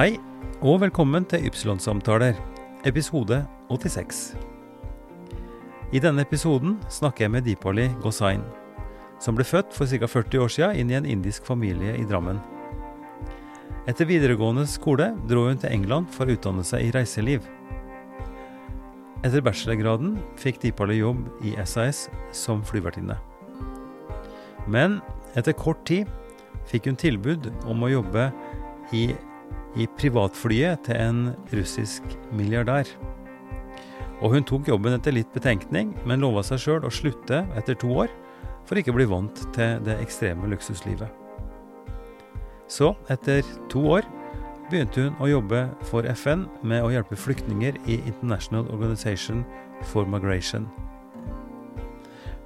Hei, 0.00 0.14
og 0.64 0.78
velkommen 0.80 1.26
til 1.28 1.42
Ypsilon-samtaler, 1.44 2.38
episode 2.88 3.42
86. 3.68 4.20
I 5.92 6.00
denne 6.00 6.24
episoden 6.24 6.78
snakker 6.88 7.26
jeg 7.26 7.32
med 7.34 7.44
Deepali 7.44 7.84
Gosain, 8.00 8.40
som 9.20 9.36
ble 9.36 9.44
født 9.44 9.76
for 9.76 9.84
ca. 9.84 10.08
40 10.08 10.40
år 10.40 10.54
siden 10.56 10.80
inn 10.80 10.94
i 10.94 10.96
en 10.96 11.10
indisk 11.18 11.44
familie 11.44 11.98
i 12.00 12.08
Drammen. 12.08 12.40
Etter 13.92 14.08
videregående 14.08 14.64
skole 14.64 15.12
dro 15.28 15.44
hun 15.50 15.60
til 15.60 15.76
England 15.76 16.08
for 16.16 16.24
å 16.24 16.32
utdanne 16.32 16.64
seg 16.64 16.86
i 16.86 16.96
reiseliv. 16.96 17.44
Etter 19.20 19.44
bachelorgraden 19.44 20.16
fikk 20.40 20.64
Deepali 20.64 21.02
jobb 21.02 21.26
i 21.44 21.58
SAS 21.68 22.06
som 22.32 22.64
flyvertinne. 22.64 23.20
Men 24.64 25.02
etter 25.36 25.52
kort 25.52 25.84
tid 25.84 26.08
fikk 26.72 26.88
hun 26.88 27.02
tilbud 27.04 27.52
om 27.68 27.84
å 27.84 27.98
jobbe 28.00 28.30
i 28.96 29.10
i 29.78 29.86
privatflyet 29.98 30.86
til 30.86 30.98
en 30.98 31.20
russisk 31.54 32.06
milliardær. 32.34 32.88
Og 34.20 34.34
hun 34.34 34.44
tok 34.44 34.68
jobben 34.68 34.96
etter 34.96 35.14
litt 35.14 35.30
betenkning, 35.32 35.94
men 36.04 36.20
lova 36.20 36.42
seg 36.44 36.60
sjøl 36.60 36.84
å 36.84 36.92
slutte 36.92 37.44
etter 37.56 37.78
to 37.80 37.92
år, 38.04 38.10
for 38.68 38.78
ikke 38.78 38.92
å 38.92 38.98
bli 38.98 39.08
vant 39.08 39.44
til 39.56 39.80
det 39.86 39.96
ekstreme 40.02 40.50
luksuslivet. 40.50 41.08
Så, 42.70 42.92
etter 43.10 43.46
to 43.72 43.82
år, 43.96 44.06
begynte 44.70 45.08
hun 45.08 45.16
å 45.18 45.30
jobbe 45.30 45.64
for 45.88 46.06
FN 46.06 46.44
med 46.62 46.84
å 46.84 46.92
hjelpe 46.92 47.18
flyktninger 47.18 47.80
i 47.90 47.98
International 48.06 48.68
Organization 48.70 49.42
for 49.90 50.06
Migration. 50.06 50.68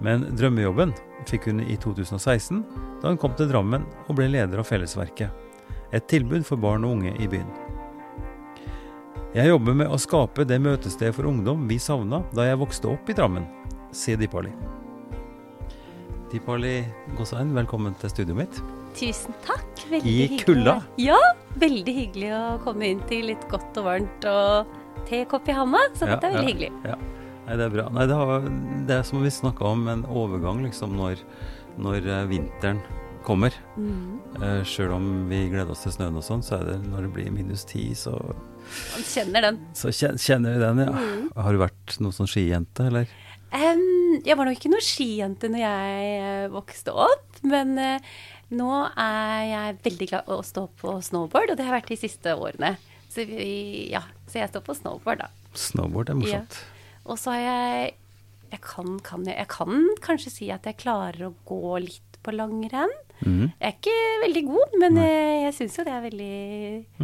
Men 0.05 0.25
drømmejobben 0.37 0.95
fikk 1.29 1.51
hun 1.51 1.61
i 1.65 1.77
2016, 1.81 2.63
da 3.03 3.13
hun 3.13 3.21
kom 3.21 3.35
til 3.37 3.51
Drammen 3.51 3.85
og 4.07 4.17
ble 4.17 4.31
leder 4.33 4.63
av 4.63 4.69
Fellesverket 4.69 5.44
et 5.95 6.07
tilbud 6.11 6.45
for 6.47 6.61
barn 6.61 6.85
og 6.87 6.99
unge 6.99 7.15
i 7.23 7.29
byen. 7.31 7.51
Jeg 9.35 9.51
jobber 9.51 9.75
med 9.75 9.91
å 9.91 9.99
skape 9.99 10.47
det 10.47 10.61
møtestedet 10.63 11.15
for 11.17 11.27
ungdom 11.27 11.67
vi 11.71 11.81
savna 11.83 12.21
da 12.35 12.47
jeg 12.47 12.61
vokste 12.61 12.91
opp 12.93 13.09
i 13.11 13.17
Drammen, 13.19 13.47
sier 13.95 14.19
Dipali. 14.19 14.53
Dipali 16.31 16.77
Gosain, 17.19 17.51
velkommen 17.55 17.95
til 17.99 18.11
studioet 18.11 18.41
mitt. 18.45 18.61
Tusen 18.95 19.35
takk. 19.47 19.67
Veldig 19.91 20.07
I 20.07 20.15
hyggelig. 20.23 20.45
kulda? 20.47 20.77
Ja, 21.03 21.19
veldig 21.59 21.95
hyggelig 21.99 22.31
å 22.35 22.45
komme 22.63 22.91
inn 22.93 23.03
til 23.11 23.27
litt 23.33 23.43
godt 23.51 23.79
og 23.83 23.89
varmt 23.89 24.27
og 24.31 24.79
tekopp 25.11 25.51
i 25.51 25.57
handa. 25.59 25.83
Så 25.99 26.07
Ja, 26.07 26.15
dette 26.15 26.31
er 26.31 26.37
veldig 26.39 26.45
ja, 26.45 26.51
hyggelig. 26.53 26.73
Ja. 26.87 26.99
Nei, 27.45 27.57
det 27.59 27.65
er 27.67 27.73
bra. 27.75 27.87
Nei, 27.93 28.07
det, 28.09 28.19
har, 28.19 28.47
det 28.89 28.99
er 29.01 29.07
som 29.07 29.23
vi 29.23 29.35
snakka 29.35 29.67
om, 29.75 29.89
en 29.91 30.07
overgang 30.07 30.63
liksom 30.65 30.95
når, 30.97 31.23
når 31.83 32.07
eh, 32.07 32.23
vinteren 32.31 32.81
kommer. 33.27 33.55
Mm. 33.77 34.19
Uh, 34.39 34.61
Sjøl 34.69 34.93
om 34.97 35.07
vi 35.31 35.41
gleder 35.53 35.73
oss 35.75 35.85
til 35.87 35.95
snøen 35.97 36.19
og 36.21 36.25
sånn, 36.27 36.43
så 36.45 36.59
er 36.61 36.69
det 36.69 36.77
når 36.87 37.07
det 37.07 37.13
blir 37.17 37.33
minus 37.35 37.65
ti, 37.69 37.87
så, 37.99 38.13
Man 38.95 39.07
kjenner 39.09 39.47
den. 39.49 39.59
så 39.77 39.93
kjen- 39.93 40.21
kjenner 40.21 40.55
vi 40.57 40.63
den, 40.65 40.83
ja. 40.87 40.93
Mm. 40.95 41.27
Har 41.47 41.53
du 41.57 41.61
vært 41.65 41.97
noen 42.05 42.17
sånn 42.17 42.31
skijente, 42.31 42.87
eller? 42.91 43.11
Um, 43.55 44.21
jeg 44.27 44.37
var 44.37 44.49
nok 44.49 44.57
ikke 44.59 44.73
noen 44.73 44.83
skijente 44.87 45.51
når 45.53 45.63
jeg 45.63 46.07
eh, 46.19 46.47
vokste 46.51 46.95
opp, 47.05 47.37
men 47.47 47.77
uh, 47.79 48.15
nå 48.55 48.71
er 48.99 49.45
jeg 49.51 49.77
veldig 49.85 50.09
glad 50.11 50.31
i 50.31 50.35
å 50.35 50.41
stå 50.47 50.67
på 50.81 50.97
snowboard, 51.07 51.53
og 51.53 51.59
det 51.59 51.65
har 51.67 51.75
jeg 51.75 51.81
vært 51.83 51.93
de 51.95 52.01
siste 52.01 52.35
årene. 52.35 52.73
Så, 53.15 53.23
vi, 53.31 53.91
ja, 53.93 54.03
så 54.27 54.41
jeg 54.41 54.51
står 54.51 54.65
på 54.67 54.75
snowboard, 54.75 55.23
da. 55.23 55.29
Snowboard 55.55 56.11
er 56.11 56.19
morsomt. 56.19 56.57
Og 57.05 57.21
så 57.21 57.37
har 57.37 57.45
jeg 57.47 57.93
jeg 58.55 58.61
kan, 58.63 58.99
kan 59.03 59.25
jeg, 59.27 59.35
jeg 59.35 59.49
kan 59.51 59.87
kanskje 60.05 60.31
si 60.31 60.49
at 60.55 60.67
jeg 60.69 60.77
klarer 60.79 61.25
å 61.27 61.33
gå 61.49 61.73
litt 61.83 62.04
på 62.25 62.35
langrenn. 62.35 62.93
Mm. 63.25 63.47
Jeg 63.61 63.69
er 63.69 63.75
ikke 63.77 63.97
veldig 64.25 64.43
god, 64.49 64.75
men 64.83 64.97
Nei. 64.99 65.07
jeg 65.45 65.55
syns 65.59 65.79
jo 65.79 65.85
det 65.87 65.93
er 65.95 66.05
veldig 66.05 66.37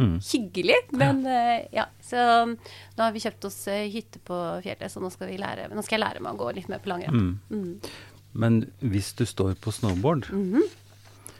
Mm. 0.01 0.15
hyggelig. 0.27 0.79
Men 0.97 1.23
ja. 1.25 1.49
ja, 1.71 1.85
så 2.03 2.25
nå 2.51 3.03
har 3.03 3.11
vi 3.15 3.23
kjøpt 3.23 3.45
oss 3.49 3.59
eh, 3.71 3.87
hytte 3.93 4.19
på 4.27 4.37
fjellet, 4.65 4.91
så 4.91 5.01
nå 5.03 5.09
skal, 5.13 5.29
vi 5.31 5.37
lære, 5.41 5.69
nå 5.71 5.83
skal 5.85 5.99
jeg 5.99 6.05
lære 6.05 6.23
meg 6.23 6.33
å 6.33 6.41
gå 6.41 6.51
litt 6.57 6.69
mer 6.71 6.81
på 6.83 6.91
langrenn. 6.91 7.15
Mm. 7.49 7.61
Mm. 7.61 7.91
Men 8.33 8.59
hvis 8.79 9.13
du 9.19 9.25
står 9.27 9.55
på 9.59 9.71
snowboard, 9.75 10.25
-hmm. 10.31 10.67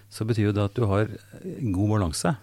så 0.09 0.25
betyr 0.25 0.49
jo 0.49 0.51
det 0.51 0.63
at 0.63 0.75
du 0.75 0.85
har 0.85 1.07
god 1.73 1.89
balanse 1.89 2.35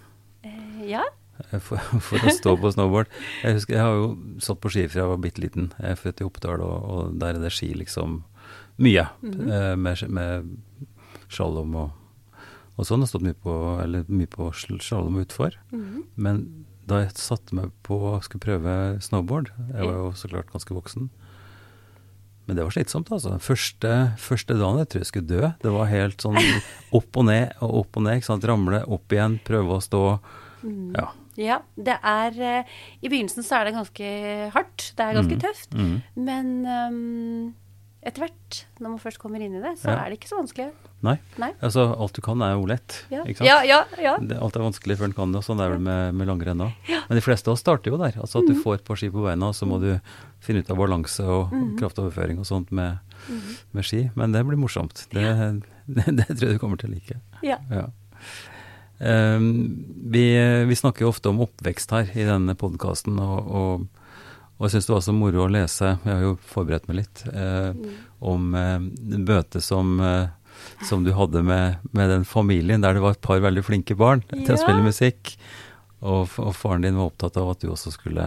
Eh, 0.42 0.90
ja. 0.90 1.02
eh, 1.50 1.58
for, 1.60 1.76
for 2.00 2.18
å 2.22 2.30
stå 2.30 2.56
på 2.56 2.70
snowboard. 2.72 3.06
Jeg 3.42 3.54
husker 3.58 3.74
jeg 3.74 3.82
har 3.82 3.94
jo 3.94 4.16
satt 4.38 4.60
på 4.60 4.70
ski 4.70 4.86
fra 4.88 5.00
jeg 5.02 5.08
var 5.08 5.16
bitte 5.18 5.40
liten. 5.40 5.72
Jeg 5.78 5.90
er 5.90 6.00
født 6.00 6.20
i 6.20 6.24
Oppdal, 6.24 6.60
og, 6.60 6.84
og 6.84 7.18
der 7.20 7.34
er 7.34 7.42
det 7.42 7.52
ski 7.52 7.74
liksom 7.74 8.24
mye. 8.78 9.08
Mm 9.22 9.32
-hmm. 9.32 9.76
med, 9.76 10.08
med 10.08 10.56
slalåm 11.30 11.74
og, 11.76 11.90
og 12.78 12.86
sånn. 12.86 13.00
Jeg 13.02 13.08
har 13.08 13.12
stått 13.12 13.26
mye 13.28 13.38
på, 13.42 13.54
eller 13.82 14.04
mye 14.08 14.26
på 14.30 14.50
sl- 14.52 14.80
slalåm 14.82 15.20
utfor. 15.24 15.50
-hmm. 15.72 16.02
Men 16.16 16.64
da 16.86 17.02
jeg 17.02 17.12
satte 17.16 17.54
meg 17.54 17.70
på 17.82 17.94
og 18.14 18.22
skulle 18.24 18.40
prøve 18.40 19.00
snowboard, 19.02 19.50
jeg 19.74 19.84
var 19.84 19.92
jo 19.92 20.12
så 20.12 20.28
klart 20.28 20.50
ganske 20.52 20.74
voksen, 20.74 21.10
men 22.46 22.56
det 22.56 22.64
var 22.64 22.70
slitsomt, 22.70 23.10
altså. 23.12 23.38
Første, 23.38 24.12
første 24.16 24.54
dagen 24.56 24.78
jeg 24.78 24.88
tror 24.88 25.00
jeg 25.00 25.06
skulle 25.06 25.28
dø. 25.28 25.50
Det 25.62 25.70
var 25.70 25.84
helt 25.86 26.16
sånn 26.22 26.38
opp 26.96 27.16
og 27.16 27.24
ned 27.26 27.52
og 27.60 27.74
opp 27.82 27.96
og 27.96 28.02
ned. 28.02 28.16
ikke 28.16 28.24
sant? 28.30 28.44
Ramle 28.44 28.84
opp 28.88 29.12
igjen, 29.12 29.38
prøve 29.44 29.68
å 29.76 29.82
stå. 29.84 30.18
Mm. 30.64 30.94
Ja. 30.96 31.08
ja. 31.36 31.58
Det 31.76 31.98
er 32.02 32.40
eh, 32.40 32.64
I 33.02 33.08
begynnelsen 33.08 33.44
så 33.44 33.60
er 33.60 33.64
det 33.68 33.74
ganske 33.74 34.50
hardt. 34.54 34.92
Det 34.96 35.04
er 35.04 35.12
ganske 35.14 35.36
Mhm. 35.36 35.40
tøft. 35.44 35.74
Mm. 35.74 36.02
Men 36.16 36.64
ehm, 36.66 37.54
etter 38.08 38.24
hvert, 38.24 38.58
når 38.80 38.88
man 38.94 38.98
først 39.02 39.18
kommer 39.22 39.42
inn 39.44 39.54
i 39.58 39.60
det, 39.62 39.74
så 39.80 39.90
Ja. 39.92 39.98
er 40.04 40.10
det 40.10 40.18
ikke 40.18 40.30
så 40.30 40.38
vanskelig. 40.40 40.70
Nei. 41.06 41.14
Nei. 41.38 41.52
Altså, 41.62 41.84
alt 41.94 42.12
du 42.16 42.20
kan 42.24 42.40
er 42.42 42.54
jo 42.56 42.64
lett. 42.66 43.04
Ja, 43.12 43.22
ikke 43.22 43.38
sant? 43.44 43.46
ja, 43.46 43.58
ja. 43.68 43.84
ja. 44.02 44.16
Det, 44.18 44.38
alt 44.42 44.56
er 44.58 44.64
vanskelig 44.64 44.96
før 44.98 45.04
en 45.10 45.12
kan 45.14 45.30
det, 45.32 45.38
og 45.38 45.46
sånn 45.46 45.60
er 45.62 45.76
det 45.76 45.80
med, 45.84 46.14
med 46.18 46.26
langrenn 46.26 46.64
òg. 46.64 46.72
Men 47.08 47.20
de 47.20 47.22
fleste 47.22 47.46
av 47.48 47.54
oss 47.54 47.62
starter 47.62 47.92
jo 47.92 48.00
der. 48.00 48.18
Altså 48.18 48.40
at 48.42 48.48
Mhm. 48.48 48.54
du 48.56 48.62
får 48.64 48.74
et 48.80 48.84
par 48.88 48.96
ski 48.98 49.10
på 49.14 49.22
beina, 49.22 49.46
og 49.52 49.54
så 49.54 49.68
må 49.70 49.78
du 49.80 50.00
finne 50.40 50.64
ut 50.64 50.70
av 50.70 50.76
balanse 50.80 51.20
og 51.22 51.52
Mhm. 51.52 51.78
kraftoverføring 51.78 52.38
og 52.42 52.46
sånt 52.50 52.72
med, 52.72 52.98
med 53.72 53.84
ski. 53.84 54.10
Men 54.16 54.32
det 54.32 54.44
blir 54.46 54.58
morsomt. 54.58 55.06
Det, 55.10 55.22
det, 55.86 56.04
det 56.16 56.26
tror 56.34 56.48
jeg 56.48 56.58
du 56.58 56.58
kommer 56.58 56.78
til 56.78 56.90
å 56.90 56.94
like. 56.94 57.20
ja. 57.42 57.58
Ja. 57.70 57.86
Um, 59.00 59.84
vi, 60.10 60.24
vi 60.66 60.74
snakker 60.74 61.04
jo 61.06 61.12
ofte 61.12 61.30
om 61.30 61.38
oppvekst 61.44 61.92
her 61.94 62.08
i 62.18 62.24
denne 62.26 62.56
podkasten, 62.58 63.14
og, 63.22 63.46
og, 63.46 63.84
og 64.58 64.66
jeg 64.66 64.74
syns 64.74 64.86
det 64.88 64.94
var 64.94 65.04
så 65.06 65.14
moro 65.14 65.44
å 65.46 65.50
lese, 65.52 65.92
jeg 66.04 66.12
har 66.14 66.22
jo 66.24 66.32
forberedt 66.50 66.88
meg 66.90 66.96
litt, 67.04 67.22
eh, 67.30 67.72
om 68.20 68.54
eh, 68.58 68.78
møtet 69.22 69.62
som, 69.62 69.94
eh, 70.02 70.28
som 70.88 71.04
du 71.06 71.12
hadde 71.14 71.42
med, 71.46 71.78
med 71.94 72.10
den 72.10 72.24
familien, 72.26 72.82
der 72.82 72.94
det 72.98 73.02
var 73.04 73.14
et 73.14 73.20
par 73.22 73.38
veldig 73.40 73.62
flinke 73.64 73.94
barn 73.96 74.22
til 74.32 74.54
å 74.56 74.58
spille 74.58 74.82
musikk, 74.82 75.36
og, 76.02 76.28
og 76.38 76.52
faren 76.54 76.82
din 76.86 76.98
var 76.98 77.10
opptatt 77.12 77.36
av 77.38 77.50
at 77.54 77.62
du 77.62 77.70
også 77.72 77.90
skulle 77.94 78.26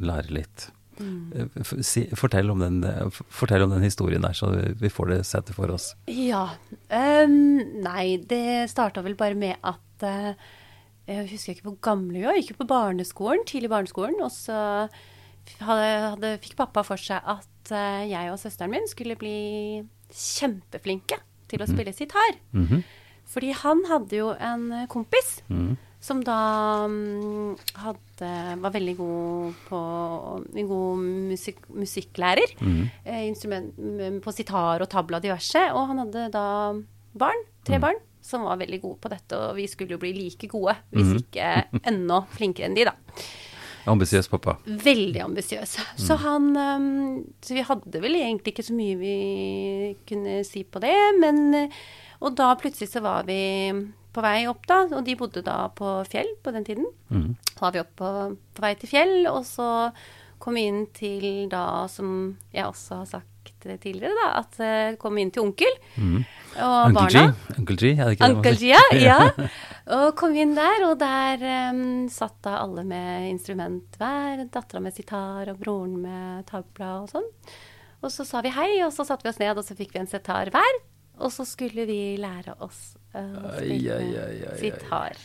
lære 0.00 0.30
litt. 0.36 0.70
Mm. 1.00 1.32
Eh, 1.34 1.62
Si, 1.82 2.04
fortell, 2.16 2.50
om 2.52 2.60
den, 2.62 2.76
eh, 2.86 3.08
fortell 3.34 3.64
om 3.66 3.72
den 3.74 3.82
historien 3.82 4.22
der, 4.22 4.32
så 4.36 4.50
vi- 4.52 4.74
vi 4.84 4.88
får 4.92 5.08
det 5.10 5.18
sett 5.26 5.48
for 5.56 5.70
oss. 5.74 5.94
Ja. 6.06 6.50
Um, 6.90 7.58
nei, 7.82 8.16
det 8.18 8.70
starta 8.70 9.02
vel 9.02 9.14
bare 9.18 9.34
med 9.34 9.56
at 9.64 9.80
uh, 10.04 10.34
Jeg 11.08 11.28
husker 11.32 11.52
ikke 11.54 11.66
hvor 11.68 11.80
gammel 11.84 12.16
vi 12.16 12.22
var. 12.24 12.32
Jeg 12.36 12.44
gikk 12.46 12.54
jo 12.54 12.60
på 12.64 12.68
barneskolen, 12.70 13.42
tidlig 13.44 13.68
barneskolen. 13.72 14.20
Og 14.24 14.30
så 14.32 14.88
hadde, 15.60 15.88
hadde, 16.14 16.32
fikk 16.42 16.56
pappa 16.56 16.82
for 16.86 16.96
seg 17.00 17.20
at 17.24 17.72
eh, 17.72 18.04
jeg 18.10 18.30
og 18.32 18.38
søsteren 18.38 18.70
min 18.74 18.86
skulle 18.90 19.16
bli 19.20 19.84
kjempeflinke 20.12 21.18
til 21.50 21.62
å 21.64 21.68
spille 21.70 21.92
sitar. 21.94 22.36
Mhm. 22.54 22.82
Fordi 23.34 23.52
han 23.56 23.80
hadde 23.88 24.18
jo 24.20 24.30
en 24.36 24.70
eh, 24.72 24.86
kompis 24.92 25.40
Mhm. 25.48 25.76
som 26.04 26.20
da 26.22 26.86
mm, 26.86 27.56
hadde, 27.80 28.30
var 28.60 28.70
veldig 28.74 28.96
god 28.98 29.54
på 29.70 29.78
En 30.54 30.68
god 30.68 30.98
musik, 31.30 31.62
musikklærer. 31.72 32.52
Mm. 32.60 32.90
Eh, 33.06 33.22
instrument, 33.28 33.74
på 34.22 34.32
sitar 34.34 34.82
og 34.84 34.88
tabla 34.92 35.20
diverse. 35.20 35.62
Og 35.72 35.88
han 35.88 35.98
hadde 36.04 36.26
da 36.34 36.74
barn, 37.16 37.40
tre 37.64 37.78
barn, 37.80 37.96
som 38.20 38.42
var 38.44 38.58
veldig 38.60 38.80
gode 38.82 39.00
på 39.00 39.08
dette. 39.08 39.32
Og 39.32 39.56
vi 39.56 39.66
skulle 39.66 39.96
jo 39.96 39.98
bli 39.98 40.12
like 40.12 40.46
gode, 40.48 40.76
hvis 40.92 41.06
Mhm. 41.08 41.22
ikke 41.24 41.86
enda 41.86 42.20
flinkere 42.36 42.66
enn 42.68 42.74
de, 42.76 42.84
da. 42.84 42.92
Ambisiøs 43.90 44.30
pappa. 44.32 44.56
Veldig 44.64 45.20
ambisiøs. 45.24 45.74
Så 46.00 46.16
han 46.22 46.54
um, 46.56 47.18
Så 47.44 47.56
vi 47.56 47.64
hadde 47.66 48.00
vel 48.00 48.16
egentlig 48.20 48.54
ikke 48.54 48.66
så 48.66 48.76
mye 48.76 48.96
vi 49.00 49.16
kunne 50.08 50.38
si 50.48 50.64
på 50.64 50.80
det, 50.84 50.96
men 51.20 51.42
eh, 51.58 51.82
Og 52.24 52.32
da 52.38 52.54
plutselig 52.56 52.88
så 52.92 53.02
var 53.04 53.26
vi 53.28 53.40
på 54.14 54.22
vei 54.22 54.44
opp, 54.46 54.62
da, 54.70 54.84
og 54.94 55.02
de 55.04 55.16
bodde 55.18 55.42
da 55.42 55.66
på 55.74 55.98
Fjell 56.06 56.28
på 56.40 56.52
den 56.54 56.64
tiden. 56.64 56.86
Mm. 57.10 57.32
Da 57.50 57.64
var 57.66 57.74
vi 57.74 57.82
opp 57.82 57.96
på, 57.98 58.10
på 58.54 58.62
vei 58.62 58.70
til 58.78 58.92
Fjell, 58.92 59.16
og 59.26 59.42
så 59.48 59.68
kom 60.38 60.54
vi 60.54 60.68
inn 60.70 60.84
til 60.94 61.48
da, 61.50 61.88
som 61.90 62.36
jeg 62.54 62.68
også 62.68 63.00
har 63.02 63.10
sagt 63.10 63.33
tidligere, 63.64 64.14
da, 64.18 64.30
at 64.40 64.58
eh, 64.62 64.96
kom 65.00 65.18
inn 65.20 65.30
til 65.34 65.44
onkel 65.44 65.70
mm. 65.96 66.16
og 66.64 66.78
Uncle 66.90 67.06
G, 67.08 67.18
barna. 67.18 67.54
Uncle 67.58 67.76
G, 67.80 67.92
er 67.94 68.04
det 68.04 68.16
ikke 68.16 68.30
Uncle 68.30 68.54
det? 68.54 68.60
G, 68.60 69.00
ja. 69.02 69.18
Og 69.98 70.14
kom 70.16 70.32
inn 70.40 70.54
der, 70.56 70.86
og 70.86 70.96
der 71.00 71.42
um, 71.74 72.06
satt 72.12 72.38
da 72.46 72.56
alle 72.62 72.86
med 72.88 73.28
instrument 73.28 73.98
hver. 74.00 74.46
Dattera 74.52 74.80
med 74.80 74.96
sitar 74.96 75.50
og 75.52 75.60
broren 75.60 75.98
med 76.00 76.46
tabla 76.48 76.94
og 77.02 77.10
sånn. 77.12 77.28
Og 78.04 78.12
så 78.12 78.24
sa 78.28 78.40
vi 78.44 78.52
hei, 78.54 78.70
og 78.84 78.92
så 78.96 79.04
satte 79.04 79.26
vi 79.26 79.32
oss 79.32 79.40
ned, 79.42 79.60
og 79.60 79.66
så 79.66 79.76
fikk 79.76 79.92
vi 79.96 80.00
en 80.00 80.08
sitar 80.08 80.52
hver. 80.54 80.80
Og 81.20 81.30
så 81.32 81.44
skulle 81.48 81.84
vi 81.88 82.16
lære 82.20 82.56
oss 82.64 82.94
å 83.12 83.52
spille 83.60 84.00
sitar. 84.60 85.20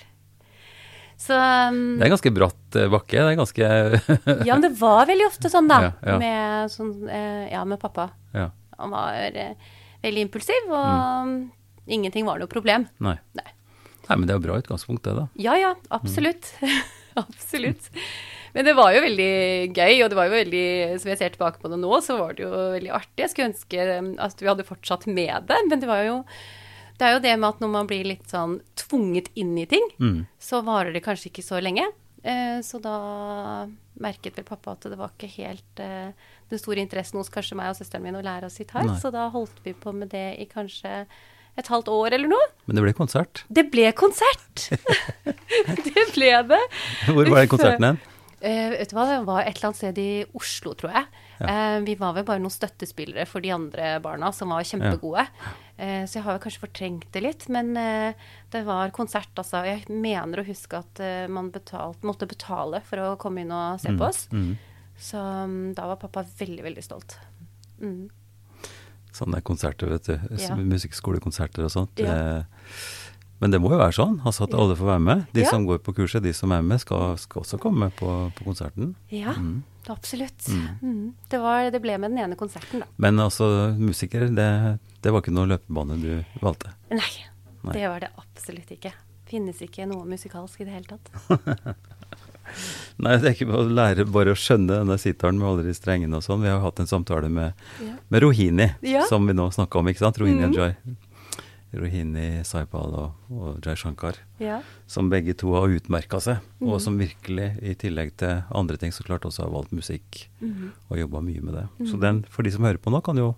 Så 1.20 1.36
um, 1.36 2.00
Det 2.00 2.08
er 2.08 2.14
ganske 2.14 2.32
bratt 2.32 2.80
eh, 2.80 2.88
bakke. 2.92 3.18
Det 3.18 3.34
er 3.34 3.38
ganske 3.40 3.70
Ja, 4.48 4.56
men 4.56 4.64
det 4.64 4.74
var 4.80 5.04
veldig 5.10 5.28
ofte 5.28 5.52
sånn, 5.52 5.68
da. 5.68 5.82
Ja, 5.84 5.92
ja. 6.14 6.18
Med, 6.22 6.74
sånn, 6.74 6.94
eh, 7.12 7.46
ja, 7.52 7.66
med 7.68 7.82
pappa. 7.82 8.08
Ja. 8.32 8.50
Han 8.80 8.96
var 8.96 9.20
eh, 9.28 9.72
veldig 10.06 10.28
impulsiv, 10.30 10.72
og 10.72 11.92
ingenting 11.92 12.28
var 12.28 12.40
noe 12.40 12.52
problem. 12.52 12.88
Nei. 13.04 13.18
Nei. 13.36 13.50
Nei, 14.08 14.16
men 14.16 14.26
det 14.26 14.34
er 14.34 14.40
jo 14.40 14.46
bra 14.48 14.58
utgangspunkt, 14.62 15.04
det, 15.06 15.18
da. 15.20 15.28
Ja 15.38 15.58
ja, 15.60 15.74
absolutt. 15.94 16.54
absolutt. 17.20 17.92
Men 18.56 18.66
det 18.66 18.74
var 18.80 18.96
jo 18.96 19.04
veldig 19.04 19.34
gøy, 19.76 20.00
og 20.02 20.10
det 20.10 20.18
var 20.18 20.26
jo 20.26 20.34
veldig 20.34 20.70
Som 20.98 21.12
jeg 21.12 21.20
ser 21.20 21.36
tilbake 21.36 21.62
på 21.62 21.70
det 21.70 21.78
nå, 21.78 21.92
så 22.02 22.16
var 22.18 22.34
det 22.34 22.48
jo 22.48 22.54
veldig 22.78 22.96
artig. 22.96 23.20
Jeg 23.22 23.34
skulle 23.34 23.52
ønske 23.52 23.86
um, 24.00 24.10
at 24.24 24.42
vi 24.42 24.50
hadde 24.50 24.66
fortsatt 24.66 25.06
med 25.12 25.52
det, 25.52 25.60
men 25.68 25.84
det 25.84 25.92
var 25.92 26.02
jo 26.08 26.16
Det 27.00 27.08
er 27.08 27.14
jo 27.16 27.22
det 27.24 27.34
med 27.40 27.48
at 27.54 27.62
når 27.64 27.70
man 27.72 27.88
blir 27.88 28.04
litt 28.10 28.28
sånn 28.28 28.58
tvunget 28.80 29.30
inn 29.40 29.54
i 29.58 29.66
ting, 29.72 29.86
Mm. 30.00 30.26
så 30.40 30.60
varer 30.68 30.92
det 30.94 31.02
kanskje 31.06 31.30
ikke 31.32 31.46
så 31.46 31.62
lenge. 31.64 31.86
Eh, 32.24 32.60
så 32.68 32.82
da 32.84 33.68
merket 34.00 34.36
vel 34.36 34.44
pappa 34.48 34.74
at 34.76 34.82
det 34.92 34.98
var 35.00 35.12
ikke 35.16 35.30
helt 35.38 35.80
eh, 35.80 36.12
den 36.52 36.60
store 36.60 36.82
interessen 36.84 37.20
hos 37.20 37.30
kanskje 37.32 37.56
meg 37.56 37.72
og 37.72 37.78
søsteren 37.80 38.04
min 38.04 38.16
å 38.20 38.24
lære 38.24 38.48
oss 38.50 38.58
gitar, 38.60 38.84
så 39.00 39.12
da 39.12 39.30
holdt 39.32 39.60
vi 39.64 39.72
på 39.74 39.94
med 39.96 40.10
det 40.12 40.36
i 40.40 40.46
kanskje 40.52 41.06
et 41.60 41.68
halvt 41.68 41.88
år 41.92 42.14
eller 42.16 42.28
noe. 42.32 42.48
Men 42.68 42.76
det 42.80 42.84
ble 42.84 42.94
konsert. 42.96 43.44
Det 43.52 43.66
ble 43.72 43.92
konsert! 43.96 44.70
det 45.88 46.06
ble 46.16 46.32
det. 46.52 46.62
Hvor 47.08 47.28
var 47.30 47.42
den 47.44 47.52
konserten 47.56 47.88
hen? 47.90 48.00
Eh, 48.42 48.70
vet 48.72 48.92
du 48.92 48.96
hva, 48.96 49.06
det 49.10 49.18
var 49.28 49.42
et 49.44 49.58
eller 49.58 49.70
annet 49.70 49.80
sted 49.80 50.00
i 50.02 50.12
Oslo, 50.38 50.74
tror 50.80 50.94
jeg. 50.96 51.08
Eh, 51.44 51.80
vi 51.88 51.96
var 52.00 52.14
vel 52.16 52.28
bare 52.28 52.42
noen 52.44 52.54
støttespillere 52.54 53.26
for 53.28 53.44
de 53.44 53.52
andre 53.56 53.98
barna 54.04 54.32
som 54.36 54.54
var 54.54 54.68
kjempegode. 54.68 55.26
Eh, 55.76 56.06
så 56.08 56.20
jeg 56.20 56.26
har 56.28 56.38
jo 56.38 56.44
kanskje 56.46 56.64
fortrengt 56.64 57.10
det 57.16 57.24
litt. 57.26 57.48
Men 57.52 57.74
det 57.76 58.64
var 58.68 58.96
konsert, 58.96 59.32
altså. 59.36 59.66
Jeg 59.68 59.86
mener 59.92 60.42
å 60.42 60.48
huske 60.48 60.80
at 60.80 61.04
man 61.32 61.52
betalt, 61.56 62.04
måtte 62.08 62.30
betale 62.30 62.84
for 62.88 63.04
å 63.04 63.18
komme 63.22 63.44
inn 63.44 63.54
og 63.56 63.82
se 63.84 63.96
på 63.96 64.08
oss. 64.08 64.26
Mm. 64.32 64.56
Så 65.00 65.20
um, 65.20 65.74
da 65.76 65.88
var 65.88 66.00
pappa 66.02 66.26
veldig, 66.28 66.64
veldig 66.66 66.84
stolt. 66.84 67.16
Mm. 67.80 68.10
Sånne 69.16 69.40
konserter, 69.42 69.90
vet 69.96 70.10
du. 70.10 70.16
Ja. 70.38 70.58
Musikkskolekonserter 70.60 71.66
og 71.66 71.72
sånt. 71.74 72.02
Ja. 72.04 72.16
Eh, 72.16 72.74
Men 73.40 73.52
det 73.54 73.60
må 73.64 73.70
jo 73.72 73.78
være 73.80 73.96
sånn, 73.96 74.18
altså 74.28 74.44
at 74.48 74.54
alle 74.54 74.76
får 74.76 74.86
være 74.90 75.00
med. 75.06 75.26
De 75.34 75.42
Ja. 75.46 75.50
som 75.50 75.66
går 75.66 75.78
på 75.80 75.94
kurset, 75.96 76.22
de 76.24 76.34
som 76.34 76.52
er 76.52 76.62
med, 76.62 76.80
skal, 76.82 77.16
skal 77.18 77.42
også 77.44 77.60
komme 77.60 77.88
på, 77.96 78.32
på 78.36 78.44
konserten. 78.44 78.96
Ja, 79.10 79.32
Mm. 79.34 79.64
absolutt. 79.88 80.48
Mm. 80.84 81.14
Det, 81.30 81.40
var, 81.40 81.70
det 81.72 81.82
ble 81.82 81.98
med 81.98 82.12
den 82.12 82.20
ene 82.20 82.36
konserten, 82.36 82.82
da. 82.84 82.86
Men 82.98 83.18
altså, 83.20 83.74
musiker, 83.80 84.28
det, 84.28 84.80
det 85.02 85.12
var 85.14 85.22
ikke 85.24 85.32
noe 85.34 85.48
løpebane 85.48 85.96
du 86.02 86.26
valgte. 86.44 86.74
Nei, 86.92 87.14
Nei. 87.64 87.74
det 87.74 87.88
var 87.88 88.00
det 88.04 88.12
absolutt 88.18 88.70
ikke. 88.76 88.92
Finnes 89.30 89.62
ikke 89.62 89.86
noe 89.88 90.04
musikalsk 90.10 90.60
i 90.62 90.66
det 90.66 90.74
hele 90.74 90.90
tatt. 90.90 91.10
Nei, 93.00 93.14
det 93.22 93.28
er 93.30 93.36
ikke 93.38 93.54
å 93.54 93.62
lære 93.70 94.04
bare 94.10 94.34
å 94.34 94.38
skjønne 94.40 94.80
denne 94.82 94.96
sitaren 95.00 95.38
med 95.38 95.48
alle 95.48 95.64
de 95.68 95.74
strengene 95.78 96.18
og 96.18 96.24
sånn. 96.26 96.42
Vi 96.42 96.50
har 96.50 96.58
jo 96.58 96.64
hatt 96.66 96.80
en 96.82 96.90
samtale 96.90 97.30
med, 97.30 97.54
Ja. 97.80 97.94
med 98.10 98.24
Rohini, 98.24 98.72
Ja. 98.82 99.06
som 99.06 99.26
vi 99.28 99.34
nå 99.38 99.46
snakka 99.54 99.80
om, 99.80 99.86
ikke 99.88 100.00
sant? 100.02 100.18
Rohini 100.18 100.48
mm. 100.50 100.54
Joy. 100.58 100.76
Rohini, 101.74 102.44
Saipal 102.44 102.94
og, 102.98 103.12
og 103.30 103.60
Jai 103.66 103.76
Shankar. 103.78 104.18
Ja. 104.42 104.62
Som 104.90 105.10
begge 105.12 105.36
to 105.38 105.52
har 105.54 105.68
utmerka 105.70 106.20
seg, 106.20 106.40
og 106.62 106.76
Mhm. 106.78 106.80
som 106.82 106.98
virkelig, 106.98 107.50
i 107.62 107.76
tillegg 107.76 108.16
til 108.18 108.44
andre 108.52 108.78
ting, 108.78 108.92
så 108.92 109.04
klart 109.06 109.22
også 109.28 109.44
har 109.46 109.52
valgt 109.54 109.72
musikk 109.72 110.28
mm. 110.42 110.72
og 110.90 110.98
jobba 110.98 111.22
mye 111.22 111.42
med 111.42 111.54
det. 111.54 111.68
Så 111.86 111.94
Mhm. 111.96 112.02
den, 112.02 112.24
for 112.30 112.44
de 112.44 112.52
som 112.52 112.64
hører 112.64 112.78
på 112.82 112.90
nå, 112.92 113.02
kan 113.04 113.18
jo 113.18 113.36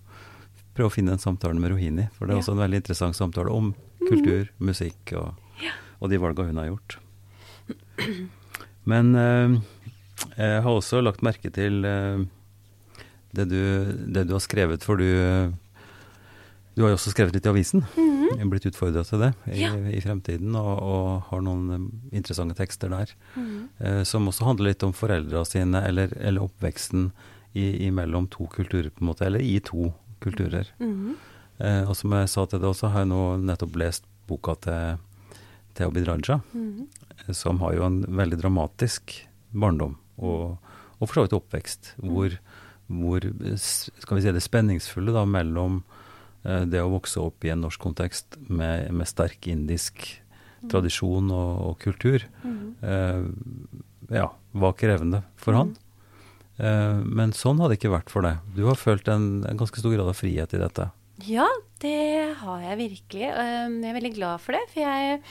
prøve 0.76 0.88
å 0.88 0.96
finne 0.96 1.12
en 1.12 1.20
samtale 1.20 1.60
med 1.60 1.72
Rohini. 1.72 2.10
For 2.14 2.26
det 2.26 2.34
er 2.34 2.38
Ja. 2.38 2.42
også 2.42 2.52
en 2.54 2.64
veldig 2.64 2.80
interessant 2.82 3.16
samtale 3.16 3.52
om 3.52 3.74
kultur, 4.08 4.48
musikk 4.60 5.12
og, 5.18 5.34
og 6.02 6.10
de 6.10 6.18
valga 6.18 6.46
hun 6.48 6.56
har 6.58 6.68
gjort. 6.72 6.98
Men 8.86 9.16
eh, 9.16 9.60
jeg 10.38 10.62
har 10.64 10.72
også 10.72 11.02
lagt 11.04 11.22
merke 11.22 11.52
til 11.54 11.84
eh, 11.86 12.24
det, 13.34 13.46
du, 13.50 13.60
det 14.12 14.26
du 14.28 14.34
har 14.34 14.44
skrevet, 14.44 14.84
for 14.84 14.98
du 14.98 15.54
Du 16.76 16.84
har 16.84 16.90
jo 16.94 16.96
også 16.96 17.12
skrevet 17.12 17.34
litt 17.36 17.46
i 17.46 17.52
avisen. 17.52 17.86
Mm 17.98 18.20
er 18.32 18.48
blitt 18.48 18.64
utfordra 18.66 19.02
til 19.04 19.20
det 19.20 19.28
i, 19.52 19.60
Ja. 19.60 19.74
i 19.76 20.00
fremtiden, 20.00 20.54
og, 20.56 20.80
og 20.82 21.08
har 21.28 21.42
noen 21.44 21.66
eh, 21.76 22.16
interessante 22.16 22.56
tekster 22.56 22.88
der. 22.90 23.12
Mhm. 23.36 23.58
Eh, 23.84 24.04
som 24.08 24.26
også 24.32 24.46
handler 24.48 24.70
litt 24.72 24.86
om 24.88 24.94
foreldra 24.96 25.42
sine, 25.46 25.82
eller, 25.86 26.14
eller 26.18 26.46
oppveksten 26.48 27.10
i, 27.54 27.66
imellom 27.90 28.30
to 28.32 28.48
kulturer, 28.48 28.88
på 28.90 29.04
en 29.04 29.10
måte, 29.12 29.26
eller 29.28 29.44
i 29.44 29.60
to 29.60 29.92
kulturer. 30.24 30.72
Mhm. 30.80 31.12
Eh, 31.60 31.84
og 31.90 31.94
som 32.00 32.16
jeg 32.16 32.30
sa 32.32 32.46
til 32.48 32.60
deg 32.64 32.70
også, 32.72 32.90
har 32.94 33.04
jeg 33.04 33.12
nå 33.12 33.22
nettopp 33.44 33.76
lest 33.84 34.08
boka 34.32 34.56
til 34.64 34.98
til 35.76 35.86
Abid 35.88 36.08
Raja, 36.08 36.40
Mhm. 36.56 36.88
eh, 37.28 37.34
som 37.34 37.60
har 37.60 37.74
jo 37.76 37.84
en 37.86 38.02
veldig 38.04 38.40
dramatisk 38.42 39.12
barndom, 39.54 39.98
og, 40.20 40.58
og 41.02 41.08
for 41.10 41.14
så 41.20 41.28
vidt 41.28 41.36
oppvekst, 41.36 41.94
hvor, 42.00 42.32
hvor 42.90 43.20
eh, 43.28 43.56
skal 43.60 44.16
vi 44.18 44.22
si 44.24 44.32
det 44.32 44.42
spenningsfulle 44.44 45.12
da, 45.14 45.26
mellom 45.26 45.84
det 46.42 46.80
å 46.82 46.90
vokse 46.90 47.22
opp 47.22 47.46
i 47.46 47.52
en 47.54 47.62
norsk 47.62 47.82
kontekst 47.84 48.40
med, 48.50 48.88
med 48.96 49.10
sterk 49.10 49.46
indisk 49.52 50.08
tradisjon 50.70 51.32
og, 51.34 51.52
og 51.66 51.78
kultur, 51.82 52.26
mm. 52.44 52.66
eh, 52.86 54.18
ja, 54.20 54.28
var 54.52 54.76
krevende 54.78 55.24
for 55.40 55.58
han. 55.58 55.74
Eh, 56.62 56.98
men 57.02 57.34
sånn 57.38 57.62
hadde 57.62 57.76
det 57.76 57.82
ikke 57.82 57.96
vært 57.96 58.14
for 58.14 58.28
deg. 58.28 58.42
Du 58.58 58.66
har 58.68 58.80
følt 58.80 59.10
en, 59.12 59.44
en 59.48 59.62
ganske 59.62 59.82
stor 59.82 59.96
grad 59.96 60.12
av 60.12 60.18
frihet 60.18 60.54
i 60.58 60.62
dette. 60.62 60.90
Ja, 61.28 61.48
det 61.84 62.34
har 62.42 62.66
jeg 62.66 62.80
virkelig. 62.80 63.28
Jeg 63.30 63.90
er 63.90 63.98
veldig 63.98 64.14
glad 64.18 64.42
for 64.42 64.58
det, 64.58 64.64
for 64.74 64.86
jeg 64.86 65.22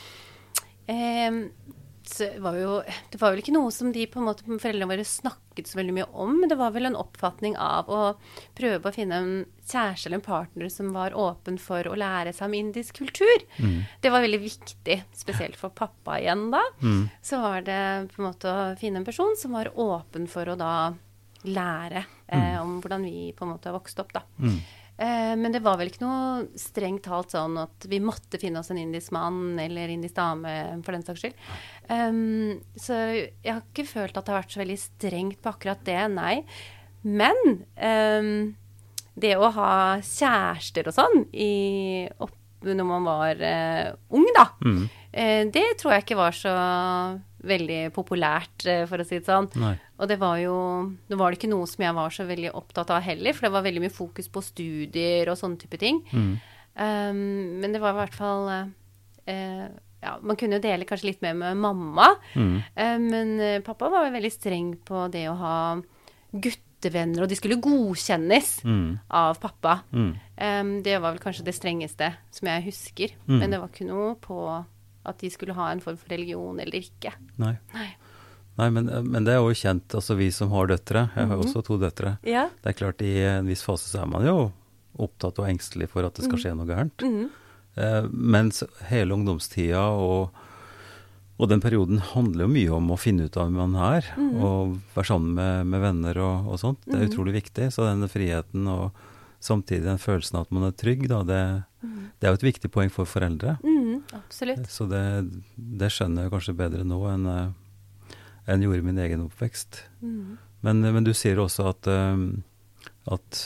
var 2.43 2.57
jo, 2.59 2.75
Det 3.13 3.21
var 3.21 3.33
vel 3.33 3.43
ikke 3.43 3.55
noe 3.55 3.71
som 3.75 3.93
de 3.95 4.07
på 4.11 4.21
en 4.21 4.27
måte 4.29 4.47
foreldrene 4.47 4.89
våre 4.91 5.07
snakket 5.07 5.71
så 5.71 5.79
veldig 5.79 5.95
mye 5.97 6.09
om, 6.13 6.35
men 6.41 6.51
det 6.51 6.59
var 6.61 6.73
vel 6.75 6.89
en 6.89 6.99
oppfatning 6.99 7.57
av 7.61 7.91
å 7.91 8.01
prøve 8.59 8.91
å 8.91 8.95
finne 8.95 9.21
en 9.21 9.33
kjæreste 9.71 10.09
eller 10.09 10.21
en 10.21 10.27
partner 10.27 10.73
som 10.73 10.91
var 10.97 11.17
åpen 11.19 11.59
for 11.63 11.87
å 11.87 11.99
lære 11.99 12.33
seg 12.37 12.49
om 12.49 12.57
indisk 12.59 13.03
kultur. 13.03 13.47
Mm. 13.61 13.85
Det 14.03 14.13
var 14.13 14.25
veldig 14.25 14.41
viktig, 14.43 14.99
spesielt 15.17 15.61
for 15.61 15.75
pappa 15.77 16.19
igjen 16.21 16.49
da. 16.55 16.63
Mm. 16.83 17.05
Så 17.23 17.43
var 17.43 17.63
det 17.67 17.83
på 18.15 18.23
en 18.23 18.31
måte 18.31 18.51
å 18.51 18.67
finne 18.81 19.03
en 19.03 19.09
person 19.09 19.37
som 19.39 19.55
var 19.59 19.73
åpen 19.79 20.27
for 20.31 20.51
å 20.51 20.59
da 20.59 20.75
lære 21.49 22.05
eh, 22.29 22.59
om 22.61 22.81
hvordan 22.83 23.05
vi 23.07 23.31
på 23.37 23.47
en 23.47 23.55
måte 23.55 23.71
har 23.71 23.79
vokst 23.79 24.01
opp, 24.03 24.13
da. 24.13 24.25
Mm. 24.43 24.59
Eh, 25.01 25.33
men 25.41 25.53
det 25.55 25.63
var 25.65 25.79
vel 25.81 25.89
ikke 25.89 26.05
noe 26.05 26.59
strengt 26.61 27.07
talt 27.07 27.33
sånn 27.33 27.55
at 27.63 27.87
vi 27.89 28.03
måtte 28.05 28.37
finne 28.41 28.61
oss 28.61 28.69
en 28.71 28.81
indisk 28.83 29.15
mann 29.17 29.55
eller 29.63 29.89
indisk 29.89 30.19
dame, 30.19 30.53
for 30.85 30.93
den 30.93 31.07
saks 31.07 31.23
skyld. 31.25 31.39
Um, 31.89 32.59
så 32.77 32.99
jeg 33.17 33.49
har 33.55 33.63
ikke 33.65 33.87
følt 33.89 34.19
at 34.21 34.27
det 34.29 34.35
har 34.35 34.43
vært 34.43 34.53
så 34.57 34.61
veldig 34.61 34.77
strengt 34.83 35.41
på 35.41 35.55
akkurat 35.55 35.81
det, 35.89 35.97
nei. 36.13 36.35
Men 37.09 37.41
um, 37.81 38.31
det 39.21 39.33
å 39.41 39.49
ha 39.57 39.73
kjærester 40.05 40.93
og 40.93 40.99
sånn 40.99 41.25
i, 41.33 42.05
opp, 42.21 42.37
når 42.69 42.85
man 42.85 43.09
var 43.09 43.41
uh, 43.41 43.89
ung, 44.13 44.29
da, 44.37 44.51
Mm. 44.61 44.83
eh, 45.17 45.45
det 45.49 45.65
tror 45.81 45.95
jeg 45.97 46.05
ikke 46.05 46.21
var 46.21 46.37
så 46.37 46.53
veldig 47.43 47.93
populært, 47.97 48.67
eh, 48.67 48.85
for 48.87 48.99
å 48.99 49.07
si 49.07 49.19
det 49.19 49.27
sånn. 49.27 49.49
Nei. 49.57 49.75
Og 49.99 50.09
det 50.09 50.19
var 50.21 50.37
jo 50.39 50.55
Nå 51.09 51.17
var 51.17 51.31
det 51.31 51.39
ikke 51.41 51.51
noe 51.53 51.67
som 51.67 51.83
jeg 51.85 51.95
var 51.95 52.11
så 52.11 52.27
veldig 52.29 52.53
opptatt 52.55 52.91
av 52.91 53.03
heller, 53.03 53.33
for 53.33 53.47
det 53.49 53.53
var 53.53 53.63
veldig 53.63 53.81
mye 53.87 53.91
fokus 53.95 54.29
på 54.29 54.43
studier 54.43 55.29
og 55.29 55.37
sånne 55.41 55.59
type 55.59 55.79
ting. 55.79 56.03
Mm. 56.13 56.41
Um, 56.81 57.61
men 57.61 57.73
det 57.73 57.81
var 57.81 57.93
i 57.93 57.99
hvert 58.07 58.15
fall 58.15 58.49
uh, 59.29 59.69
Ja, 60.01 60.15
man 60.23 60.37
kunne 60.37 60.57
jo 60.57 60.63
dele 60.65 60.87
kanskje 60.89 61.11
litt 61.11 61.21
mer 61.23 61.35
med 61.35 61.57
mamma, 61.61 62.15
Mm. 62.35 62.63
uh, 62.79 62.99
men 62.99 63.63
pappa 63.63 63.91
var 63.91 64.07
jo 64.07 64.15
veldig 64.17 64.33
streng 64.33 64.77
på 64.85 65.11
det 65.13 65.27
å 65.29 65.37
ha 65.37 65.83
guttevenner, 66.33 67.23
og 67.23 67.29
de 67.29 67.37
skulle 67.37 67.61
godkjennes 67.61 68.63
Mm. 68.65 68.99
av 69.11 69.39
pappa. 69.41 69.83
Um, 69.93 70.83
det 70.83 71.01
var 71.03 71.13
vel 71.13 71.19
kanskje 71.21 71.45
det 71.45 71.55
strengeste 71.55 72.15
som 72.31 72.49
jeg 72.49 72.65
husker. 72.65 73.09
Mm. 73.29 73.39
Men 73.41 73.51
det 73.51 73.61
var 73.61 73.69
ikke 73.69 73.87
noe 73.89 74.15
på 74.17 74.65
at 75.07 75.19
de 75.23 75.31
skulle 75.33 75.55
ha 75.57 75.71
en 75.73 75.81
form 75.81 75.97
for 75.97 76.09
religion 76.13 76.59
eller 76.61 76.81
ikke. 76.81 77.13
Nei. 77.41 77.55
Nei. 77.75 77.89
Nei, 78.59 78.69
men, 78.75 78.91
men 79.09 79.25
det 79.25 79.33
er 79.33 79.39
jo 79.41 79.55
kjent, 79.57 79.95
altså 79.97 80.17
vi 80.19 80.27
som 80.35 80.51
har 80.53 80.67
døtre, 80.69 81.07
jeg 81.17 81.27
har 81.31 81.37
jo 81.37 81.41
Mhm. 81.41 81.47
også 81.47 81.63
to 81.65 81.79
døtre, 81.81 82.19
Ja. 82.27 82.49
det 82.63 82.75
er 82.75 82.77
klart 82.77 83.01
i 83.01 83.15
en 83.25 83.47
viss 83.47 83.63
fase 83.65 83.89
så 83.89 84.03
er 84.03 84.07
man 84.11 84.27
jo 84.27 84.53
opptatt 84.99 85.39
og 85.39 85.47
engstelig 85.49 85.89
for 85.89 86.05
at 86.05 86.15
det 86.15 86.27
skal 86.27 86.39
skje 86.39 86.53
noe 86.59 86.67
gærent. 86.69 86.99
Mm. 87.01 87.31
Eh, 87.79 88.09
mens 88.13 88.63
hele 88.91 89.15
ungdomstida 89.15 89.81
og, 89.97 90.31
og 91.39 91.49
den 91.49 91.61
perioden 91.63 92.03
handler 92.11 92.45
jo 92.45 92.53
mye 92.53 92.75
om 92.77 92.91
å 92.93 92.99
finne 93.01 93.25
ut 93.31 93.37
av 93.39 93.47
hvem 93.49 93.57
man 93.71 93.77
er, 93.95 94.05
og 94.19 94.75
være 94.95 95.07
sammen 95.09 95.33
med, 95.39 95.67
med 95.71 95.81
venner 95.81 96.19
og, 96.21 96.51
og 96.53 96.59
sånt. 96.61 96.83
Det 96.85 96.99
er 96.99 97.09
utrolig 97.09 97.33
viktig. 97.39 97.71
Så 97.73 97.87
denne 97.89 98.11
friheten 98.13 98.67
og 98.69 98.91
samtidig 99.41 99.85
den 99.87 99.99
følelsen 100.01 100.37
av 100.39 100.47
at 100.47 100.53
man 100.55 100.67
er 100.69 100.75
trygg, 100.77 101.07
da, 101.11 101.23
det, 101.25 101.41
det 102.21 102.29
er 102.29 102.35
jo 102.35 102.39
et 102.41 102.47
viktig 102.51 102.71
poeng 102.73 102.91
for 102.93 103.09
foreldre. 103.09 103.57
Mm, 103.65 104.03
absolutt. 104.19 104.67
Så 104.71 104.87
det, 104.91 105.03
det 105.57 105.89
skjønner 105.95 106.27
jeg 106.27 106.35
kanskje 106.35 106.57
bedre 106.59 106.85
nå 106.85 107.01
enn 107.09 107.27
eh, 107.33 107.49
enn 108.51 108.65
gjorde 108.65 108.83
i 108.83 108.87
min 108.89 108.99
egen 108.99 109.27
oppvekst. 109.29 109.83
Mm. 110.03 110.37
Men, 110.67 110.81
men 110.97 111.05
du 111.07 111.13
sier 111.17 111.39
også 111.41 111.69
at, 111.71 111.87
eh, 111.89 112.25
at 113.17 113.43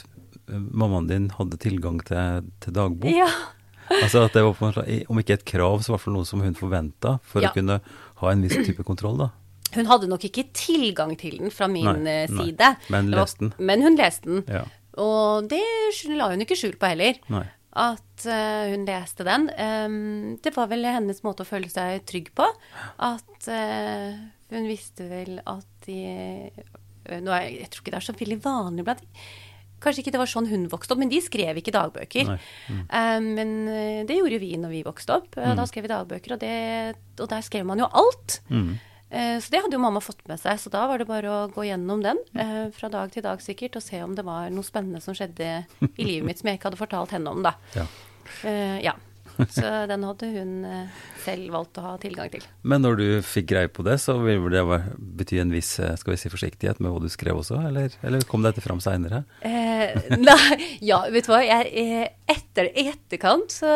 eh, 0.49 0.59
mammaen 0.59 1.07
din 1.11 1.29
hadde 1.37 1.59
tilgang 1.63 2.01
til, 2.09 2.49
til 2.65 2.77
dagbok. 2.81 3.11
Ja. 3.15 3.29
Altså 3.85 4.23
at 4.25 4.33
det 4.33 4.41
var 4.41 4.55
måte, 4.65 4.81
om 5.13 5.19
ikke 5.21 5.35
et 5.37 5.43
krav, 5.45 5.83
så 5.85 5.91
i 5.91 5.93
hvert 5.93 6.01
fall 6.07 6.15
noe 6.17 6.25
som 6.25 6.41
hun 6.41 6.55
forventa 6.57 7.19
for 7.29 7.45
Ja. 7.45 7.51
å 7.51 7.53
kunne 7.53 7.75
ha 8.23 8.31
en 8.33 8.41
viss 8.41 8.55
type 8.65 8.81
kontroll, 8.89 9.19
da. 9.21 9.27
Hun 9.75 9.91
hadde 9.91 10.09
nok 10.09 10.25
ikke 10.25 10.47
tilgang 10.57 11.13
til 11.21 11.37
den 11.43 11.53
fra 11.53 11.69
min 11.69 11.85
Nei, 12.01 12.23
side. 12.31 12.57
nei. 12.65 12.89
Men 12.95 13.11
leste 13.13 13.43
den. 13.45 13.53
Men 13.61 13.85
hun 13.85 13.99
leste 14.01 14.25
den. 14.31 14.41
Ja. 14.49 14.63
Og 15.03 15.49
det 15.51 15.63
la 16.15 16.31
hun 16.33 16.45
ikke 16.45 16.59
skjul 16.59 16.77
på 16.79 16.91
heller. 16.93 17.19
Nei. 17.33 17.47
At 17.75 18.27
uh, 18.31 18.71
hun 18.71 18.85
leste 18.87 19.27
den. 19.27 19.49
Um, 19.59 20.37
det 20.43 20.55
var 20.55 20.71
vel 20.71 20.87
hennes 20.87 21.25
måte 21.27 21.43
å 21.43 21.49
føle 21.49 21.71
seg 21.73 22.05
trygg 22.07 22.31
på. 22.39 22.47
At 23.03 23.49
uh, 23.51 24.21
hun 24.55 24.69
visste 24.71 25.09
vel 25.11 25.41
at 25.43 25.89
de 25.89 25.99
eh, 26.07 27.19
nå 27.21 27.33
er, 27.35 27.49
Jeg 27.65 27.73
tror 27.73 27.83
ikke 27.83 27.93
det 27.93 27.99
er 27.99 28.07
så 28.07 28.15
veldig 28.17 28.39
vanlig 28.45 28.85
blant 28.87 29.03
Kanskje 29.83 30.05
ikke 30.05 30.15
det 30.15 30.21
var 30.21 30.31
sånn 30.31 30.47
hun 30.49 30.63
vokste 30.73 30.95
opp, 30.95 31.01
men 31.03 31.11
de 31.11 31.19
skrev 31.21 31.59
ikke 31.61 31.75
dagbøker. 31.75 32.31
Mm. 32.73 32.79
Um, 32.89 33.27
men 33.37 33.51
det 34.09 34.15
gjorde 34.17 34.39
vi 34.41 34.55
når 34.57 34.71
vi 34.73 34.81
vokste 34.87 35.19
opp. 35.19 35.35
Mm. 35.37 35.59
Da 35.59 35.67
skrev 35.69 35.85
vi 35.85 35.91
dagbøker, 35.91 36.37
og, 36.37 36.41
det, 36.41 37.03
og 37.19 37.29
der 37.29 37.45
skrev 37.45 37.67
man 37.69 37.83
jo 37.83 37.91
alt. 38.01 38.39
Mm. 38.49 38.71
Eh, 39.15 39.39
Så 39.41 39.53
det 39.55 39.63
hadde 39.63 39.79
jo 39.79 39.83
mamma 39.85 40.03
fått 40.03 40.25
med 40.29 40.41
seg, 40.43 40.59
så 40.59 40.73
da 40.75 40.85
var 40.91 40.99
det 40.99 41.07
bare 41.09 41.31
å 41.31 41.41
gå 41.55 41.65
gjennom 41.69 42.03
den 42.05 42.19
eh, 42.35 42.67
fra 42.75 42.91
dag 42.93 43.13
til 43.15 43.23
dag 43.25 43.39
sikkert, 43.45 43.79
og 43.79 43.85
se 43.87 44.03
om 44.03 44.15
det 44.19 44.25
var 44.27 44.51
noe 44.51 44.67
spennende 44.67 45.01
som 45.05 45.15
skjedde 45.17 45.51
i 45.95 46.05
livet 46.07 46.27
mitt 46.27 46.41
som 46.43 46.51
jeg 46.51 46.59
ikke 46.59 46.73
hadde 46.73 46.81
fortalt 46.83 47.15
henne 47.15 47.31
om, 47.31 47.45
da. 47.47 47.55
Ja. 47.79 47.87
Eh, 48.49 48.79
ja. 48.91 48.97
Så 49.51 49.67
den 49.91 50.05
hadde 50.07 50.29
hun 50.31 50.51
selv 51.25 51.49
valgt 51.51 51.79
å 51.81 51.83
ha 51.83 51.93
tilgang 51.99 52.29
til. 52.31 52.45
Men 52.63 52.85
når 52.87 53.01
du 53.01 53.07
fikk 53.27 53.49
greie 53.51 53.67
på 53.67 53.83
det, 53.83 53.97
så 53.99 54.15
vil 54.23 54.39
vel 54.45 54.55
det 54.55 54.79
bety 55.19 55.41
en 55.43 55.51
viss 55.51 55.73
skal 55.81 56.15
vi 56.15 56.19
si, 56.23 56.31
forsiktighet 56.31 56.79
med 56.79 56.95
hva 56.95 57.01
du 57.03 57.09
skrev 57.11 57.41
også, 57.41 57.59
eller, 57.67 57.97
eller 58.07 58.23
kom 58.31 58.47
dette 58.47 58.63
fram 58.63 58.79
seinere? 58.85 59.25
Eh, 59.43 59.91
nei, 60.23 60.69
ja, 60.87 61.01
vet 61.11 61.27
du 61.27 61.33
hva. 61.35 61.41
Jeg, 61.43 62.13
etter, 62.31 62.71
etterkant 62.85 63.51
så 63.59 63.73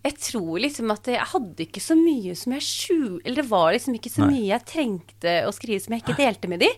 Jeg 0.00 0.16
tror 0.16 0.60
liksom 0.62 0.92
at 0.94 1.08
jeg 1.12 1.28
hadde 1.32 1.64
ikke 1.66 1.82
så 1.84 1.94
mye 1.98 2.32
som 2.38 2.54
jeg 2.56 2.64
skjul... 2.64 3.18
Eller 3.20 3.42
det 3.42 3.50
var 3.50 3.72
liksom 3.74 3.98
ikke 3.98 4.12
så 4.12 4.22
Nei. 4.24 4.30
mye 4.32 4.46
jeg 4.48 4.66
trengte 4.70 5.34
å 5.44 5.52
skrive 5.52 5.82
som 5.84 5.92
jeg 5.92 6.04
ikke 6.04 6.16
delte 6.16 6.48
med 6.48 6.62
de. 6.64 6.70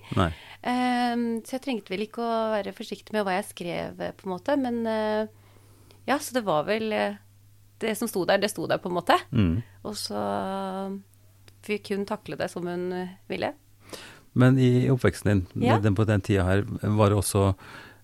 Ehm, 0.67 1.29
så 1.47 1.57
jeg 1.57 1.65
trengte 1.69 1.95
vel 1.95 2.03
ikke 2.09 2.25
å 2.25 2.41
være 2.57 2.75
forsiktig 2.75 3.15
med 3.15 3.27
hva 3.27 3.37
jeg 3.37 3.47
skrev, 3.53 4.03
eh, 4.03 4.15
på 4.19 4.27
en 4.27 4.35
måte. 4.35 4.57
Men 4.59 4.81
uh, 4.87 5.31
ja, 6.09 6.19
så 6.19 6.35
det 6.35 6.43
var 6.49 6.67
vel 6.67 6.91
eh, 6.97 7.21
Det 7.83 7.95
som 7.99 8.11
sto 8.11 8.25
der, 8.27 8.39
det 8.43 8.51
sto 8.51 8.67
der, 8.71 8.79
på 8.83 8.91
en 8.91 8.99
måte. 8.99 9.17
Mm. 9.31 9.63
Og 9.87 9.97
så 9.99 10.19
fikk 11.67 11.95
hun 11.95 12.05
takle 12.07 12.39
det 12.39 12.51
som 12.51 12.67
hun 12.67 12.91
ville. 13.31 13.55
Men 14.39 14.59
i 14.59 14.89
oppveksten 14.91 15.31
din, 15.31 15.47
Ja. 15.67 15.79
den, 15.83 15.95
på 15.99 16.07
den 16.07 16.23
tida 16.23 16.45
her, 16.47 16.63
var 16.83 17.11
det 17.11 17.19
også 17.19 17.55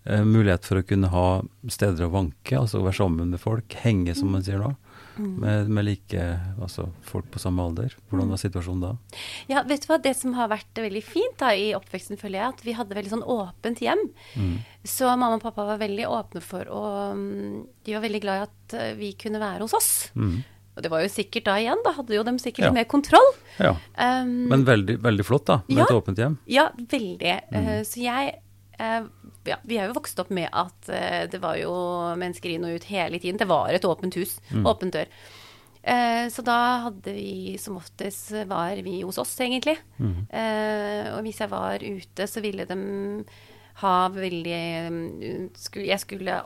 mulighet 0.06 0.64
for 0.64 0.80
å 0.80 0.86
kunne 0.86 1.08
ha 1.12 1.42
steder 1.68 2.06
å 2.06 2.12
vanke, 2.12 2.56
altså 2.58 2.80
være 2.84 2.96
sammen 2.96 3.30
med 3.34 3.40
folk, 3.40 3.68
henge, 3.84 4.14
som 4.16 4.30
man 4.32 4.42
sier 4.46 4.58
nå, 4.62 4.74
Mm. 5.18 5.32
med, 5.42 5.68
med 5.74 5.84
like 5.84 6.24
altså 6.62 6.84
folk 7.02 7.26
på 7.34 7.40
samme 7.42 7.58
alder. 7.58 7.90
Hvordan 8.08 8.28
var 8.30 8.38
situasjonen 8.38 8.80
da? 8.84 8.90
Ja, 9.50 9.64
vet 9.66 9.82
du 9.82 9.88
hva. 9.90 9.96
Det 10.00 10.12
som 10.14 10.36
har 10.38 10.46
vært 10.52 10.78
veldig 10.78 11.02
fint 11.02 11.34
da 11.40 11.48
i 11.58 11.72
oppveksten, 11.74 12.14
føler 12.20 12.38
jeg, 12.38 12.52
at 12.54 12.62
vi 12.62 12.74
hadde 12.78 12.94
veldig 12.94 13.10
sånn 13.16 13.24
åpent 13.26 13.82
hjem. 13.82 14.04
Mm. 14.38 14.52
Så 14.86 15.10
mamma 15.10 15.34
og 15.34 15.42
pappa 15.42 15.64
var 15.66 15.80
veldig 15.82 16.06
åpne 16.06 16.40
for 16.44 16.70
å 16.70 16.82
mm, 17.18 17.66
De 17.82 17.96
var 17.96 18.04
veldig 18.06 18.20
glad 18.22 18.38
i 18.38 18.46
at 18.46 18.76
eh, 18.78 18.94
vi 18.94 19.10
kunne 19.18 19.42
være 19.42 19.66
hos 19.66 19.74
oss. 19.74 19.90
Mm. 20.14 20.36
Og 20.76 20.82
det 20.86 20.90
var 20.94 21.02
jo 21.02 21.10
sikkert 21.10 21.48
da 21.50 21.56
igjen, 21.58 21.82
da 21.82 21.96
hadde 21.98 22.14
jo 22.14 22.22
de 22.22 22.36
sikkert 22.38 22.68
Ja. 22.68 22.74
mer 22.78 22.84
kontroll. 22.86 23.30
Ja. 23.58 23.74
Um, 23.98 24.46
Men 24.54 24.62
veldig, 24.70 25.00
veldig 25.02 25.26
flott, 25.26 25.46
da, 25.50 25.62
med 25.66 25.78
Ja. 25.82 25.88
et 25.90 25.96
åpent 25.98 26.16
hjem. 26.22 26.38
Ja, 26.46 26.68
veldig. 26.78 27.40
Mm. 27.50 27.66
Uh, 27.66 27.80
så 27.82 27.98
jeg 28.06 28.36
eh, 28.78 29.02
ja, 29.48 29.58
Vi 29.64 29.78
er 29.80 29.88
jo 29.90 29.96
vokst 29.96 30.18
opp 30.22 30.30
med 30.34 30.48
at 30.52 30.88
uh, 30.92 31.24
det 31.30 31.40
var 31.42 31.58
jo 31.60 31.72
mennesker 32.20 32.54
inn 32.54 32.66
og 32.68 32.78
ut 32.78 32.88
hele 32.90 33.20
tiden. 33.20 33.40
Det 33.40 33.48
var 33.48 33.72
et 33.74 33.84
åpent 33.88 34.14
hus. 34.20 34.38
Mm. 34.52 34.66
Åpent 34.68 34.96
dør. 34.98 35.12
Uh, 35.88 36.26
så 36.28 36.42
da 36.44 36.56
hadde 36.88 37.14
vi 37.16 37.56
som 37.60 37.78
oftest 37.80 38.32
var 38.50 38.76
vi 38.84 39.00
hos 39.02 39.18
oss, 39.18 39.36
egentlig. 39.40 39.78
Mm. 39.98 40.26
Uh, 40.32 41.04
og 41.16 41.22
hvis 41.26 41.40
jeg 41.40 41.52
var 41.52 41.84
ute, 41.84 42.26
så 42.28 42.42
ville 42.44 42.66
de 42.68 42.78
ha 43.78 43.94
veldig 44.10 44.60
mm, 44.90 45.48
skulle, 45.54 45.86
Jeg 45.86 46.02
skulle 46.02 46.42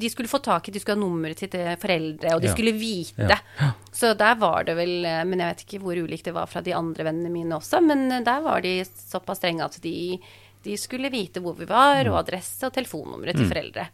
de 0.00 0.08
skulle 0.08 0.30
få 0.30 0.38
tak 0.38 0.68
i, 0.68 0.72
de 0.72 0.80
skulle 0.80 0.96
ha 0.96 1.02
nummeret 1.02 1.36
til 1.42 1.50
til 1.52 1.66
foreldre, 1.82 2.34
og 2.36 2.40
de 2.40 2.46
Ja. 2.48 2.52
skulle 2.54 2.72
vite. 2.78 3.26
Ja. 3.28 3.72
Så 3.92 4.14
der 4.16 4.36
var 4.38 4.64
det 4.64 4.76
vel 4.78 5.02
Men 5.26 5.40
jeg 5.42 5.50
vet 5.50 5.64
ikke 5.66 5.80
hvor 5.82 5.98
ulikt 5.98 6.24
det 6.24 6.34
var 6.34 6.46
fra 6.46 6.62
de 6.62 6.72
andre 6.72 7.04
vennene 7.04 7.28
mine 7.28 7.58
også, 7.58 7.82
men 7.84 8.24
der 8.24 8.40
var 8.40 8.62
de 8.62 8.84
såpass 8.84 9.42
strenge 9.42 9.64
at 9.66 9.76
de, 9.82 10.18
de 10.64 10.76
skulle 10.76 11.10
vite 11.10 11.40
hvor 11.40 11.54
vi 11.56 11.64
var, 11.68 12.04
Mm. 12.04 12.12
og 12.12 12.18
adresse 12.24 12.66
og 12.66 12.72
telefonnummeret 12.74 13.36
til 13.36 13.48
foreldre. 13.48 13.88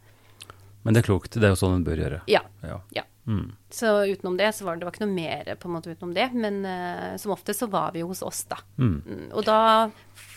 Men 0.84 0.94
det 0.94 1.02
er 1.02 1.06
klokt. 1.08 1.30
Det 1.34 1.42
er 1.44 1.50
jo 1.54 1.58
sånn 1.58 1.74
en 1.80 1.84
bør 1.84 1.96
gjøre. 1.98 2.20
Ja. 2.30 2.40
Ja. 2.62 2.80
ja. 2.94 3.02
Mm. 3.26 3.52
Så 3.70 3.86
utenom 4.06 4.36
det, 4.38 4.52
så 4.54 4.62
var 4.64 4.76
det, 4.76 4.80
det 4.80 4.86
var 4.86 4.92
ikke 4.94 5.06
noe 5.06 5.14
mer 5.16 5.56
på 5.58 5.66
en 5.66 5.74
måte 5.74 5.90
utenom 5.90 6.12
det, 6.14 6.28
men 6.32 6.60
uh, 6.64 7.16
som 7.18 7.32
ofte 7.34 7.52
så 7.54 7.66
var 7.68 7.90
vi 7.92 8.00
jo 8.04 8.06
hos 8.12 8.22
oss, 8.22 8.44
da. 8.46 8.56
Mm. 8.78 9.02
Mm, 9.02 9.24
Og 9.34 9.44
da 9.44 9.90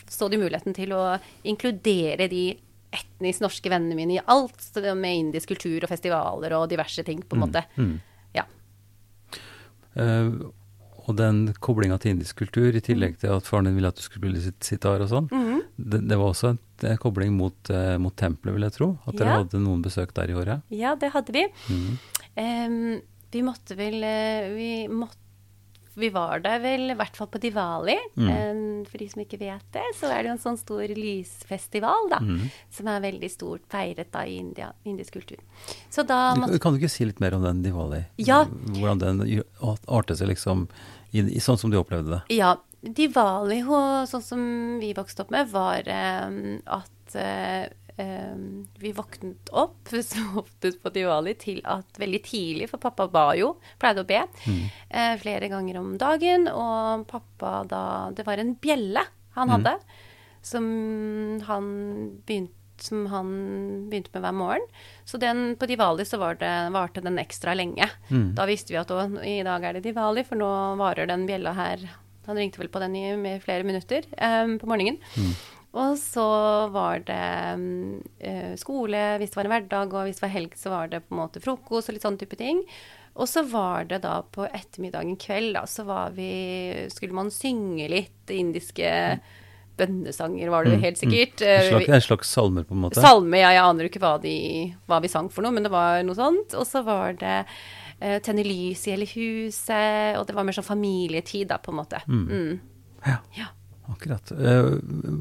så 0.10 0.28
de 0.30 0.38
muligheten 0.42 0.74
til 0.74 0.90
å 0.98 1.20
inkludere 1.46 2.28
de 2.28 2.58
etnisk 2.92 3.42
norske 3.46 3.70
vennene 3.70 3.94
mine 3.96 4.16
i 4.18 4.22
alt, 4.26 4.58
med 4.98 5.20
indisk 5.20 5.50
kultur 5.54 5.84
og 5.86 5.90
festivaler 5.92 6.56
og 6.58 6.68
diverse 6.72 7.04
ting, 7.06 7.22
på 7.22 7.38
en 7.38 7.44
måte. 7.46 7.62
Mm. 7.78 8.00
Ja. 8.34 8.48
Uh, 9.98 10.50
og 11.10 11.16
den 11.18 11.54
koblinga 11.62 11.98
til 12.02 12.14
indisk 12.16 12.38
kultur, 12.44 12.74
i 12.78 12.82
tillegg 12.86 13.18
til 13.22 13.34
at 13.34 13.46
faren 13.48 13.66
din 13.70 13.78
ville 13.78 13.90
at 13.90 13.98
du 13.98 14.04
skulle 14.06 14.30
spille 14.34 14.54
sitar 14.62 15.02
og 15.02 15.10
sånn, 15.10 15.30
Mhm. 15.30 15.59
Det, 15.80 16.02
det 16.10 16.18
var 16.20 16.34
også 16.34 16.52
en, 16.54 16.60
en 16.90 16.98
kobling 17.02 17.32
mot, 17.38 17.70
eh, 17.74 17.96
mot 18.02 18.16
tempelet, 18.20 18.56
vil 18.58 18.68
jeg 18.68 18.76
tro. 18.76 18.92
At 19.08 19.16
dere 19.20 19.32
Ja. 19.32 19.40
hadde 19.44 19.62
noen 19.64 19.82
besøk 19.86 20.14
der 20.18 20.32
i 20.34 20.38
året. 20.38 20.62
Ja, 20.76 20.96
det 21.00 21.14
hadde 21.16 21.34
vi. 21.36 21.46
Mm. 21.70 21.98
Um, 22.40 23.02
vi 23.32 23.42
måtte 23.46 23.76
vel 23.78 24.04
eh, 24.04 24.50
vi, 24.56 24.70
måtte, 24.92 25.18
vi 26.00 26.08
var 26.16 26.40
der 26.40 26.62
vel 26.64 26.94
i 26.94 26.96
hvert 26.96 27.18
fall 27.20 27.28
på 27.28 27.42
Diwali. 27.44 27.98
Mm. 28.16 28.30
Um, 28.30 28.86
for 28.88 29.02
de 29.02 29.08
som 29.12 29.24
ikke 29.24 29.40
vet 29.42 29.66
det, 29.76 29.84
så 30.00 30.08
er 30.12 30.22
det 30.24 30.30
jo 30.32 30.36
en 30.38 30.44
sånn 30.46 30.60
stor 30.62 30.94
lysfestival, 30.96 32.08
da. 32.14 32.20
Mm. 32.24 32.46
Som 32.72 32.88
er 32.92 33.04
veldig 33.04 33.30
stort 33.34 33.66
feiret 33.72 34.12
da 34.14 34.24
i 34.26 34.38
India, 34.40 34.72
indisk 34.88 35.18
kultur. 35.20 35.42
Så 35.92 36.06
da 36.08 36.34
måtte 36.40 36.62
kan 36.64 36.74
du 36.76 36.80
ikke 36.80 36.92
si 36.94 37.06
litt 37.10 37.20
mer 37.24 37.36
om 37.38 37.44
den 37.46 37.62
Diwali? 37.66 38.06
Ja. 38.24 38.46
Hvordan 38.78 39.04
den 39.04 39.44
artet 39.60 40.22
seg 40.22 40.32
liksom 40.32 40.68
i, 41.12 41.20
i 41.26 41.40
sånn 41.44 41.58
som 41.60 41.72
du 41.74 41.78
opplevde 41.82 42.20
det? 42.20 42.38
Ja, 42.40 42.56
Diwali, 42.82 43.60
sånn 44.08 44.24
som 44.24 44.42
vi 44.80 44.94
vokste 44.96 45.26
opp 45.26 45.34
med, 45.36 45.50
var 45.52 45.88
em, 45.92 46.60
at 46.64 47.16
eh, 47.20 47.68
vi 48.80 48.92
våknet 48.96 49.52
opp 49.52 49.92
så 50.12 50.24
oftest 50.40 50.82
på 50.84 50.92
Diwali 50.96 51.36
til 51.40 51.60
at 51.68 52.00
veldig 52.00 52.22
tidlig, 52.24 52.70
for 52.72 52.82
pappa 52.82 53.10
ba 53.12 53.32
jo, 53.38 53.58
pleide 53.82 54.06
å 54.06 54.08
be, 54.08 54.22
eh, 54.88 55.16
flere 55.20 55.52
ganger 55.52 55.82
om 55.82 55.98
dagen, 56.00 56.48
og 56.48 57.08
pappa 57.10 57.64
da 57.68 57.84
Det 58.16 58.26
var 58.28 58.40
en 58.40 58.56
bjelle 58.56 59.04
han 59.36 59.52
hadde, 59.52 59.76
som 60.42 60.64
han 61.48 61.68
begynte 62.26 62.56
som 62.80 63.10
han 63.12 63.32
begynte 63.92 64.14
med 64.14 64.22
hver 64.24 64.36
morgen. 64.40 64.68
Så 65.04 65.18
den, 65.20 65.58
på 65.60 65.68
Diwali 65.68 66.06
så 66.08 66.16
var 66.18 66.38
det, 66.40 66.70
varte 66.72 67.02
den 67.04 67.20
ekstra 67.20 67.52
lenge. 67.52 67.90
Mm. 68.08 68.30
Da 68.38 68.46
visste 68.48 68.72
vi 68.72 68.80
at 68.80 68.94
å, 68.96 69.02
i 69.20 69.42
dag 69.44 69.66
er 69.68 69.76
det 69.76 69.84
Diwali, 69.84 70.24
for 70.24 70.40
nå 70.40 70.48
varer 70.80 71.10
den 71.10 71.26
bjella 71.28 71.52
her 71.58 71.84
Han 72.30 72.38
ringte 72.40 72.62
vel 72.62 72.70
på 72.72 72.82
den 72.84 72.96
i 73.00 73.08
med 73.20 73.42
flere 73.44 73.66
minutter 73.68 74.06
um, 74.22 74.56
på 74.62 74.70
morgenen. 74.70 75.02
Og 75.78 75.98
så 76.02 76.24
var 76.74 77.04
det 77.06 77.18
eh, 78.26 78.54
skole 78.58 79.02
hvis 79.22 79.30
det 79.34 79.38
var 79.38 79.50
en 79.50 79.54
hverdag, 79.54 79.92
og 79.94 80.08
hvis 80.08 80.18
det 80.18 80.26
var 80.26 80.32
helg, 80.34 80.56
så 80.58 80.72
var 80.74 80.90
det 80.90 81.04
på 81.06 81.14
en 81.14 81.20
måte 81.22 81.42
frokost 81.44 81.92
og 81.92 81.98
litt 81.98 82.06
sånne 82.08 82.22
type 82.24 82.40
ting. 82.40 82.64
Og 83.20 83.28
så 83.30 83.44
var 83.50 83.86
det 83.90 84.00
da 84.06 84.16
på 84.34 84.48
ettermiddagen 84.48 85.18
kveld, 85.22 85.54
da, 85.58 85.66
så 85.68 85.84
var 85.86 86.14
vi 86.16 86.30
Skulle 86.94 87.18
man 87.18 87.30
synge 87.34 87.90
litt 87.92 88.32
indiske 88.34 88.90
bønnesanger, 89.80 90.50
var 90.52 90.66
det 90.66 90.74
Mm, 90.76 90.82
helt 90.84 90.98
mm. 90.98 91.10
sikkert. 91.10 91.42
En 91.42 91.48
Eh, 91.48 91.70
slags, 91.70 91.90
en 91.90 92.02
slags 92.02 92.30
salmer, 92.36 92.64
på 92.68 92.74
en 92.76 92.82
måte? 92.84 93.02
Salme, 93.02 93.38
ja, 93.40 93.52
jeg 93.56 93.64
aner 93.64 93.86
jo 93.86 93.90
ikke 93.94 94.02
hva, 94.04 94.16
de, 94.22 94.76
hva 94.90 95.00
vi 95.02 95.08
sang 95.12 95.30
for 95.32 95.46
noe, 95.46 95.52
men 95.56 95.64
det 95.64 95.72
var 95.72 96.02
noe 96.04 96.16
sånt. 96.18 96.54
Og 96.60 96.66
så 96.68 96.82
var 96.84 97.14
det 97.14 97.46
tenne 98.24 98.44
lys 98.48 98.88
i 98.88 98.94
hele 98.96 99.06
huset, 99.10 100.18
og 100.20 100.28
det 100.30 100.36
var 100.38 100.46
mer 100.48 100.56
sånn 100.56 100.68
familietid, 100.68 101.48
da, 101.52 101.58
på 101.62 101.74
en 101.74 101.80
måte. 101.82 102.02
Mm. 102.08 102.60
Ja, 103.06 103.18
Ja. 103.38 103.48
akkurat. 103.90 104.32
Eh, 104.32 104.68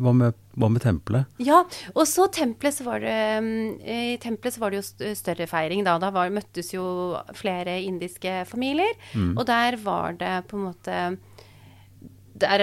hva, 0.02 0.12
med, 0.12 0.34
hva 0.58 0.68
med 0.70 0.82
tempelet? 0.84 1.24
Ja, 1.40 1.62
og 1.94 2.04
så 2.06 2.26
tempelet 2.30 2.74
så 2.76 2.84
var 2.84 3.00
det 3.00 3.14
mm, 3.40 3.80
I 3.80 4.18
tempelet 4.20 4.54
så 4.54 4.60
var 4.60 4.70
det 4.74 4.82
jo 4.82 5.14
større 5.16 5.46
feiring 5.48 5.84
da. 5.86 5.94
Da 6.02 6.10
var, 6.12 6.28
møttes 6.34 6.74
jo 6.74 7.16
flere 7.34 7.78
indiske 7.80 8.42
familier, 8.50 8.92
og 9.38 9.46
der 9.48 9.78
var 9.82 10.12
det 10.20 10.34
på 10.50 10.58
en 10.58 10.66
måte 10.68 10.98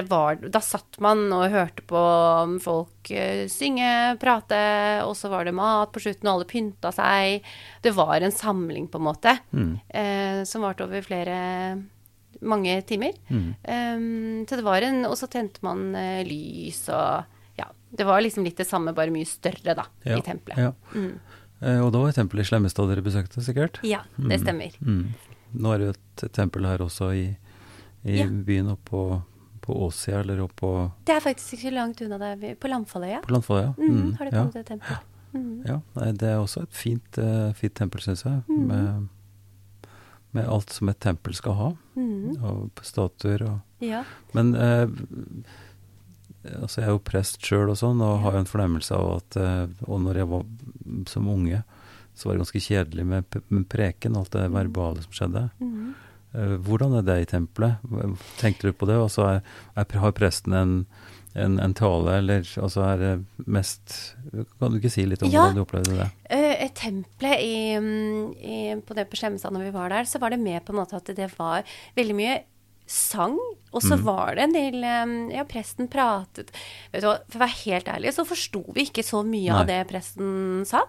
var, 0.09 0.35
da 0.49 0.59
satt 0.61 0.99
man 0.99 1.31
og 1.33 1.49
hørte 1.51 1.81
på 1.87 2.59
folk 2.61 3.11
eh, 3.11 3.47
synge, 3.47 4.17
prate, 4.19 5.03
og 5.05 5.15
så 5.15 5.29
var 5.29 5.45
det 5.45 5.53
mat 5.53 5.91
på 5.91 5.99
slutten, 5.99 6.27
og 6.27 6.33
alle 6.39 6.45
pynta 6.49 6.91
seg. 6.93 7.41
Det 7.81 7.93
var 7.93 8.21
en 8.21 8.31
samling, 8.31 8.87
på 8.87 8.97
en 8.97 9.07
måte, 9.09 9.37
Mm. 9.53 9.79
eh, 9.89 10.43
som 10.45 10.61
varte 10.61 10.83
over 10.83 11.01
flere 11.01 11.81
mange 12.41 12.81
timer. 12.85 13.13
Mm. 13.29 13.55
Um, 13.63 14.45
så 14.45 14.55
det 14.59 14.63
var 14.65 14.81
en, 14.81 15.05
og 15.05 15.15
så 15.17 15.27
tente 15.31 15.59
man 15.63 15.93
eh, 15.95 16.23
lys 16.27 16.89
og 16.89 17.23
Ja. 17.57 17.69
Det 17.89 18.03
var 18.05 18.19
liksom 18.21 18.43
litt 18.43 18.57
det 18.57 18.67
samme, 18.67 18.93
bare 18.93 19.09
mye 19.09 19.25
større, 19.25 19.73
da, 19.75 19.85
Ja, 20.03 20.17
i 20.17 20.21
tempelet. 20.21 20.57
Ja. 20.57 20.71
Mm. 20.93 21.19
Eh, 21.61 21.79
og 21.79 21.93
da 21.93 21.99
var 22.03 22.11
tempelet 22.11 22.43
i 22.43 22.49
Slemmestad 22.49 22.89
dere 22.91 23.01
besøkte, 23.01 23.39
sikkert? 23.41 23.79
Ja, 23.87 24.01
det 24.17 24.41
stemmer. 24.41 24.75
Mm. 24.83 25.13
Nå 25.55 25.71
er 25.73 25.77
det 25.79 25.85
jo 25.87 25.93
et 25.95 26.33
tempel 26.33 26.65
her 26.67 26.77
også 26.83 27.13
i, 27.15 27.37
I 28.05 28.17
Ja. 28.19 28.25
byen 28.27 28.67
oppe 28.69 29.21
på, 29.65 29.75
Åsia, 29.87 30.19
eller 30.21 30.39
oppe 30.45 30.55
på, 30.61 30.69
Det 31.05 31.15
er 31.15 31.23
faktisk 31.25 31.57
ikke 31.57 31.73
langt 31.75 32.01
unna 32.05 32.17
der, 32.21 32.35
vi- 32.41 32.55
på 32.55 32.67
Landfalløya. 32.71 33.21
på 33.25 33.33
Landfalløya. 33.35 33.73
Mm, 33.77 34.13
har 34.19 34.25
det 34.29 34.33
ja. 34.33 34.45
til 34.51 34.61
et 34.61 34.67
tempel. 34.67 34.97
Mm. 35.35 35.63
Ja, 35.67 35.79
nei, 35.97 36.11
det 36.13 36.29
er 36.31 36.37
også 36.39 36.61
et 36.63 36.71
fint, 36.73 37.17
uh, 37.19 37.51
fint 37.53 37.73
tempel, 37.75 37.99
syns 38.01 38.23
jeg. 38.23 38.43
Mhm. 38.47 38.67
Med, 38.67 39.07
med 40.35 40.47
alt 40.47 40.69
som 40.71 40.89
et 40.89 40.99
tempel 40.99 41.33
skal 41.35 41.53
ha. 41.59 41.69
Mm. 41.95 42.37
Og 42.43 42.69
statuer 42.83 43.41
og 43.49 43.59
Ja. 43.83 44.03
Men 44.33 44.53
uh, 44.55 44.87
altså 46.61 46.81
jeg 46.81 46.87
er 46.87 46.93
jo 46.93 47.01
prest 47.03 47.41
sjøl 47.43 47.69
og 47.73 47.77
sånn, 47.79 48.01
og 48.05 48.19
har 48.23 48.37
jo 48.37 48.43
en 48.43 48.49
fornemmelse 48.49 48.95
av 48.95 49.11
at 49.17 49.37
uh, 49.41 49.67
Og 49.89 50.01
når 50.05 50.21
jeg 50.21 50.29
var 50.31 50.45
som 51.11 51.27
unge, 51.31 51.63
så 52.15 52.29
var 52.29 52.35
det 52.37 52.45
ganske 52.45 52.61
kjedelig 52.63 53.05
med, 53.05 53.39
med 53.49 53.65
preken, 53.67 54.15
alt 54.15 54.31
det 54.31 54.45
verbale 54.53 55.01
som 55.03 55.11
skjedde. 55.11 55.49
Mm. 55.59 55.93
Eh, 56.35 56.55
hvordan 56.67 56.97
er 56.99 57.05
det 57.07 57.17
i 57.23 57.27
tempelet? 57.31 57.83
Tenkte 58.41 58.67
du 58.69 58.73
på 58.75 58.87
det? 58.89 58.97
Altså 58.99 59.23
er, 59.29 59.41
er, 59.79 59.99
har 60.03 60.11
presten 60.17 60.53
en, 60.57 60.73
en, 61.35 61.59
en 61.63 61.73
tale, 61.77 62.17
eller 62.19 62.43
altså 62.61 62.83
er 62.89 62.97
det 63.01 63.13
mest 63.47 64.15
Kan 64.59 64.71
du 64.73 64.79
ikke 64.81 64.91
si 64.93 65.05
litt 65.07 65.23
om 65.23 65.31
Ja. 65.31 65.45
hvordan 65.45 65.55
du 65.59 65.63
opplevde 65.65 65.95
det? 66.01 66.09
Ja, 66.31 66.67
Tempelet 66.75 67.39
i, 67.39 67.55
i, 68.41 68.57
på 68.83 68.95
det 68.97 69.07
på 69.11 69.15
Slemmestad 69.19 69.53
når 69.55 69.69
vi 69.69 69.75
var 69.77 69.93
der, 69.93 70.03
så 70.09 70.19
var 70.19 70.33
det 70.35 70.39
med 70.43 70.63
på 70.67 70.73
en 70.75 70.81
måte 70.81 70.97
at 70.99 71.07
det 71.15 71.29
var 71.37 71.63
veldig 71.95 72.15
mye 72.17 72.35
sang, 72.85 73.37
og 73.73 73.81
så 73.81 73.95
Mm. 73.97 74.03
var 74.05 74.35
det 74.37 74.43
en 74.43 74.53
del 74.53 74.75
eh, 74.85 75.13
Ja, 75.39 75.43
presten 75.49 75.87
pratet 75.89 76.51
Vet 76.93 77.01
du 77.01 77.07
hva, 77.07 77.15
For 77.31 77.39
å 77.39 77.41
være 77.41 77.55
helt 77.65 77.87
ærlig, 77.89 78.11
så 78.13 78.25
forsto 78.29 78.61
vi 78.75 78.85
ikke 78.85 79.01
så 79.03 79.23
mye 79.25 79.49
Nei. 79.49 79.57
av 79.63 79.65
det 79.71 79.79
presten 79.89 80.61
sa. 80.69 80.83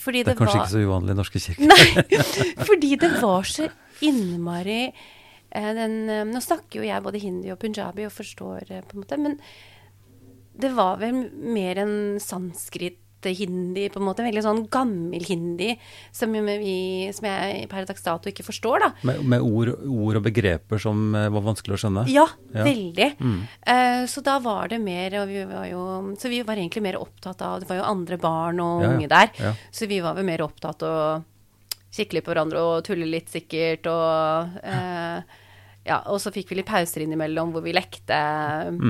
Fordi 0.00 0.22
Det 0.24 0.32
er 0.32 0.34
det, 0.34 0.38
kanskje 0.40 0.56
var 0.58 0.64
ikke 0.64 0.72
så 0.72 0.86
uvanlig 0.86 1.12
i 1.12 1.18
norske 1.18 1.42
kirker. 1.44 1.68
Nei, 1.68 2.64
fordi 2.70 2.92
det 3.02 3.10
var 3.20 3.42
så 3.44 3.68
innmari 4.02 4.80
eh, 4.88 5.72
den, 5.76 5.96
eh, 6.10 6.24
Nå 6.28 6.40
snakker 6.42 6.80
jo 6.80 6.88
jeg 6.88 7.04
både 7.04 7.20
hindi 7.22 7.52
og 7.54 7.60
punjabi 7.62 8.06
og 8.08 8.14
forstår 8.16 8.70
eh, 8.70 8.82
på 8.86 8.96
en 8.98 9.04
måte, 9.04 9.18
men 9.20 9.38
det 10.52 10.68
var 10.76 10.98
vel 11.00 11.22
mer 11.32 11.78
en 11.80 11.94
sanskrit-hindi, 12.20 13.86
på 13.88 14.00
en 14.00 14.04
måte. 14.04 14.24
Veldig 14.26 14.42
sånn 14.44 14.60
gammel 14.72 15.24
hindi 15.24 15.70
som, 16.12 16.34
vi, 16.34 17.08
som 17.16 17.24
jeg 17.30 17.68
per 17.70 17.86
dags 17.88 18.04
dato 18.04 18.28
ikke 18.28 18.44
forstår, 18.44 18.82
da. 18.84 18.90
Med, 19.08 19.22
med 19.32 19.46
ord, 19.46 19.70
ord 19.80 20.20
og 20.20 20.26
begreper 20.26 20.82
som 20.82 21.14
var 21.16 21.46
vanskelig 21.46 21.78
å 21.78 21.80
skjønne? 21.86 22.04
Ja, 22.12 22.26
Ja. 22.52 22.66
veldig. 22.68 23.08
Mm. 23.22 23.40
Uh, 23.64 24.04
så 24.12 24.20
da 24.26 24.36
var 24.44 24.68
det 24.68 24.82
mer 24.84 25.16
og 25.22 25.32
vi 25.32 25.44
var 25.48 25.66
jo, 25.70 25.82
Så 26.20 26.28
vi 26.28 26.42
var 26.44 26.60
egentlig 26.60 26.82
mer 26.84 26.98
opptatt 27.00 27.40
av 27.46 27.60
Det 27.62 27.68
var 27.70 27.80
jo 27.80 27.88
andre 27.94 28.18
barn 28.20 28.60
og 28.60 28.82
Ja, 28.84 28.90
unge 28.92 29.08
der. 29.08 29.30
Ja. 29.40 29.54
Så 29.72 29.88
vi 29.88 30.02
var 30.04 30.18
vel 30.20 30.28
mer 30.28 30.44
opptatt 30.44 30.82
av 30.84 31.24
kikke 31.92 32.14
litt 32.18 32.24
på 32.24 32.32
hverandre 32.34 32.58
og 32.64 32.84
tulle 32.86 33.06
litt, 33.06 33.28
sikkert. 33.28 33.86
Og, 33.86 34.58
eh, 34.64 35.22
ja, 35.84 35.98
og 36.06 36.20
så 36.22 36.30
fikk 36.32 36.48
vi 36.52 36.56
litt 36.60 36.66
pauser 36.70 37.02
innimellom 37.04 37.52
hvor 37.52 37.62
vi 37.64 37.72
lekte. 37.76 38.16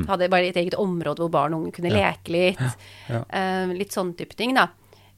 Hadde 0.08 0.28
bare 0.30 0.48
et 0.52 0.56
eget 0.60 0.74
område 0.78 1.18
hvor 1.24 1.30
barn 1.32 1.54
og 1.56 1.64
unge 1.66 1.72
kunne 1.78 1.90
Mm. 1.90 1.98
Ja. 1.98 2.12
leke 2.12 2.28
litt. 2.30 2.78
Ja. 3.08 3.24
Eh, 3.28 3.66
litt 3.74 3.90
sånn 3.92 4.14
type 4.16 4.36
ting, 4.36 4.54
da. 4.54 4.68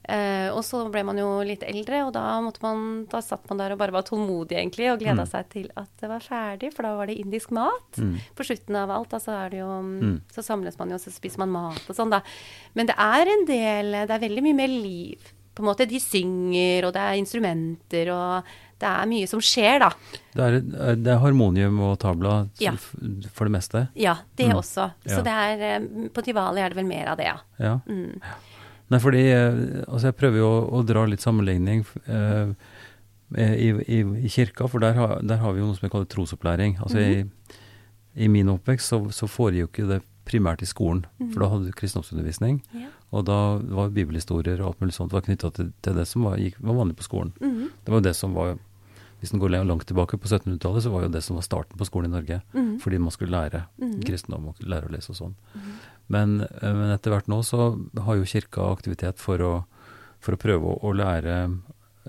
Eh, 0.07 0.51
og 0.53 0.61
så 0.63 0.83
ble 0.93 1.03
man 1.03 1.17
jo 1.17 1.41
litt 1.43 1.63
eldre, 1.65 2.03
og 2.07 2.13
da, 2.13 2.39
måtte 2.45 2.61
man, 2.61 3.07
da 3.09 3.21
satt 3.25 3.49
man 3.49 3.57
der 3.59 3.73
og 3.73 3.79
bare 3.79 3.91
var 3.95 4.03
tålmodig, 4.05 4.53
egentlig, 4.53 4.91
og 4.93 4.99
gleda 5.01 5.25
Mm. 5.25 5.31
seg 5.31 5.49
til 5.49 5.71
at 5.81 5.89
det 5.99 6.09
var 6.11 6.21
ferdig, 6.21 6.75
for 6.75 6.83
da 6.83 6.95
var 6.97 7.07
det 7.07 7.17
indisk 7.25 7.51
mat. 7.51 7.97
Mm. 7.97 8.19
På 8.37 8.45
slutten 8.45 8.77
av 8.77 8.91
alt, 8.91 9.09
da, 9.09 9.17
så 9.19 9.33
er 9.47 9.49
det 9.51 9.59
jo 9.61 9.67
Mm. 9.83 10.21
Så 10.31 10.45
samles 10.45 10.79
man 10.79 10.91
jo, 10.91 10.95
og 10.97 11.01
så 11.01 11.11
spiser 11.11 11.39
man 11.39 11.51
mat 11.53 11.81
og 11.89 11.97
sånn, 11.97 12.11
da. 12.11 12.21
Men 12.75 12.87
det 12.87 12.97
er 12.99 13.27
en 13.33 13.45
del 13.47 13.93
Det 14.07 14.11
er 14.11 14.29
veldig 14.29 14.43
mye 14.43 14.55
mer 14.55 14.69
liv. 14.69 15.33
På 15.55 15.63
en 15.63 15.69
måte, 15.71 15.87
De 15.89 16.01
synger, 16.03 16.85
og 16.89 16.93
det 16.97 17.01
er 17.03 17.19
instrumenter, 17.21 18.09
og 18.11 18.45
det 18.83 18.89
er 18.91 19.07
mye 19.07 19.27
som 19.31 19.39
skjer, 19.41 19.79
da. 19.85 19.91
Det 20.35 20.43
er, 20.49 20.97
det 20.99 21.13
er 21.13 21.21
harmonium 21.23 21.79
og 21.81 21.99
tabla 22.03 22.49
Ja. 22.61 22.73
for 22.75 23.45
det 23.47 23.53
meste? 23.55 23.85
Ja, 23.95 24.17
det 24.37 24.49
Mm. 24.51 24.57
også. 24.59 24.89
Ja. 25.07 25.15
Så 25.17 25.23
det 25.23 25.33
er 25.33 25.63
eh, 25.77 26.09
På 26.13 26.23
Tivali 26.27 26.61
er 26.61 26.69
det 26.71 26.77
vel 26.77 26.87
mer 26.91 27.07
av 27.13 27.17
det, 27.17 27.25
ja. 27.31 27.37
Ja. 27.61 27.77
Mm. 27.87 28.19
Nei, 28.91 28.99
fordi 29.01 29.23
eh, 29.31 29.85
altså 29.89 30.11
jeg 30.11 30.17
prøver 30.17 30.39
jo 30.43 30.49
å, 30.51 30.65
å 30.81 30.83
dra 30.87 31.05
litt 31.07 31.23
sammenligning 31.23 31.85
eh, 32.07 32.51
i, 33.39 33.71
i, 33.89 34.01
i 34.27 34.29
kirka, 34.29 34.67
for 34.69 34.79
der, 34.83 34.93
har- 34.99 35.23
der 35.23 35.37
har 35.41 35.53
vi 35.55 35.61
jo 35.63 35.67
noe 35.71 35.79
som 35.79 35.87
vi 35.87 35.93
kaller 35.95 36.11
trosopplæring. 36.11 36.77
Altså 36.83 36.99
mm. 36.99 37.31
i, 38.19 38.25
i 38.27 38.29
min 38.29 38.51
oppvekst 38.53 38.91
så, 38.93 39.01
så 39.15 39.27
foregikk 39.31 39.79
jo 39.81 39.87
det 39.89 40.03
primært 40.29 40.63
i 40.63 40.69
skolen, 40.69 41.05
for 41.33 41.41
da 41.45 41.49
hadde 41.53 41.67
du 41.71 41.73
kristendomsundervisning. 41.79 42.61
Mhm. 42.73 42.83
Ja. 42.83 42.91
Og 43.15 43.25
da 43.29 43.39
var 43.79 43.93
bibelhistorier 43.95 44.59
og 44.65 44.73
alt 44.73 44.81
mulig 44.83 44.95
sånt 44.97 45.13
var 45.15 45.23
knytta 45.23 45.51
til, 45.55 45.69
til 45.85 45.95
det 45.95 46.07
som 46.11 46.25
var, 46.27 46.41
gikk, 46.43 46.57
var 46.65 46.75
vanlig 46.81 46.97
på 46.99 47.07
skolen. 47.07 47.31
Mhm. 47.41 47.69
Det 47.85 47.93
var 47.95 48.01
jo 48.03 48.09
det 48.11 48.17
som 48.19 48.35
var 48.35 48.57
Hvis 49.23 49.31
en 49.33 49.41
går 49.41 49.55
langt 49.65 49.87
tilbake 49.89 50.19
på 50.21 50.29
1700-tallet, 50.29 50.83
så 50.85 50.91
var 50.93 51.03
jo 51.07 51.09
det 51.09 51.23
som 51.25 51.37
var 51.39 51.45
starten 51.47 51.79
på 51.81 51.87
skolen 51.89 52.11
i 52.11 52.15
Norge. 52.19 52.43
Mhm. 52.53 52.75
Fordi 52.83 52.99
man 53.01 53.11
skulle 53.15 53.33
lære 53.33 53.63
Mhm. 53.81 54.03
kristendom 54.05 54.49
og 54.51 54.59
lære 54.61 54.85
å 54.89 54.93
lese 54.93 55.11
og 55.15 55.17
sånn. 55.17 55.35
Men, 56.11 56.41
eh, 56.43 56.73
men 56.75 56.91
etter 56.93 57.09
hvert 57.15 57.27
nå 57.33 57.39
så 57.43 57.73
har 58.05 58.17
jo 58.17 58.25
kirka 58.29 58.61
aktivitet 58.77 59.17
for 59.19 59.39
å, 59.39 59.65
for 60.21 60.35
å 60.35 60.37
prøve 60.37 60.65
å, 60.75 60.77
å 60.83 60.93
lære 60.93 61.57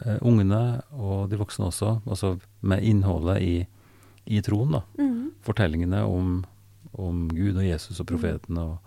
eh, 0.05 0.17
ungene, 0.27 0.81
og 0.91 1.29
de 1.29 1.37
voksne 1.37 1.67
også, 1.71 2.01
altså 2.05 2.37
med 2.61 2.83
innholdet 2.83 3.39
i, 3.41 3.67
i 4.27 4.41
troen, 4.41 4.71
da. 4.73 4.81
Mhm. 4.99 5.31
Fortellingene 5.45 6.03
om, 6.03 6.43
om 6.97 7.29
Gud 7.29 7.55
og 7.55 7.63
Jesus 7.63 7.99
og 8.01 8.07
profeten 8.07 8.57
og, 8.57 8.79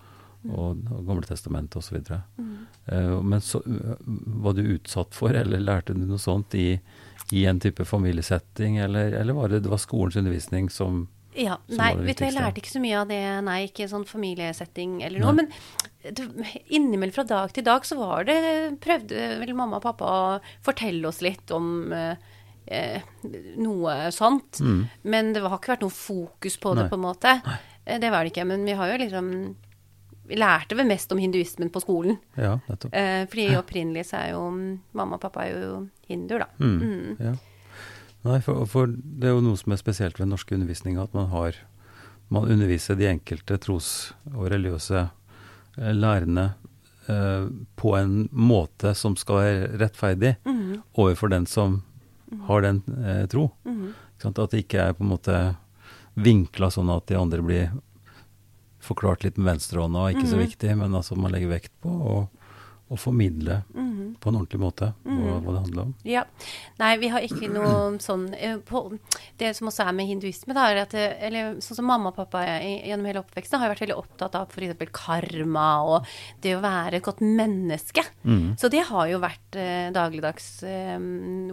og, 0.50 0.80
og 0.92 1.04
Gamle 1.08 1.26
testamentet 1.28 1.76
osv. 1.80 1.98
Mm. 2.38 2.54
Uh, 2.92 3.18
men 3.22 3.40
så 3.44 3.60
uh, 3.66 3.94
var 4.44 4.54
du 4.56 4.62
utsatt 4.76 5.14
for, 5.16 5.34
eller 5.36 5.60
lærte 5.60 5.94
du 5.96 6.04
noe 6.08 6.18
sånt 6.22 6.54
i, 6.58 6.80
i 7.32 7.44
en 7.50 7.60
type 7.60 7.84
familiesetting, 7.84 8.78
eller, 8.80 9.12
eller 9.20 9.36
var 9.36 9.48
det, 9.52 9.62
det 9.66 9.70
var 9.72 9.82
skolens 9.82 10.16
undervisning 10.16 10.70
som 10.72 11.06
Ja, 11.38 11.58
Som 11.68 11.76
nei, 11.78 11.92
vet 12.08 12.18
du, 12.18 12.24
jeg 12.24 12.34
lærte 12.34 12.58
ikke 12.62 12.72
så 12.72 12.80
mye 12.82 12.96
av 13.02 13.10
det, 13.12 13.20
nei, 13.46 13.58
ikke 13.68 13.86
sånn 13.90 14.06
familiesetting 14.08 15.02
eller 15.06 15.20
Nei. 15.20 15.26
noe, 15.28 15.34
men 15.36 16.14
det, 16.16 16.24
innimellom 16.72 17.14
fra 17.14 17.24
dag 17.28 17.52
til 17.54 17.66
dag 17.66 17.84
så 17.86 17.98
var 18.00 18.24
det, 18.26 18.38
prøvde 18.82 19.28
vel 19.42 19.52
mamma 19.54 19.78
og 19.78 19.84
pappa 19.84 20.08
å 20.08 20.40
fortelle 20.66 21.06
oss 21.12 21.20
litt 21.22 21.52
om 21.54 21.92
eh, 21.94 22.16
eh, 22.66 23.04
noe 23.60 24.08
sånt, 24.16 24.58
Mm. 24.64 24.80
men 25.04 25.32
det 25.36 25.44
har 25.44 25.58
ikke 25.60 25.74
vært 25.76 25.84
noe 25.86 25.94
fokus 25.94 26.56
på 26.58 26.74
det 26.74 26.86
Nei. 26.88 26.90
på 26.90 26.98
en 26.98 27.04
måte. 27.06 27.36
Nei. 27.44 27.58
Det 28.02 28.10
var 28.12 28.24
det 28.24 28.32
ikke, 28.34 28.44
men 28.48 28.64
vi 28.66 28.74
har 28.76 28.90
jo 28.90 28.98
liksom, 29.04 29.28
lærte 30.36 30.76
vel 30.76 30.86
mest 30.86 31.12
om 31.12 31.18
hinduismen 31.18 31.70
på 31.72 31.80
skolen, 31.80 32.18
Ja, 32.36 32.58
nettopp. 32.68 32.92
eh, 32.94 33.24
fordi 33.26 33.46
opprinnelig 33.56 34.04
så 34.10 34.18
er 34.20 34.30
jo, 34.32 34.42
mamma 34.92 35.14
og 35.16 35.20
pappa 35.22 35.46
er 35.46 35.60
jo 35.60 35.88
hinduer 36.08 36.38
da. 36.44 36.46
Mm. 36.60 36.78
Mm. 36.82 37.16
Ja. 37.20 37.34
Nei, 38.24 38.40
for, 38.40 38.66
for 38.66 38.86
det 38.90 39.24
er 39.28 39.36
jo 39.36 39.40
noe 39.40 39.56
som 39.56 39.72
er 39.72 39.76
spesielt 39.80 40.18
ved 40.18 40.26
norsk 40.28 40.50
norske 40.50 40.54
undervisninga, 40.58 41.02
at 41.02 41.14
man 41.14 41.28
har 41.28 41.54
Man 42.30 42.44
underviser 42.44 42.94
de 42.98 43.06
enkelte 43.08 43.56
tros- 43.58 44.12
og 44.34 44.50
religiøse 44.50 45.08
eh, 45.78 45.92
lærerne 45.96 46.54
eh, 47.08 47.46
på 47.76 47.94
en 47.96 48.28
måte 48.32 48.94
som 48.94 49.16
skal 49.16 49.36
være 49.36 49.78
rettferdig 49.80 50.36
Mhm. 50.44 50.82
overfor 50.94 51.30
den 51.30 51.46
som 51.46 51.82
har 52.46 52.60
den 52.60 52.82
eh, 53.02 53.24
tro. 53.26 53.52
Sant? 54.20 54.38
At 54.38 54.50
det 54.50 54.66
ikke 54.68 54.78
er 54.88 54.92
på 54.92 55.00
en 55.06 55.08
måte 55.16 55.56
vinkla 56.18 56.68
sånn 56.70 56.90
at 56.94 57.06
de 57.06 57.14
andre 57.16 57.40
blir 57.40 57.70
forklart 58.88 59.24
litt 59.28 59.36
med 59.38 59.52
venstrehånda, 59.54 60.08
ikke 60.14 60.26
så 60.26 60.36
Mhm. 60.38 60.46
viktig, 60.48 60.76
men 60.76 60.92
altså 60.96 61.16
man 61.16 61.32
legger 61.32 61.48
vekt 61.52 61.72
på 61.84 61.88
å, 61.92 62.28
å 62.90 62.96
formidle 62.96 63.62
Mhm. 63.74 64.16
på 64.18 64.28
en 64.30 64.36
ordentlig 64.40 64.60
måte 64.60 64.86
hva, 65.04 65.12
-hmm. 65.12 65.42
hva 65.44 65.52
det 65.52 65.60
handler 65.62 65.82
om. 65.82 65.94
Ja. 66.04 66.22
Nei, 66.78 66.96
vi 66.96 67.08
har 67.08 67.20
ikke 67.20 67.48
noe 67.52 67.98
sånn 68.08 68.34
eh, 68.34 68.56
på, 68.56 68.98
Det 69.36 69.54
som 69.56 69.68
også 69.68 69.86
er 69.86 69.92
med 69.92 70.06
hinduisme, 70.08 70.54
da, 70.54 70.70
er 70.70 70.76
at 70.82 70.94
eller 70.94 71.54
sånn 71.60 71.76
som 71.76 71.84
mamma 71.84 72.08
og 72.08 72.16
pappa 72.16 72.38
i- 72.62 72.82
gjennom 72.88 73.04
hele 73.06 73.20
oppveksten 73.22 73.58
har 73.60 73.68
vært 73.74 73.80
veldig 73.86 73.96
opptatt 73.98 74.34
av 74.34 74.48
f.eks. 74.48 74.88
karma 74.92 75.84
og 75.84 76.06
det 76.40 76.56
å 76.56 76.62
være 76.62 76.94
et 76.94 77.02
godt 77.04 77.20
menneske. 77.20 78.02
Mhm. 78.24 78.56
Så 78.58 78.70
det 78.70 78.84
har 78.86 79.06
jo 79.08 79.18
vært 79.20 79.54
eh, 79.54 79.90
dagligdags 79.92 80.62
eh, 80.62 80.98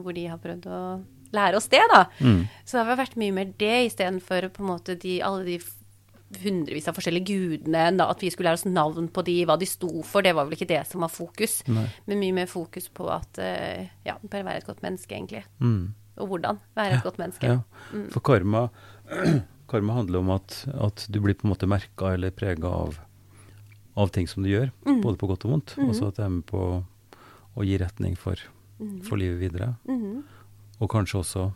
hvor 0.02 0.14
de 0.14 0.28
har 0.28 0.38
prøvd 0.38 0.66
å 0.68 1.04
lære 1.34 1.56
oss 1.58 1.68
det, 1.68 1.82
da. 1.92 2.06
Mm. 2.22 2.48
Så 2.66 2.78
det 2.80 2.86
har 2.86 2.96
vært 3.06 3.18
mye 3.18 3.34
mer 3.34 3.46
det 3.58 3.92
istedenfor 3.92 4.48
på 4.54 4.60
en 4.62 4.68
måte 4.80 4.96
de, 4.98 5.22
alle 5.22 5.44
de 5.44 5.60
hundrevis 6.42 6.88
av 6.90 6.96
forskjellige 6.98 7.26
gudene, 7.30 8.02
at 8.02 8.20
vi 8.24 8.30
skulle 8.34 8.50
lære 8.50 8.60
oss 8.60 8.66
navn 8.66 9.08
på 9.14 9.24
de, 9.28 9.36
hva 9.46 9.58
de 9.62 9.66
sto 9.70 10.02
for. 10.04 10.22
Det 10.26 10.34
var 10.36 10.46
vel 10.48 10.58
ikke 10.58 10.68
det 10.68 10.82
som 10.90 11.02
var 11.06 11.10
fokus. 11.14 11.60
Nei. 11.68 11.86
Men 12.08 12.20
mye 12.20 12.34
mer 12.34 12.48
fokus 12.52 12.90
på 12.90 13.08
at 13.14 13.38
eh, 13.40 13.88
ja, 14.08 14.18
bare 14.24 14.44
være 14.48 14.58
et 14.64 14.68
godt 14.68 14.82
menneske, 14.82 15.14
egentlig. 15.16 15.44
Mm. 15.62 15.94
Og 16.18 16.28
hvordan 16.32 16.60
være 16.76 16.98
et 16.98 17.04
godt 17.04 17.18
menneske. 17.22 17.46
Ja, 17.48 17.60
Mm. 17.94 18.10
for 18.10 18.20
karma, 18.26 18.70
karma 19.70 19.94
handler 19.94 20.20
om 20.20 20.30
at, 20.32 20.66
at 20.74 21.06
du 21.12 21.20
blir 21.22 21.36
på 21.38 21.46
en 21.46 21.52
måte 21.54 21.68
merka 21.70 22.14
eller 22.16 22.32
prega 22.32 22.68
av, 22.68 22.98
av 23.96 24.10
ting 24.12 24.28
som 24.28 24.44
du 24.44 24.50
gjør, 24.50 24.72
Mm. 24.86 25.02
både 25.04 25.18
på 25.18 25.28
godt 25.28 25.46
og 25.46 25.52
vondt. 25.52 25.76
og 25.78 25.94
så 25.96 26.08
at 26.10 26.16
det 26.18 26.26
er 26.26 26.30
med 26.30 26.46
på 26.50 26.84
å 27.56 27.64
gi 27.64 27.78
retning 27.78 28.18
for, 28.18 28.36
Mhm. 28.80 29.04
for 29.08 29.16
livet 29.18 29.40
videre. 29.40 29.76
Mhm. 29.88 30.24
Og 30.82 30.90
kanskje 30.90 31.20
også 31.22 31.54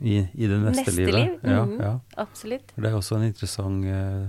i, 0.00 0.16
i 0.34 0.46
det 0.50 0.58
neste, 0.58 0.84
Neste 0.84 0.96
livet. 0.96 1.14
liv, 1.14 1.38
Ja, 1.42 1.64
mhm. 1.64 1.80
ja. 1.80 2.00
Absolutt. 2.16 2.72
Det 2.76 2.90
er 2.90 2.96
også 2.98 3.18
en 3.18 3.28
interessant 3.28 3.84
eh, 3.86 4.28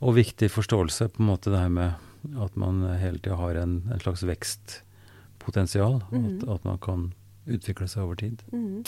og 0.00 0.14
viktig 0.18 0.50
forståelse, 0.52 1.08
på 1.14 1.22
en 1.22 1.30
måte 1.30 1.50
det 1.50 1.60
her 1.60 1.72
med 1.72 2.36
at 2.42 2.56
man 2.58 2.82
hele 3.00 3.18
tida 3.18 3.36
har 3.38 3.54
en, 3.62 3.78
en 3.92 4.02
slags 4.02 4.22
vekstpotensial. 4.26 6.02
Mhm. 6.10 6.26
At, 6.42 6.48
at 6.56 6.64
man 6.68 6.78
kan 6.78 7.06
utvikle 7.46 7.86
seg 7.90 8.02
over 8.02 8.18
tid. 8.18 8.40
Mm. 8.50 8.82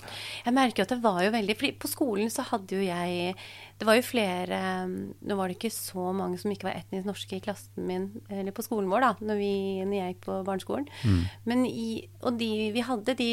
Jeg 0.44 0.54
merker 0.56 0.84
at 0.84 0.92
det 0.92 1.00
var 1.02 1.20
jo 1.22 1.30
veldig 1.34 1.54
fordi 1.58 1.72
på 1.78 1.90
skolen 1.90 2.32
så 2.32 2.42
hadde 2.48 2.74
jo 2.74 2.82
jeg 2.82 3.36
Det 3.78 3.86
var 3.86 3.98
jo 3.98 4.02
flere 4.02 4.58
Nå 4.90 5.36
var 5.38 5.46
det 5.46 5.58
ikke 5.58 5.70
så 5.70 6.08
mange 6.16 6.40
som 6.42 6.50
ikke 6.50 6.66
var 6.66 6.80
etnisk 6.80 7.06
norske 7.06 7.38
i 7.38 7.44
klassen 7.44 7.86
min, 7.86 8.08
eller 8.28 8.54
på 8.54 8.64
skolen 8.66 8.90
vår, 8.90 9.04
da, 9.04 9.12
når, 9.30 9.38
vi, 9.38 9.52
når 9.86 9.98
jeg 10.00 10.14
gikk 10.14 10.24
på 10.26 10.40
barneskolen. 10.48 10.88
Mm. 11.06 11.22
Men 11.46 11.64
i, 11.70 11.88
og 12.26 12.38
de 12.40 12.50
vi 12.74 12.82
hadde, 12.82 13.14
de 13.18 13.30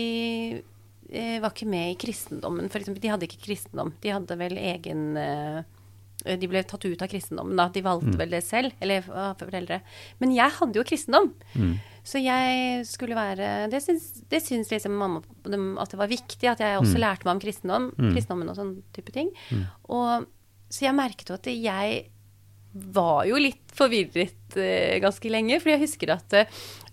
var 1.41 1.52
ikke 1.54 1.68
med 1.70 1.91
i 1.94 1.98
kristendommen, 2.02 2.70
for 2.70 2.80
eksempel. 2.80 3.02
De 3.02 3.12
hadde 3.13 3.28
ikke 3.28 3.44
kristendom. 3.46 3.94
De 4.02 4.10
hadde 4.10 4.38
vel 4.38 4.58
egen 4.58 5.18
eh, 5.18 5.63
de 6.26 6.48
ble 6.50 6.63
tatt 6.65 6.86
ut 6.88 7.02
av 7.04 7.10
kristendommen, 7.12 7.56
da. 7.60 7.68
De 7.70 7.82
valgte 7.86 8.15
Mm. 8.15 8.18
vel 8.18 8.30
det 8.32 8.44
selv, 8.44 8.72
eller 8.82 9.04
uh, 9.12 9.34
foreldre. 9.38 9.82
Men 10.20 10.32
jeg 10.34 10.50
hadde 10.58 10.74
jo 10.80 10.84
kristendom. 10.84 11.34
Mm. 11.54 11.76
Så 12.06 12.22
jeg 12.24 12.86
skulle 12.86 13.15
være 13.18 13.70
Det 13.70 13.82
syns, 13.84 14.24
det 14.30 14.41
syns 14.41 14.70
liksom 14.72 14.96
mamma 14.98 15.22
at 15.82 15.89
det 15.91 16.00
var 16.00 16.08
viktig, 16.08 16.50
at 16.50 16.60
jeg 16.60 16.80
også 16.80 16.96
Mm. 16.96 17.02
lærte 17.02 17.26
meg 17.26 17.36
om 17.36 17.39
kristendom, 17.39 17.91
Mm. 17.98 18.12
kristendommen 18.15 18.50
og 18.50 18.56
sånn 18.58 18.82
type 18.94 19.12
ting. 19.13 19.30
Mm. 19.52 19.65
Og, 19.89 20.26
så 20.70 20.80
jeg 20.86 20.96
merket 20.96 21.30
jo 21.30 21.34
at 21.36 21.46
jeg 21.46 22.06
var 22.74 23.26
jo 23.26 23.36
litt 23.36 23.72
forvirret 23.72 24.58
eh, 24.58 25.00
ganske 25.00 25.30
lenge, 25.30 25.62
for 25.62 25.70
jeg 25.70 25.80
husker 25.82 26.10
at 26.12 26.34
eh, 26.34 26.46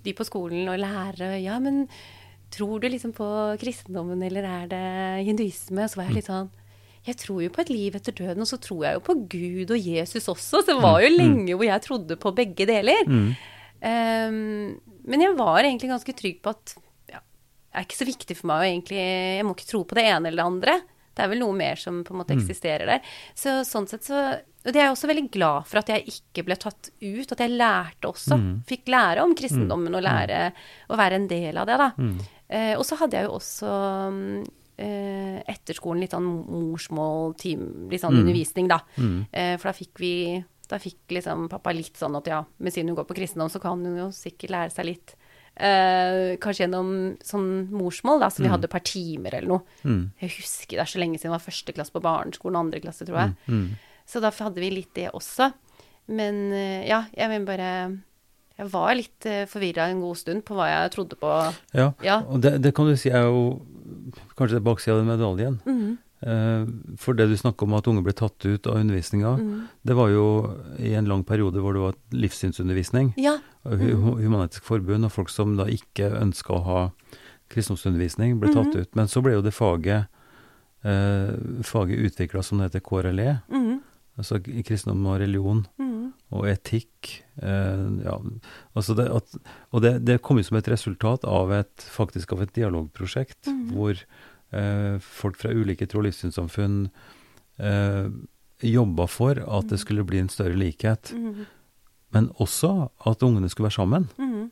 de 0.05 0.13
på 0.13 0.25
skolen 0.29 0.69
og 0.69 0.79
lærere 0.79 1.41
Ja, 1.43 1.59
men 1.59 1.89
tror 2.53 2.81
du 2.83 2.89
liksom 2.93 3.13
på 3.17 3.27
kristendommen, 3.61 4.23
eller 4.29 4.45
er 4.47 4.67
det 4.71 4.83
hinduisme? 5.27 5.89
Så 5.89 5.97
var 6.01 6.11
jeg 6.11 6.21
litt 6.21 6.29
sånn 6.31 6.51
jeg 7.03 7.17
tror 7.19 7.41
jo 7.43 7.51
på 7.51 7.59
et 7.65 7.71
liv 7.75 7.97
etter 7.99 8.15
døden, 8.15 8.45
og 8.45 8.47
så 8.47 8.61
tror 8.63 8.85
jeg 8.87 8.95
jo 8.95 9.01
på 9.03 9.15
Gud 9.27 9.73
og 9.75 9.79
Jesus 9.91 10.29
også. 10.31 10.61
Så 10.63 10.67
det 10.69 10.77
var 10.79 11.01
jo 11.03 11.09
Mm. 11.11 11.17
lenge 11.19 11.57
hvor 11.59 11.67
jeg 11.67 11.83
trodde 11.83 12.15
på 12.17 12.31
begge 12.37 12.63
deler. 12.65 13.03
Mm. 13.11 13.33
Um, 13.83 14.81
men 15.11 15.25
jeg 15.25 15.35
var 15.37 15.65
egentlig 15.65 15.91
ganske 15.91 16.15
trygg 16.15 16.39
på 16.45 16.53
at 16.55 16.75
ja, 17.11 17.19
det 17.19 17.81
er 17.81 17.87
ikke 17.89 17.99
så 17.99 18.07
viktig 18.07 18.37
for 18.39 18.47
meg 18.53 18.61
å 18.63 18.69
egentlig 18.71 19.01
Jeg 19.03 19.45
må 19.49 19.57
ikke 19.57 19.67
tro 19.73 19.81
på 19.83 19.99
det 19.99 20.05
ene 20.13 20.31
eller 20.31 20.39
det 20.45 20.47
andre. 20.53 20.77
Det 21.13 21.25
er 21.25 21.29
vel 21.35 21.43
noe 21.43 21.53
mer 21.59 21.75
som 21.77 22.05
på 22.07 22.15
en 22.15 22.21
måte 22.23 22.37
Mm. 22.37 22.41
eksisterer 22.41 22.87
der. 22.87 23.01
Så 23.35 23.59
sånn 23.67 23.89
sett 23.91 24.05
så 24.07 24.39
Og 24.65 24.71
det 24.73 24.77
er 24.79 24.87
jeg 24.87 24.95
også 24.95 25.09
veldig 25.11 25.31
glad 25.33 25.67
for 25.67 25.79
at 25.79 25.89
jeg 25.91 26.07
ikke 26.07 26.45
ble 26.47 26.55
tatt 26.55 26.91
ut. 27.03 27.33
At 27.33 27.39
jeg 27.43 27.51
lærte 27.51 28.07
også. 28.07 28.37
Mm. 28.39 28.63
Fikk 28.65 28.85
lære 28.87 29.19
om 29.25 29.35
kristendommen 29.35 29.93
og 29.99 30.05
lære 30.07 30.53
å 30.89 30.97
være 30.97 31.15
en 31.19 31.27
del 31.27 31.57
av 31.59 31.67
det, 31.67 31.79
da. 31.79 31.89
Mm. 31.99 32.21
Eh, 32.53 32.75
og 32.77 32.85
så 32.85 32.99
hadde 33.01 33.17
jeg 33.17 33.25
jo 33.31 33.37
også 33.39 33.71
mm, 34.13 34.47
eh, 34.85 35.39
etter 35.49 35.77
skolen 35.79 36.03
litt 36.05 36.13
sånn 36.13 36.27
morsmål, 36.53 37.33
team, 37.41 37.89
litt 37.89 38.03
sånn 38.03 38.13
Mm. 38.13 38.21
undervisning, 38.27 38.69
da. 38.69 38.81
Mm. 38.99 39.27
Eh, 39.33 39.57
for 39.57 39.71
da 39.73 39.77
fikk 39.79 39.99
vi 40.03 40.15
Da 40.73 40.79
fikk 40.81 41.11
liksom 41.13 41.49
pappa 41.51 41.73
litt 41.75 41.99
sånn 42.01 42.15
at 42.17 42.25
ja, 42.31 42.39
men 42.59 42.73
siden 42.73 42.89
hun 42.89 42.97
går 42.97 43.05
på 43.05 43.17
kristendom, 43.19 43.51
så 43.53 43.61
kan 43.61 43.83
hun 43.85 43.97
jo 43.99 44.07
sikkert 44.09 44.51
lære 44.55 44.71
seg 44.73 44.87
litt. 44.87 45.15
Eh, 45.55 46.37
kanskje 46.41 46.65
gjennom 46.65 47.19
sånn 47.21 47.69
morsmål, 47.69 48.21
da, 48.21 48.29
som 48.31 48.43
vi 48.45 48.49
Mm. 48.49 48.53
hadde 48.55 48.65
et 48.65 48.71
par 48.71 48.81
timer 48.81 49.35
eller 49.35 49.49
noe. 49.49 49.63
Mm. 49.85 50.11
Jeg 50.19 50.31
husker 50.31 50.77
det 50.79 50.81
er 50.81 50.93
så 50.93 50.99
lenge 50.99 51.19
siden 51.21 51.29
det 51.29 51.37
var 51.37 51.51
første 51.53 51.73
klasse 51.75 51.93
på 51.93 52.01
barneskolen, 52.01 52.57
andre 52.57 52.81
klasse, 52.81 53.05
tror 53.05 53.19
jeg. 53.19 53.37
Mm. 53.49 53.69
Så 54.07 54.21
da 54.23 54.31
hadde 54.31 54.55
vi 54.63 54.71
litt 54.71 54.95
det 54.95 55.11
også. 55.13 55.53
Men 56.09 56.53
eh, 56.53 56.87
ja, 56.89 57.05
jeg 57.15 57.29
vil 57.29 57.45
bare 57.45 58.01
Jeg 58.63 58.71
var 58.73 58.95
litt 58.95 59.27
uh, 59.27 59.43
forvirra 59.51 59.89
en 59.91 60.01
god 60.05 60.17
stund 60.23 60.45
på 60.47 60.55
hva 60.55 60.69
jeg 60.71 60.95
trodde 60.95 61.19
på. 61.19 61.35
Ja, 61.75 61.91
Ja. 62.07 62.21
og 62.23 62.41
det, 62.45 62.57
det 62.63 62.73
kan 62.79 62.87
du 62.87 62.95
si 62.97 63.11
er 63.11 63.27
jo 63.27 63.61
kanskje 64.39 64.59
det 64.61 64.65
baksida 64.67 64.95
av 64.97 65.03
den 65.03 65.11
medaljen. 65.11 65.59
Mm. 65.67 65.99
Eh, 66.23 66.67
for 67.03 67.19
det 67.19 67.27
du 67.29 67.35
snakker 67.35 67.67
om 67.67 67.75
at 67.75 67.89
unge 67.91 68.05
ble 68.07 68.13
tatt 68.15 68.45
ut 68.47 68.67
av 68.71 68.77
undervisninga, 68.79 69.33
mhm. 69.41 69.65
det 69.83 69.97
var 69.99 70.09
jo 70.15 70.27
i 70.79 70.93
en 70.95 71.09
lang 71.11 71.25
periode 71.27 71.59
hvor 71.59 71.75
det 71.75 71.83
var 71.83 71.97
livssynsundervisning. 72.15 73.13
Ja. 73.19 73.41
Mm. 73.67 73.83
Hu- 73.91 74.21
Human-Etisk 74.23 74.63
Forbund 74.63 75.05
og 75.05 75.11
folk 75.13 75.29
som 75.35 75.57
da 75.59 75.67
ikke 75.67 76.13
ønska 76.23 76.55
å 76.55 76.63
ha 76.63 76.81
kristendomsundervisning, 77.51 78.39
ble 78.41 78.53
tatt 78.55 78.71
Mhm. 78.73 78.81
ut. 78.81 78.95
Men 78.97 79.07
så 79.09 79.21
ble 79.23 79.33
jo 79.35 79.43
det 79.43 79.53
faget, 79.53 80.07
eh, 80.85 81.35
faget 81.63 81.99
utvikla 81.99 82.43
som 82.43 82.59
det 82.59 82.71
heter 82.73 82.81
KRLE, 82.81 83.41
mhm, 83.51 83.82
altså 84.19 84.39
i 84.47 84.63
kristendom 84.63 85.07
og 85.07 85.21
religion 85.23 85.63
mm. 85.79 86.13
og 86.37 86.47
etikk. 86.51 87.23
Eh, 87.43 87.87
ja, 88.05 88.17
altså 88.77 88.95
det, 88.99 89.07
at, 89.11 89.37
og 89.73 89.83
det, 89.83 89.95
det 90.05 90.19
kom 90.23 90.37
jo 90.39 90.45
som 90.45 90.59
et 90.61 90.69
resultat 90.69 91.25
av 91.25 91.53
et, 91.57 91.87
faktisk 91.95 92.33
av 92.37 92.43
et 92.43 92.53
dialogprosjekt, 92.59 93.49
mm. 93.49 93.63
hvor 93.73 93.97
eh, 94.53 94.99
folk 95.01 95.37
fra 95.41 95.51
ulike 95.57 95.87
tro- 95.89 96.03
og 96.03 96.09
livssynssamfunn 96.11 96.91
eh, 97.63 98.09
jobba 98.63 99.09
for 99.11 99.33
at 99.41 99.69
det 99.69 99.79
Mhm. 99.79 99.83
skulle 99.85 100.05
bli 100.07 100.19
en 100.23 100.29
større 100.31 100.55
likhet, 100.55 101.13
Mm. 101.17 101.47
men 102.13 102.29
også 102.39 102.91
at 103.07 103.23
ungene 103.23 103.49
skulle 103.51 103.69
være 103.71 103.81
sammen. 103.81 104.09
mhm. 104.19 104.51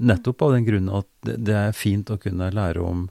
Nettopp 0.00 0.42
av 0.42 0.52
den 0.56 0.64
grunn 0.66 0.88
at 0.90 1.06
det, 1.22 1.36
det 1.44 1.54
er 1.54 1.72
fint 1.72 2.08
å 2.10 2.16
kunne 2.18 2.48
lære 2.50 2.80
om, 2.82 3.08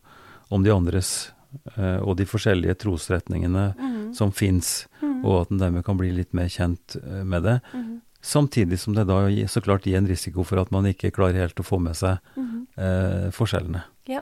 om 0.51 0.63
de 0.63 0.69
andres 0.73 1.31
eh, 1.77 1.99
og 2.01 2.17
de 2.17 2.25
forskjellige 2.25 2.75
trosretningene 2.81 3.75
Mhm. 3.77 4.13
som 4.15 4.31
fins, 4.31 4.87
Mhm. 5.01 5.12
Og 5.23 5.41
at 5.41 5.51
en 5.51 5.57
dermed 5.59 5.83
kan 5.85 5.97
bli 5.97 6.11
litt 6.11 6.33
mer 6.33 6.47
kjent 6.51 6.95
eh, 7.03 7.23
med 7.23 7.43
det. 7.43 7.61
Mhm. 7.73 8.01
Samtidig 8.23 8.77
som 8.79 8.93
det 8.95 9.03
da 9.07 9.17
så 9.51 9.59
klart 9.61 9.83
gir 9.83 9.97
en 9.97 10.07
risiko 10.07 10.43
for 10.47 10.57
at 10.61 10.69
man 10.71 10.85
ikke 10.87 11.11
klarer 11.11 11.41
helt 11.41 11.59
å 11.59 11.63
få 11.67 11.79
med 11.81 11.95
seg 11.95 12.19
Mhm. 12.37 12.67
eh, 12.77 13.29
forskjellene. 13.31 13.83
Ja. 14.07 14.21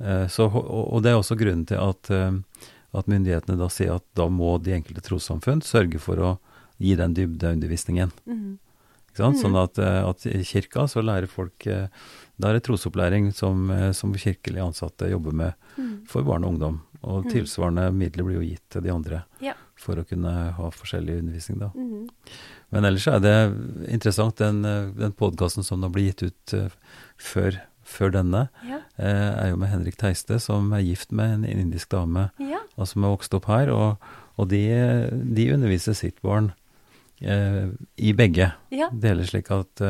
Eh, 0.00 0.26
så, 0.28 0.46
og, 0.52 0.92
og 0.94 1.02
det 1.02 1.10
er 1.10 1.18
også 1.18 1.36
grunnen 1.38 1.66
til 1.66 1.76
at, 1.78 2.10
eh, 2.10 2.32
at 2.94 3.06
myndighetene 3.06 3.58
da 3.58 3.68
sier 3.68 3.94
at 3.96 4.04
da 4.14 4.28
må 4.28 4.62
de 4.62 4.72
enkelte 4.76 5.02
trossamfunn 5.02 5.60
sørge 5.62 5.98
for 6.00 6.16
å 6.16 6.38
gi 6.78 6.94
den 6.94 7.14
dybdeundervisningen. 7.14 8.12
Mm? 8.26 8.36
Mhm. 8.38 8.58
Sånn 9.42 9.56
at, 9.62 9.78
eh, 9.78 10.08
at 10.08 10.24
i 10.26 10.42
kirka 10.42 10.86
så 10.88 11.02
lærer 11.04 11.28
folk 11.28 11.58
Da 12.40 12.48
er 12.48 12.54
det 12.54 12.64
trosopplæring 12.64 13.32
som, 13.34 13.68
som 13.92 14.12
kirkelig 14.14 14.58
ansatte 14.58 15.08
jobber 15.10 15.32
med 15.32 15.54
Mhm. 15.76 16.06
for 16.08 16.22
barn 16.24 16.44
og 16.44 16.54
ungdom. 16.54 16.80
Og 17.04 17.24
Mhm. 17.26 17.30
tilsvarende 17.30 17.92
midler 17.94 18.24
blir 18.24 18.34
jo 18.40 18.48
gitt 18.54 18.68
til 18.70 18.80
de 18.82 18.90
andre 18.90 19.24
Ja. 19.40 19.52
For 19.82 19.98
å 20.00 20.04
kunne 20.08 20.30
ha 20.56 20.70
forskjellig 20.74 21.18
undervisning, 21.20 21.58
da. 21.62 21.72
Mhm. 21.74 22.06
Men 22.72 22.86
ellers 22.88 23.04
er 23.10 23.18
det 23.20 23.34
interessant, 23.92 24.38
den, 24.40 24.62
den 24.96 25.12
podkasten 25.18 25.66
som 25.66 25.82
nå 25.82 25.90
blir 25.92 26.06
gitt 26.12 26.22
ut 26.30 26.54
uh, 26.56 26.70
før, 27.20 27.58
før 27.84 28.14
denne, 28.14 28.46
Ja. 28.64 28.78
eh, 28.96 29.32
er 29.42 29.50
jo 29.50 29.58
med 29.60 29.68
Henrik 29.68 29.98
Teiste, 30.00 30.38
som 30.40 30.70
er 30.72 30.80
gift 30.86 31.12
med 31.12 31.34
en 31.34 31.44
indisk 31.44 31.90
dame, 31.92 32.30
Ja. 32.40 32.62
og 32.78 32.86
som 32.88 33.04
er 33.04 33.12
vokst 33.12 33.34
opp 33.36 33.50
her. 33.50 33.68
Og, 33.74 33.98
og 34.38 34.48
de, 34.48 34.62
de 35.36 35.48
underviser 35.52 35.92
sitt 35.98 36.22
barn 36.24 36.52
uh, 37.26 37.68
i 37.98 38.12
begge 38.16 38.52
Ja. 38.72 38.88
deler, 38.90 39.24
slik 39.28 39.50
at, 39.52 39.82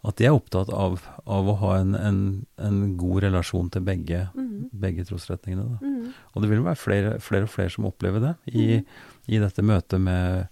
at 0.00 0.16
de 0.16 0.24
er 0.24 0.32
opptatt 0.32 0.70
av, 0.72 1.02
av 1.28 1.48
å 1.50 1.56
ha 1.60 1.74
en, 1.76 1.94
en, 1.98 2.20
en 2.56 2.78
god 2.96 3.24
relasjon 3.26 3.68
til 3.72 3.82
begge, 3.84 4.22
mm. 4.32 4.70
begge 4.72 5.04
trosretningene. 5.08 5.76
Mhm. 5.82 6.12
Og 6.32 6.42
det 6.42 6.50
vil 6.50 6.64
være 6.64 6.80
flere, 6.80 7.10
flere 7.20 7.44
og 7.44 7.52
flere 7.52 7.72
som 7.74 7.88
opplever 7.90 8.22
det 8.24 8.34
i, 8.54 8.80
mm. 8.80 9.10
i 9.28 9.40
dette 9.42 9.64
møtet 9.66 10.00
med, 10.00 10.46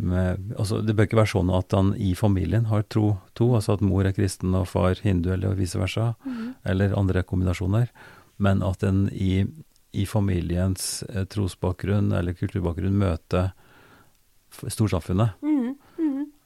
med 0.00 0.54
altså 0.56 0.80
Det 0.80 0.94
bør 0.96 1.10
ikke 1.10 1.20
være 1.20 1.32
sånn 1.34 1.52
at 1.52 1.76
han 1.76 1.92
i 2.00 2.14
familien 2.16 2.70
har 2.70 2.86
tro, 2.88 3.18
to, 3.36 3.50
altså 3.58 3.76
at 3.76 3.84
mor 3.84 4.08
er 4.08 4.16
kristen 4.16 4.56
og 4.56 4.70
far 4.72 4.96
hindu, 5.04 5.28
eller 5.34 5.58
vice 5.58 5.78
versa, 5.80 6.14
Mhm. 6.24 6.54
eller 6.64 6.96
andre 6.96 7.22
kombinasjoner, 7.22 7.90
men 8.38 8.62
at 8.64 8.82
en 8.82 9.10
i, 9.12 9.44
i 9.92 10.06
familiens 10.08 11.02
eh, 11.10 11.26
trosbakgrunn 11.28 12.14
eller 12.16 12.32
kulturbakgrunn 12.32 12.96
møter 12.96 13.52
storsamfunnet. 14.72 15.36
Mhm. 15.44 15.76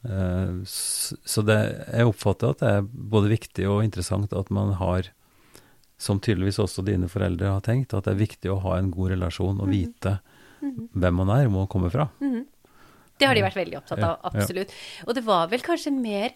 Mhm. 0.05 0.61
Eh, 0.63 0.63
så 0.69 1.43
det, 1.43 1.59
jeg 1.89 2.09
oppfatter 2.13 2.55
at 2.55 2.63
det 2.63 2.73
er 2.79 2.89
både 3.17 3.33
viktig 3.33 3.69
og 3.69 3.85
interessant 3.85 4.33
at 4.33 4.51
man 4.55 4.75
har, 4.79 5.11
som 5.99 6.21
tydeligvis 6.21 6.61
også 6.61 6.85
dine 6.85 7.09
foreldre 7.09 7.57
har 7.57 7.65
tenkt, 7.65 7.95
at 7.97 8.05
det 8.05 8.15
er 8.15 8.25
viktig 8.25 8.53
å 8.53 8.61
ha 8.67 8.79
en 8.79 8.93
god 8.95 9.15
relasjon 9.17 9.61
og 9.61 9.73
vite 9.73 9.95
vite 9.95 10.19
-hmm. 10.65 10.89
hvem 10.93 11.21
man 11.21 11.33
er 11.35 11.47
og 11.47 11.53
hvor 11.53 11.65
man 11.65 11.73
kommer 11.77 11.93
fra. 11.93 12.09
Mhm. 12.21 12.47
Det 13.15 13.29
har 13.29 13.39
de 13.39 13.45
vært 13.45 13.61
veldig 13.61 13.77
opptatt 13.79 14.03
av, 14.03 14.17
absolutt. 14.27 14.73
Og 15.07 15.15
det 15.15 15.23
var 15.23 15.47
vel 15.53 15.63
kanskje 15.63 15.93
mer 15.95 16.35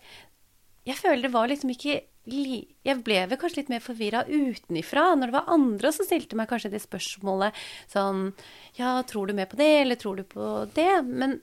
Jeg 0.86 0.96
føler 0.96 1.22
det 1.26 1.32
var 1.32 1.48
liksom 1.50 1.72
ikke 1.74 2.04
Jeg 2.24 3.02
ble 3.04 3.26
vel 3.26 3.38
kanskje 3.40 3.56
litt 3.56 3.68
mer 3.72 3.82
forvirra 3.82 4.22
utenifra 4.28 5.16
når 5.16 5.26
det 5.26 5.34
var 5.34 5.50
andre 5.50 5.90
som 5.92 6.06
stilte 6.06 6.36
meg 6.36 6.48
kanskje 6.48 6.70
det 6.70 6.80
spørsmålet 6.80 7.52
sånn 7.90 8.32
Ja, 8.78 9.02
tror 9.02 9.26
du 9.26 9.34
mer 9.34 9.50
på 9.50 9.58
det, 9.58 9.82
eller 9.82 9.96
tror 9.96 10.16
du 10.16 10.22
på 10.22 10.68
det? 10.72 11.02
Men 11.04 11.40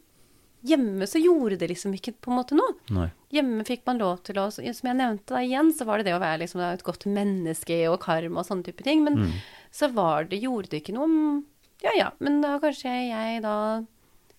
hjemme 0.66 1.06
så 1.08 1.20
gjorde 1.22 1.58
det 1.62 1.70
liksom 1.70 1.94
ikke 1.94 2.14
på 2.22 2.32
en 2.32 2.38
måte 2.40 2.56
noe. 2.58 2.74
Nei. 2.90 3.08
Hjemme 3.32 3.66
fikk 3.68 3.82
man 3.86 3.98
lov 4.00 4.24
til 4.24 4.36
å 4.42 4.48
Som 4.52 4.64
jeg 4.90 4.96
nevnte 4.98 5.26
da 5.36 5.42
igjen, 5.44 5.72
så 5.76 5.86
var 5.86 5.98
det 5.98 6.06
det 6.06 6.16
å 6.16 6.22
være 6.24 6.40
liksom 6.44 6.62
et 6.74 6.84
godt 6.84 7.06
menneske 7.06 7.88
og 7.92 8.00
karma 8.02 8.40
og 8.40 8.46
sånne 8.48 8.64
type 8.66 8.84
ting. 8.84 9.04
Men 9.04 9.16
Mm. 9.18 9.32
så 9.72 9.92
var 9.94 10.24
det, 10.26 10.42
gjorde 10.42 10.70
det 10.70 10.84
ikke 10.84 10.94
noe 10.96 11.44
Ja 11.84 11.92
ja, 11.96 12.12
men 12.20 12.42
da 12.42 12.58
kanskje 12.60 12.90
jeg 13.10 13.42
da 13.44 13.84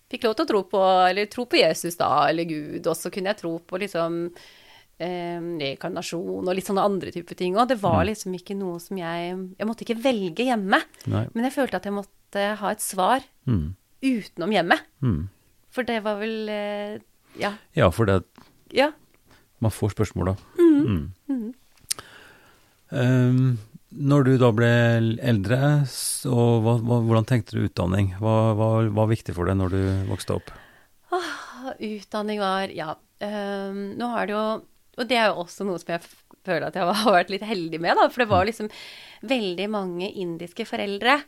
fikk 0.09 0.23
lov 0.23 0.35
til 0.35 0.45
å 0.45 0.47
tro 0.47 0.63
på 0.63 1.09
Eller 1.09 1.25
tro 1.27 1.45
på 1.45 1.57
Jesus 1.59 1.95
da, 1.95 2.27
eller 2.29 2.45
Gud, 2.45 2.87
og 2.87 2.95
så 2.95 3.11
kunne 3.11 3.27
jeg 3.33 3.37
tro 3.37 3.59
på 3.59 3.77
liksom 3.79 4.31
eh, 4.99 5.39
rekarnasjon 5.61 6.47
og 6.47 6.55
litt 6.55 6.65
sånne 6.65 6.83
andre 6.83 7.11
typer 7.13 7.35
ting. 7.37 7.53
òg. 7.55 7.67
det 7.67 7.77
var 7.81 8.03
Mm. 8.03 8.07
liksom 8.09 8.33
ikke 8.33 8.57
noe 8.57 8.79
som 8.79 8.97
jeg 8.97 9.55
Jeg 9.59 9.67
måtte 9.67 9.85
ikke 9.85 10.01
velge 10.01 10.43
hjemme, 10.45 10.81
Nei. 11.05 11.27
men 11.33 11.43
jeg 11.45 11.53
følte 11.53 11.75
at 11.75 11.83
jeg 11.83 11.93
måtte 11.93 12.55
ha 12.57 12.69
et 12.71 12.79
svar 12.81 13.21
Mm. 13.47 13.75
utenom 14.01 14.51
hjemmet. 14.51 14.79
Mm. 15.01 15.29
For 15.77 15.85
det 15.85 15.99
var 16.05 16.17
vel 16.17 16.49
eh, 16.49 16.97
Ja. 17.37 17.53
Ja, 17.77 17.91
for 17.93 18.09
det, 18.09 18.23
Ja. 18.73 18.89
man 19.61 19.71
får 19.71 19.93
spørsmål 19.93 20.31
da. 20.33 20.35
Mm. 20.57 20.81
Mm. 20.87 21.13
Mhm. 21.29 21.53
Um, 22.91 23.57
Når 23.97 24.25
du 24.27 24.31
da 24.37 24.49
ble 24.51 24.67
eldre, 25.23 25.57
så 25.87 26.33
hva, 26.61 26.73
hva, 26.83 26.97
hvordan 27.07 27.25
tenkte 27.29 27.55
du 27.55 27.63
utdanning? 27.69 28.09
Hva 28.19 28.33
hva- 28.57 28.89
var 28.93 29.07
viktig 29.07 29.33
for 29.33 29.47
deg 29.47 29.55
når 29.57 29.71
du 29.71 29.79
vokste 30.09 30.35
opp? 30.35 30.51
Ah, 31.15 31.71
Utdanning 31.79 32.39
var 32.43 32.67
Ja. 32.75 32.95
Um, 33.21 33.95
nå 33.97 34.09
har 34.11 34.27
det 34.27 34.35
jo 34.35 34.43
Og 34.97 35.07
det 35.09 35.17
er 35.19 35.29
jo 35.31 35.43
også 35.43 35.65
noe 35.67 35.79
som 35.81 35.93
jeg 35.95 36.03
føler 36.47 36.67
at 36.69 36.77
jeg 36.77 36.87
har 37.01 37.15
vært 37.17 37.33
litt 37.33 37.45
heldig 37.47 37.79
med, 37.83 37.97
da. 37.99 38.07
For 38.11 38.23
det 38.23 38.29
var 38.31 38.47
liksom 38.49 38.69
veldig 39.27 39.67
mange 39.73 40.11
indiske 40.11 40.65
foreldre. 40.69 41.19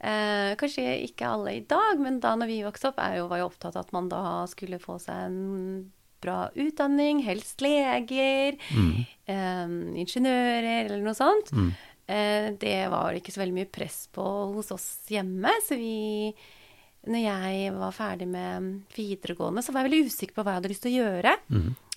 Eh, 0.00 0.50
kanskje 0.60 0.84
ikke 1.06 1.30
alle 1.30 1.56
i 1.58 1.64
dag, 1.68 2.00
men 2.02 2.20
da 2.22 2.34
når 2.38 2.50
vi 2.50 2.60
vokste 2.66 2.90
opp, 2.92 3.00
jo, 3.16 3.28
var 3.30 3.42
jo 3.42 3.48
opptatt 3.50 3.76
av 3.78 3.86
at 3.86 3.96
man 3.96 4.10
da 4.12 4.22
skulle 4.50 4.80
få 4.82 4.98
seg 5.02 5.26
en 5.28 5.40
bra 6.20 6.50
utdanning, 6.52 7.22
helst 7.24 7.62
leger, 7.64 8.58
eh, 9.24 9.68
ingeniører 10.02 10.90
eller 10.90 11.04
noe 11.04 11.16
sånt. 11.16 11.52
Eh, 12.10 12.50
det 12.60 12.88
var 12.92 13.14
ikke 13.16 13.32
så 13.32 13.40
veldig 13.40 13.56
mye 13.56 13.70
press 13.72 14.02
på 14.12 14.24
hos 14.56 14.72
oss 14.74 14.88
hjemme, 15.08 15.52
så 15.64 15.78
vi 15.80 16.34
når 17.08 17.22
jeg 17.24 17.70
var 17.78 17.94
ferdig 17.96 18.26
med 18.28 18.82
videregående, 18.92 19.62
så 19.64 19.72
var 19.72 19.86
jeg 19.86 19.90
veldig 19.90 20.10
usikker 20.10 20.36
på 20.36 20.42
hva 20.44 20.52
jeg 20.52 20.60
hadde 20.60 20.72
lyst 20.74 20.82
til 20.84 20.92
å 20.92 20.98
gjøre. 21.00 21.32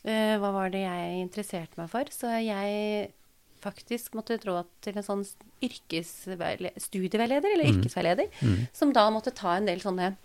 Eh, 0.05 0.35
hva 0.37 0.51
var 0.51 0.69
det 0.73 0.81
jeg 0.83 1.21
interesserte 1.23 1.77
meg 1.79 1.89
for? 1.89 2.03
Så 2.11 2.27
jeg 2.43 3.11
faktisk 3.63 4.13
måtte 4.17 4.35
dra 4.41 4.63
til 4.83 4.97
en 4.99 5.03
sånn 5.07 5.23
studieveileder, 5.63 7.53
eller 7.53 7.69
yrkesveileder, 7.71 8.27
som 8.75 8.91
da 8.93 9.05
måtte 9.09 9.31
ta 9.35 9.55
en 9.57 9.65
del 9.69 9.79
sånne 9.79 10.15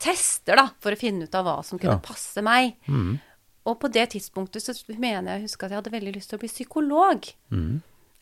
tester 0.00 0.56
da, 0.56 0.70
for 0.80 0.92
å 0.92 0.98
finne 0.98 1.24
ut 1.28 1.34
av 1.36 1.44
hva 1.44 1.58
som 1.64 1.78
kunne 1.78 1.98
Ja. 1.98 1.98
passe 2.00 2.40
meg. 2.42 2.76
Og 3.66 3.78
på 3.78 3.90
det 3.92 4.10
tidspunktet 4.14 4.62
så 4.64 4.72
mener 4.98 5.34
jeg 5.36 5.40
å 5.40 5.44
huske 5.44 5.64
at 5.66 5.70
jeg 5.70 5.76
hadde 5.82 5.92
veldig 5.92 6.14
lyst 6.16 6.30
til 6.30 6.38
å 6.38 6.40
bli 6.40 6.48
psykolog. 6.48 7.28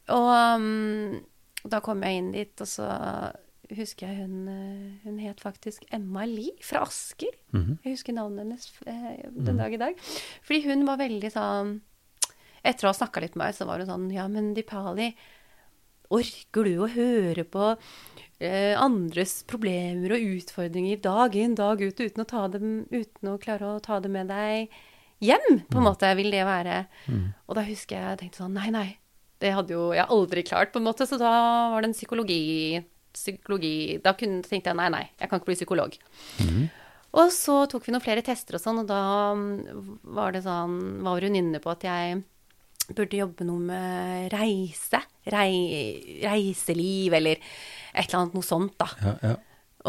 Og 0.09 0.57
um, 0.59 1.21
da 1.65 1.81
kom 1.81 2.03
jeg 2.03 2.17
inn 2.19 2.33
dit, 2.33 2.61
og 2.61 2.67
så 2.67 2.89
husker 3.77 4.09
jeg 4.09 4.23
hun, 4.23 4.49
eh, 4.49 5.05
hun 5.05 5.19
het 5.21 5.41
faktisk 5.45 5.85
Emma 5.93 6.25
Lie 6.27 6.55
fra 6.65 6.83
Asker. 6.87 7.35
Jeg 7.85 7.97
husker 7.97 8.15
navnet 8.17 8.45
hennes 8.47 8.69
eh, 8.87 9.29
den 9.29 9.59
dag 9.61 9.73
i 9.75 9.81
dag. 9.81 9.99
Fordi 10.43 10.63
hun 10.69 10.87
var 10.89 11.01
veldig 11.03 11.31
sånn 11.35 11.81
Etter 12.65 12.89
å 12.89 12.91
ha 12.91 12.97
snakka 12.97 13.21
litt 13.23 13.37
med 13.37 13.47
meg, 13.47 13.55
så 13.55 13.65
var 13.69 13.79
hun 13.79 13.87
sånn 13.87 14.07
Ja, 14.11 14.27
men 14.29 14.53
Dipali, 14.53 15.13
orker 16.11 16.65
du 16.67 16.81
å 16.83 16.89
høre 16.91 17.45
på 17.47 17.69
eh, 18.41 18.75
andres 18.77 19.45
problemer 19.47 20.17
og 20.17 20.27
utfordringer 20.41 21.01
dag 21.05 21.37
inn, 21.39 21.55
dag 21.55 21.81
ut, 21.81 22.01
uten 22.01 22.25
å, 22.25 22.27
ta 22.29 22.49
dem, 22.49 22.87
uten 22.91 23.31
å 23.31 23.39
klare 23.39 23.77
å 23.77 23.79
ta 23.85 24.01
det 24.01 24.11
med 24.11 24.29
deg 24.33 24.75
hjem? 25.23 25.63
På 25.71 25.79
en 25.79 25.87
måte 25.87 26.11
vil 26.19 26.33
det 26.35 26.45
være. 26.49 26.87
Og 27.47 27.55
da 27.55 27.63
husker 27.69 27.97
jeg 27.97 28.11
jeg 28.11 28.21
tenkte 28.25 28.43
sånn 28.43 28.59
Nei, 28.59 28.71
nei. 28.75 28.89
Det 29.39 29.53
hadde 29.55 29.77
jo 29.77 29.93
jeg 29.95 30.11
aldri 30.11 30.43
klart, 30.43 30.73
på 30.75 30.81
en 30.83 30.89
måte. 30.89 31.07
Så 31.07 31.15
da 31.21 31.31
var 31.71 31.83
det 31.83 31.93
en 31.93 31.97
psykologi 31.97 32.83
psykologi 33.19 33.99
Da 34.05 34.15
kunne, 34.19 34.43
tenkte 34.47 34.73
jeg 34.73 34.79
nei, 34.79 34.89
nei, 34.95 35.05
jeg 35.19 35.31
kan 35.31 35.41
ikke 35.41 35.51
bli 35.51 35.59
psykolog. 35.59 35.99
Og 37.19 37.31
så 37.33 37.63
tok 37.71 37.87
vi 37.87 37.95
noen 37.95 38.05
flere 38.05 38.25
tester 38.25 38.59
og 38.59 38.63
sånn, 38.63 38.83
og 38.83 38.89
da 38.91 39.03
mm, 39.37 39.95
var 40.17 40.35
det 40.35 40.43
sånn 40.45 40.75
Var 41.07 41.25
hun 41.25 41.39
inne 41.41 41.61
på 41.65 41.73
at 41.73 41.87
jeg 41.89 42.21
burde 42.89 43.21
jobbe 43.21 43.45
noe 43.49 43.61
med 43.69 44.33
reise? 44.33 45.01
Rei, 45.29 46.21
reiseliv, 46.25 47.17
eller 47.19 47.37
et 47.37 48.07
eller 48.07 48.23
annet 48.23 48.37
noe 48.37 48.47
sånt, 48.47 48.77
da. 48.81 48.89
Ja, 49.05 49.15
ja. 49.25 49.35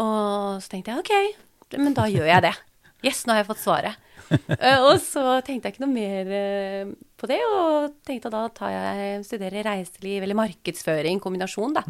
Og 0.00 0.60
så 0.60 0.72
tenkte 0.72 0.92
jeg 0.92 1.00
OK, 1.00 1.78
men 1.80 1.96
da 1.96 2.08
gjør 2.10 2.28
jeg 2.28 2.48
det. 2.48 2.56
Yes, 3.00 3.22
nå 3.24 3.32
har 3.32 3.38
jeg 3.40 3.46
fått 3.48 3.62
svaret. 3.62 3.96
Eh, 4.30 4.82
og 4.84 4.98
så 5.00 5.38
tenkte 5.40 5.70
jeg 5.70 5.72
ikke 5.72 5.82
noe 5.86 5.94
mer 5.94 6.28
eh, 6.36 6.90
på 7.16 7.30
det, 7.30 7.38
og 7.48 7.94
tenkte 8.04 8.28
at 8.28 8.34
da 8.34 8.42
tar 8.52 8.74
jeg, 8.74 9.22
studerer 9.24 9.64
reiseliv 9.64 10.26
eller 10.26 10.36
markedsføring, 10.36 11.22
kombinasjon, 11.24 11.78
da. 11.78 11.84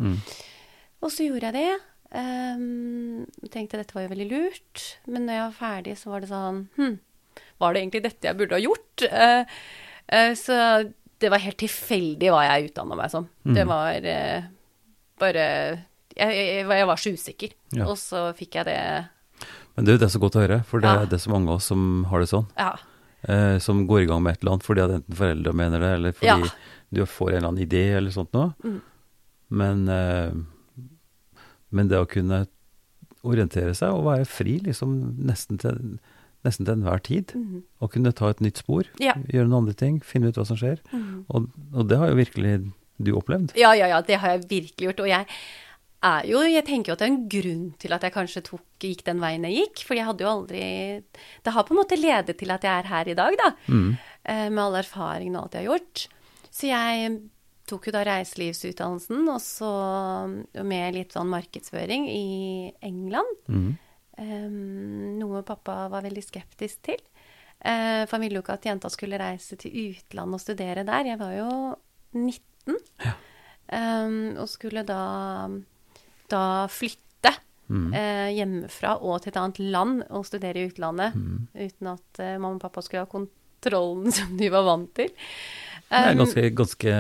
Og 1.01 1.13
så 1.13 1.27
gjorde 1.27 1.51
jeg 1.51 1.57
det. 1.57 1.79
Um, 2.11 3.27
tenkte 3.53 3.79
dette 3.79 3.95
var 3.95 4.03
jo 4.05 4.11
veldig 4.11 4.27
lurt, 4.33 4.81
men 5.07 5.29
når 5.29 5.37
jeg 5.37 5.45
var 5.45 5.59
ferdig, 5.61 5.93
så 6.01 6.11
var 6.11 6.25
det 6.25 6.31
sånn 6.33 6.65
Hm, 6.75 6.97
var 7.63 7.73
det 7.77 7.83
egentlig 7.85 8.03
dette 8.09 8.27
jeg 8.27 8.39
burde 8.41 8.57
ha 8.59 8.65
gjort? 8.65 9.05
Uh, 9.07 9.45
uh, 10.11 10.33
så 10.35 10.57
det 11.23 11.31
var 11.31 11.45
helt 11.45 11.61
tilfeldig 11.61 12.33
hva 12.35 12.41
jeg 12.49 12.71
utdanna 12.71 12.99
meg 12.99 13.13
som. 13.13 13.29
Det 13.45 13.63
var 13.69 14.01
uh, 14.11 14.49
bare 15.21 15.47
jeg, 16.17 16.35
jeg, 16.35 16.67
jeg 16.67 16.89
var 16.91 17.01
så 17.01 17.13
usikker. 17.15 17.55
Ja. 17.79 17.87
Og 17.87 17.97
så 18.01 18.25
fikk 18.37 18.59
jeg 18.59 18.67
det 18.73 18.79
Men 19.77 19.87
det 19.87 19.93
er 19.93 19.97
jo 19.99 20.01
det 20.03 20.09
er 20.09 20.15
så 20.17 20.23
godt 20.25 20.39
å 20.41 20.45
høre, 20.45 20.61
for 20.67 20.83
det 20.83 20.91
Ja. 20.91 21.03
er 21.05 21.11
det 21.13 21.21
så 21.23 21.31
mange 21.33 21.49
av 21.53 21.61
oss 21.61 21.69
som 21.71 22.05
har 22.11 22.25
det 22.25 22.31
sånn. 22.33 22.49
Ja. 22.59 22.73
Som 23.61 23.85
går 23.87 24.03
i 24.03 24.09
gang 24.11 24.23
med 24.25 24.35
et 24.35 24.43
eller 24.43 24.57
annet 24.57 24.65
fordi 24.67 24.83
at 24.83 24.95
enten 24.97 25.17
foreldre 25.17 25.53
mener 25.55 25.85
det, 25.85 25.91
eller 26.01 26.17
fordi. 26.17 26.49
Mm. 26.49 26.77
du 26.91 27.01
får 27.07 27.29
en 27.31 27.37
eller 27.37 27.49
annen 27.53 27.63
idé 27.69 27.83
eller 28.01 28.11
sånt 28.17 28.33
noe. 28.35 28.73
Men, 29.61 29.85
eh, 29.93 30.33
men 31.71 31.89
det 31.89 31.99
å 32.01 32.09
kunne 32.09 32.47
orientere 33.27 33.75
seg 33.77 33.93
og 33.93 34.07
være 34.09 34.27
fri 34.29 34.59
liksom 34.65 34.95
nesten 35.29 35.59
til, 35.61 35.99
nesten 36.47 36.65
til 36.67 36.75
enhver 36.79 37.03
tid, 37.05 37.35
og 37.81 37.93
kunne 37.93 38.13
ta 38.17 38.31
et 38.33 38.41
nytt 38.41 38.63
spor, 38.63 38.85
Mm. 38.97 39.05
Ja. 39.05 39.15
gjøre 39.29 39.49
noen 39.49 39.63
andre 39.67 39.75
ting, 39.77 40.01
finne 40.01 40.29
ut 40.31 40.39
hva 40.41 40.47
som 40.49 40.57
skjer. 40.57 40.81
Og, 41.29 41.51
og 41.75 41.89
det 41.89 41.99
har 42.01 42.09
jo 42.09 42.17
virkelig 42.21 42.55
du 43.01 43.13
opplevd. 43.17 43.53
Ja, 43.57 43.73
ja, 43.77 43.87
ja, 43.93 44.01
det 44.05 44.19
har 44.21 44.35
jeg 44.37 44.49
virkelig 44.49 44.89
gjort. 44.91 45.01
Og 45.05 45.09
jeg 45.09 45.27
er 46.03 46.23
jo 46.29 46.41
Jeg 46.49 46.65
tenker 46.65 46.89
jo 46.91 46.93
at 46.95 46.99
det 47.03 47.07
er 47.09 47.13
en 47.13 47.29
grunn 47.29 47.65
til 47.79 47.93
at 47.93 48.03
jeg 48.03 48.13
kanskje 48.15 48.43
tok, 48.45 48.63
gikk 48.81 49.05
den 49.05 49.21
veien 49.21 49.45
jeg 49.45 49.57
gikk. 49.67 49.83
For 49.85 49.95
jeg 49.97 50.07
hadde 50.09 50.25
jo 50.25 50.31
aldri 50.31 50.61
Det 51.45 51.53
har 51.53 51.65
på 51.69 51.75
en 51.75 51.81
måte 51.83 51.97
ledet 52.01 52.39
til 52.41 52.51
at 52.51 52.63
jeg 52.65 52.73
er 52.73 52.89
her 52.89 53.09
i 53.13 53.15
dag, 53.19 53.37
da. 53.37 53.51
Mm. 53.69 53.91
Med 54.53 54.59
all 54.65 54.79
erfaringen 54.81 55.37
og 55.37 55.43
alt 55.49 55.55
jeg 55.59 55.67
har 55.67 55.75
gjort. 55.77 56.07
Så 56.51 56.67
jeg 56.73 57.21
tok 57.71 57.89
jo 57.89 57.95
da 57.95 58.03
reiselivsutdannelsen, 58.07 59.23
og 59.31 59.41
så 59.45 59.71
med 60.67 60.97
litt 60.97 61.15
sånn 61.17 61.31
markedsføring 61.31 62.09
i 62.11 62.27
England. 62.87 63.47
Um, 64.21 65.17
noe 65.17 65.41
pappa 65.47 65.87
var 65.93 66.05
veldig 66.05 66.25
skeptisk 66.27 66.83
til. 66.91 67.01
Uh, 67.61 68.05
for 68.09 68.17
han 68.17 68.25
ville 68.25 68.41
jo 68.41 68.45
ikke 68.45 68.57
at 68.59 68.67
jenta 68.69 68.91
skulle 68.93 69.21
reise 69.21 69.57
til 69.61 69.91
utlandet 69.91 70.37
og 70.37 70.43
studere 70.43 70.85
der. 70.89 71.13
Jeg 71.13 71.21
var 71.21 71.35
jo 71.37 71.51
19. 72.17 72.81
Um, 73.71 74.37
og 74.41 74.49
skulle 74.51 74.83
da, 74.85 75.03
da 76.33 76.45
flytte 76.73 77.31
eh, 77.71 78.31
hjemmefra 78.35 78.97
og 78.99 79.21
til 79.23 79.31
et 79.31 79.39
annet 79.39 79.61
land 79.63 80.01
og 80.09 80.27
studere 80.27 80.59
i 80.59 80.71
utlandet. 80.71 81.15
Uten 81.55 81.93
at 81.93 82.23
uh, 82.23 82.35
mamma 82.35 82.57
og 82.57 82.65
pappa 82.65 82.83
skulle 82.83 83.05
ha 83.05 83.11
kontrollen 83.11 84.11
som 84.17 84.35
de 84.41 84.51
var 84.53 84.67
vant 84.67 84.91
til. 84.99 85.13
Det 85.15 86.01
er 86.01 86.13
Um, 86.13 86.21
ganske, 86.21 86.43
ganske 86.55 86.91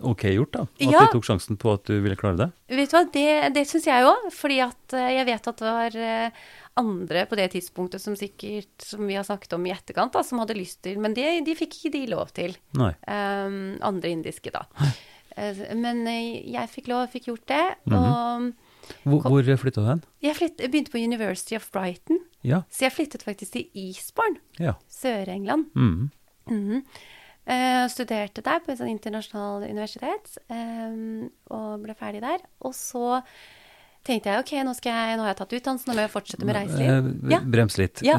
ok 0.00 0.22
gjort, 0.34 0.52
da. 0.52 0.62
At 0.62 0.80
Ja. 0.92 1.00
du 1.06 1.12
tok 1.18 1.24
sjansen 1.24 1.56
på 1.60 1.72
at 1.74 1.84
du 1.84 2.00
ville 2.00 2.16
klare 2.16 2.36
det. 2.36 2.48
Vet 2.68 2.90
du 2.90 2.96
hva, 2.96 3.04
det, 3.12 3.54
det 3.54 3.66
syns 3.68 3.86
jeg 3.86 4.04
òg. 4.04 4.30
Fordi 4.34 4.58
at 4.64 4.92
eh, 4.98 5.10
jeg 5.18 5.26
vet 5.26 5.48
at 5.48 5.56
det 5.62 5.72
var 5.76 5.96
eh, 5.96 6.30
andre 6.76 7.26
på 7.30 7.36
det 7.38 7.50
tidspunktet 7.52 8.00
som 8.02 8.16
sikkert, 8.16 8.72
som 8.82 9.06
vi 9.06 9.14
har 9.14 9.24
snakket 9.24 9.52
om 9.54 9.66
i 9.66 9.70
etterkant, 9.74 10.12
da, 10.12 10.22
som 10.26 10.38
hadde 10.42 10.56
lyst 10.58 10.82
til 10.82 10.98
Men 10.98 11.14
det, 11.14 11.44
de 11.46 11.54
fikk 11.54 11.76
ikke 11.78 11.92
de 11.92 12.06
lov 12.10 12.32
til. 12.34 12.56
Um, 12.74 13.76
andre 13.80 14.10
indiske, 14.10 14.50
da. 14.54 14.64
Eh, 15.36 15.74
Men 15.74 16.04
jeg 16.06 16.68
fikk 16.70 16.88
lov, 16.88 17.08
fikk 17.10 17.26
gjort 17.30 17.46
det. 17.50 17.64
Og 17.90 18.52
Hvor, 19.02 19.22
hvor 19.30 19.56
flytta 19.56 19.80
du 19.80 19.86
hen? 19.88 20.02
jeg 20.22 20.36
flytt, 20.36 20.60
jeg 20.60 20.70
begynte 20.70 20.92
på 20.92 21.00
University 21.02 21.54
of 21.56 21.70
Brighton. 21.72 22.18
Ja. 22.44 22.62
Så 22.70 22.84
jeg 22.84 22.92
flyttet 22.92 23.22
faktisk 23.24 23.52
til 23.52 23.64
Eastbourne, 23.74 24.36
ja. 24.60 24.74
Sør-England. 24.92 25.70
Mm. 25.74 26.10
Mhm. 26.50 26.82
Eh, 27.46 27.86
studerte 27.92 28.40
der 28.42 28.60
på 28.64 28.72
et 28.72 28.78
sånt 28.78 28.88
internasjonalt 28.88 29.66
universitet, 29.68 30.38
eh, 30.48 31.28
og 31.52 31.82
ble 31.84 31.94
ferdig 31.98 32.22
der. 32.24 32.38
Og 32.64 32.72
så 32.72 33.18
tenkte 34.04 34.30
jeg 34.32 34.40
ok, 34.40 34.52
nå, 34.64 34.72
jeg, 34.84 35.16
nå 35.16 35.24
har 35.24 35.30
jeg 35.34 35.38
tatt 35.42 35.52
utdannelsen, 35.58 35.88
nå 35.90 35.94
må 35.96 36.02
jeg 36.06 36.12
fortsette 36.12 36.44
med 36.48 36.56
reiseliv. 36.56 36.88
Eh, 36.88 37.30
Ja. 37.32 37.40
Brems 37.40 37.76
litt. 37.80 38.00
Ja. 38.04 38.16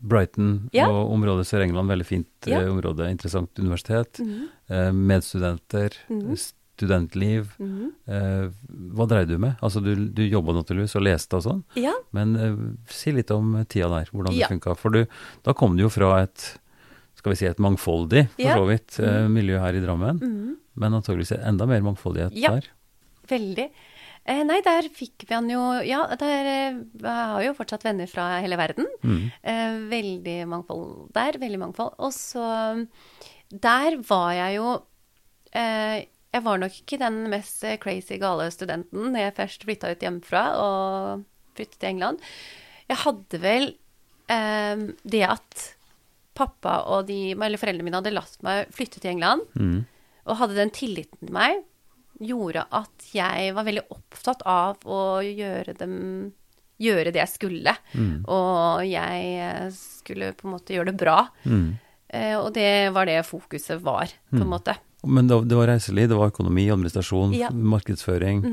Brighton 0.00 0.68
Ja. 0.72 0.88
og 0.88 1.12
området 1.12 1.46
Sør-England, 1.48 1.88
veldig 1.88 2.06
fint 2.06 2.28
Ja. 2.46 2.60
eh, 2.62 2.68
område. 2.72 3.10
Interessant 3.10 3.50
universitet. 3.58 4.20
Mm 4.20 4.48
-hmm. 4.68 4.92
medstudenter. 4.92 5.90
Mhm. 6.08 6.36
Studentliv. 6.76 7.54
Mhm. 7.58 7.92
Eh, 8.06 8.50
hva 8.92 9.06
dreier 9.08 9.26
du 9.26 9.38
med? 9.38 9.56
Altså, 9.62 9.80
du, 9.82 9.94
du 10.08 10.22
jobba 10.22 10.52
naturligvis 10.52 10.94
og 10.96 11.02
leste 11.02 11.36
og 11.36 11.42
sånn, 11.42 11.64
Ja. 11.74 11.92
men 12.12 12.76
si 12.88 13.12
litt 13.12 13.30
om 13.30 13.64
tida 13.64 13.88
der, 13.88 14.04
hvordan 14.12 14.32
Ja. 14.34 14.46
det 14.48 14.60
funka. 14.60 14.76
For 14.76 14.90
du, 14.90 15.06
da 15.44 15.52
kom 15.54 15.76
du 15.76 15.82
jo 15.84 15.88
fra 15.88 16.22
et 16.22 16.58
skal 17.26 17.34
vi 17.34 17.40
si 17.40 17.46
et 17.50 17.58
mangfoldig, 17.58 18.28
for 18.36 18.42
Ja. 18.46 18.54
så 18.54 18.66
vidt, 18.70 18.96
mm. 19.02 19.32
miljø 19.34 19.58
her 19.58 19.74
i 19.74 19.80
Drammen, 19.82 20.20
Mm. 20.22 20.56
men 20.76 20.92
antageligvis 20.94 21.32
enda 21.42 21.66
mer 21.66 21.80
mangfoldighet 21.82 22.32
Ja. 22.38 22.50
der. 22.54 22.68
Veldig. 23.26 23.70
Eh, 24.28 24.42
nei, 24.44 24.60
der 24.62 24.82
fikk 24.90 25.26
vi 25.28 25.34
han 25.34 25.48
jo 25.50 25.80
Ja, 25.86 26.06
der 26.14 26.46
eh, 26.46 26.78
jeg 26.98 27.04
har 27.04 27.42
jo 27.44 27.52
fortsatt 27.54 27.82
venner 27.84 28.06
fra 28.08 28.40
hele 28.40 28.56
verden. 28.56 28.86
Mm. 29.02 29.32
Eh, 29.42 29.78
veldig 29.90 30.48
mangfold 30.48 31.12
der. 31.12 31.32
Veldig 31.38 31.58
mangfold. 31.58 31.94
Og 31.98 32.12
så 32.12 32.86
Der 33.52 33.96
var 34.02 34.32
jeg 34.34 34.56
jo 34.56 34.82
eh, 35.54 36.04
Jeg 36.34 36.42
var 36.42 36.58
nok 36.58 36.72
ikke 36.72 36.98
den 36.98 37.30
mest 37.30 37.62
eh, 37.64 37.76
crazy 37.78 38.18
gale 38.18 38.50
studenten 38.50 39.12
når 39.12 39.18
jeg 39.30 39.34
først 39.36 39.64
flytta 39.64 39.90
ut 39.94 40.00
hjemmefra 40.00 40.42
og 40.58 41.24
flyttet 41.54 41.78
til 41.78 41.88
England. 41.94 42.18
Jeg 42.90 42.96
hadde 42.98 43.40
vel 43.40 43.74
eh, 44.28 44.76
det 45.06 45.22
at 45.22 45.75
pappa 46.36 46.78
og 46.92 47.06
de, 47.08 47.32
eller 47.34 47.58
foreldrene 47.60 47.86
mine 47.88 47.98
hadde 48.00 48.12
latt 48.14 48.36
meg 48.46 48.68
flytte 48.76 49.00
til 49.02 49.14
England, 49.16 49.42
Mm. 49.56 49.78
og 50.26 50.36
hadde 50.42 50.58
den 50.58 50.70
tilliten 50.76 51.18
til 51.24 51.32
meg, 51.34 51.62
gjorde 52.20 52.62
at 52.72 53.10
jeg 53.12 53.52
var 53.56 53.64
veldig 53.66 53.86
opptatt 53.92 54.42
av 54.48 54.78
å 54.84 55.00
gjøre 55.24 55.74
dem 55.80 55.96
Gjøre 56.76 57.08
det 57.08 57.22
jeg 57.22 57.30
skulle. 57.32 57.72
Og 58.28 58.82
jeg 58.84 59.28
eh, 59.40 59.68
skulle 59.72 60.34
på 60.36 60.44
en 60.44 60.52
måte 60.58 60.74
gjøre 60.74 60.90
det 60.90 60.98
bra. 61.00 61.14
Mm. 61.48 61.70
Eh, 62.12 62.34
og 62.36 62.50
det 62.52 62.92
var 62.92 63.08
det 63.08 63.22
fokuset 63.24 63.80
var, 63.80 64.12
på 64.28 64.42
en 64.44 64.50
måte. 64.50 64.74
Men 65.08 65.24
det, 65.30 65.38
det 65.48 65.56
var 65.56 65.70
reiseliv, 65.72 66.10
det 66.12 66.18
var 66.20 66.28
økonomi, 66.34 66.66
administrasjon, 66.74 67.32
Ja. 67.32 67.48
markedsføring. 67.48 68.44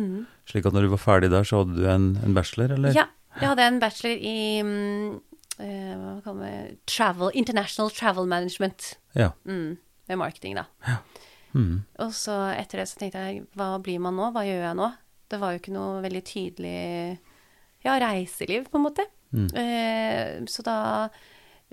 Slik 0.48 0.66
at 0.66 0.72
når 0.72 0.88
du 0.88 0.94
var 0.96 1.04
ferdig 1.04 1.32
der, 1.36 1.44
så 1.44 1.66
hadde 1.66 1.76
du 1.76 1.84
en, 1.92 2.08
en 2.24 2.34
bachelor, 2.40 2.72
eller? 2.78 2.96
Ja, 2.96 3.10
jeg 3.42 3.50
hadde 3.52 3.68
en 3.68 3.82
bachelor 3.84 4.16
i 4.24 4.38
mm, 4.64 5.20
hva 5.58 6.16
kaller 6.26 6.44
vi 6.44 6.78
travel, 6.90 7.32
International 7.38 7.92
Travel 7.94 8.26
Management. 8.30 8.98
Ja. 9.14 9.32
Mm, 9.46 9.78
med 10.10 10.18
marketing, 10.18 10.56
da. 10.58 10.66
Mm. 11.54 11.84
Og 12.02 12.14
så 12.18 12.34
etter 12.58 12.82
det 12.82 12.88
så 12.90 12.98
tenkte 13.00 13.22
jeg, 13.28 13.44
hva 13.54 13.76
blir 13.84 14.00
man 14.02 14.16
nå? 14.18 14.32
Hva 14.34 14.42
gjør 14.48 14.64
jeg 14.66 14.78
nå? 14.80 14.88
Det 15.30 15.40
var 15.42 15.54
jo 15.54 15.62
ikke 15.62 15.74
noe 15.76 16.02
veldig 16.04 16.24
tydelig 16.26 16.78
ja, 17.86 17.98
reiseliv, 18.02 18.66
på 18.72 18.80
en 18.80 18.86
måte. 18.88 19.06
Mm. 19.34 19.48
Eh, 19.62 20.44
så 20.50 20.66
da 20.66 20.78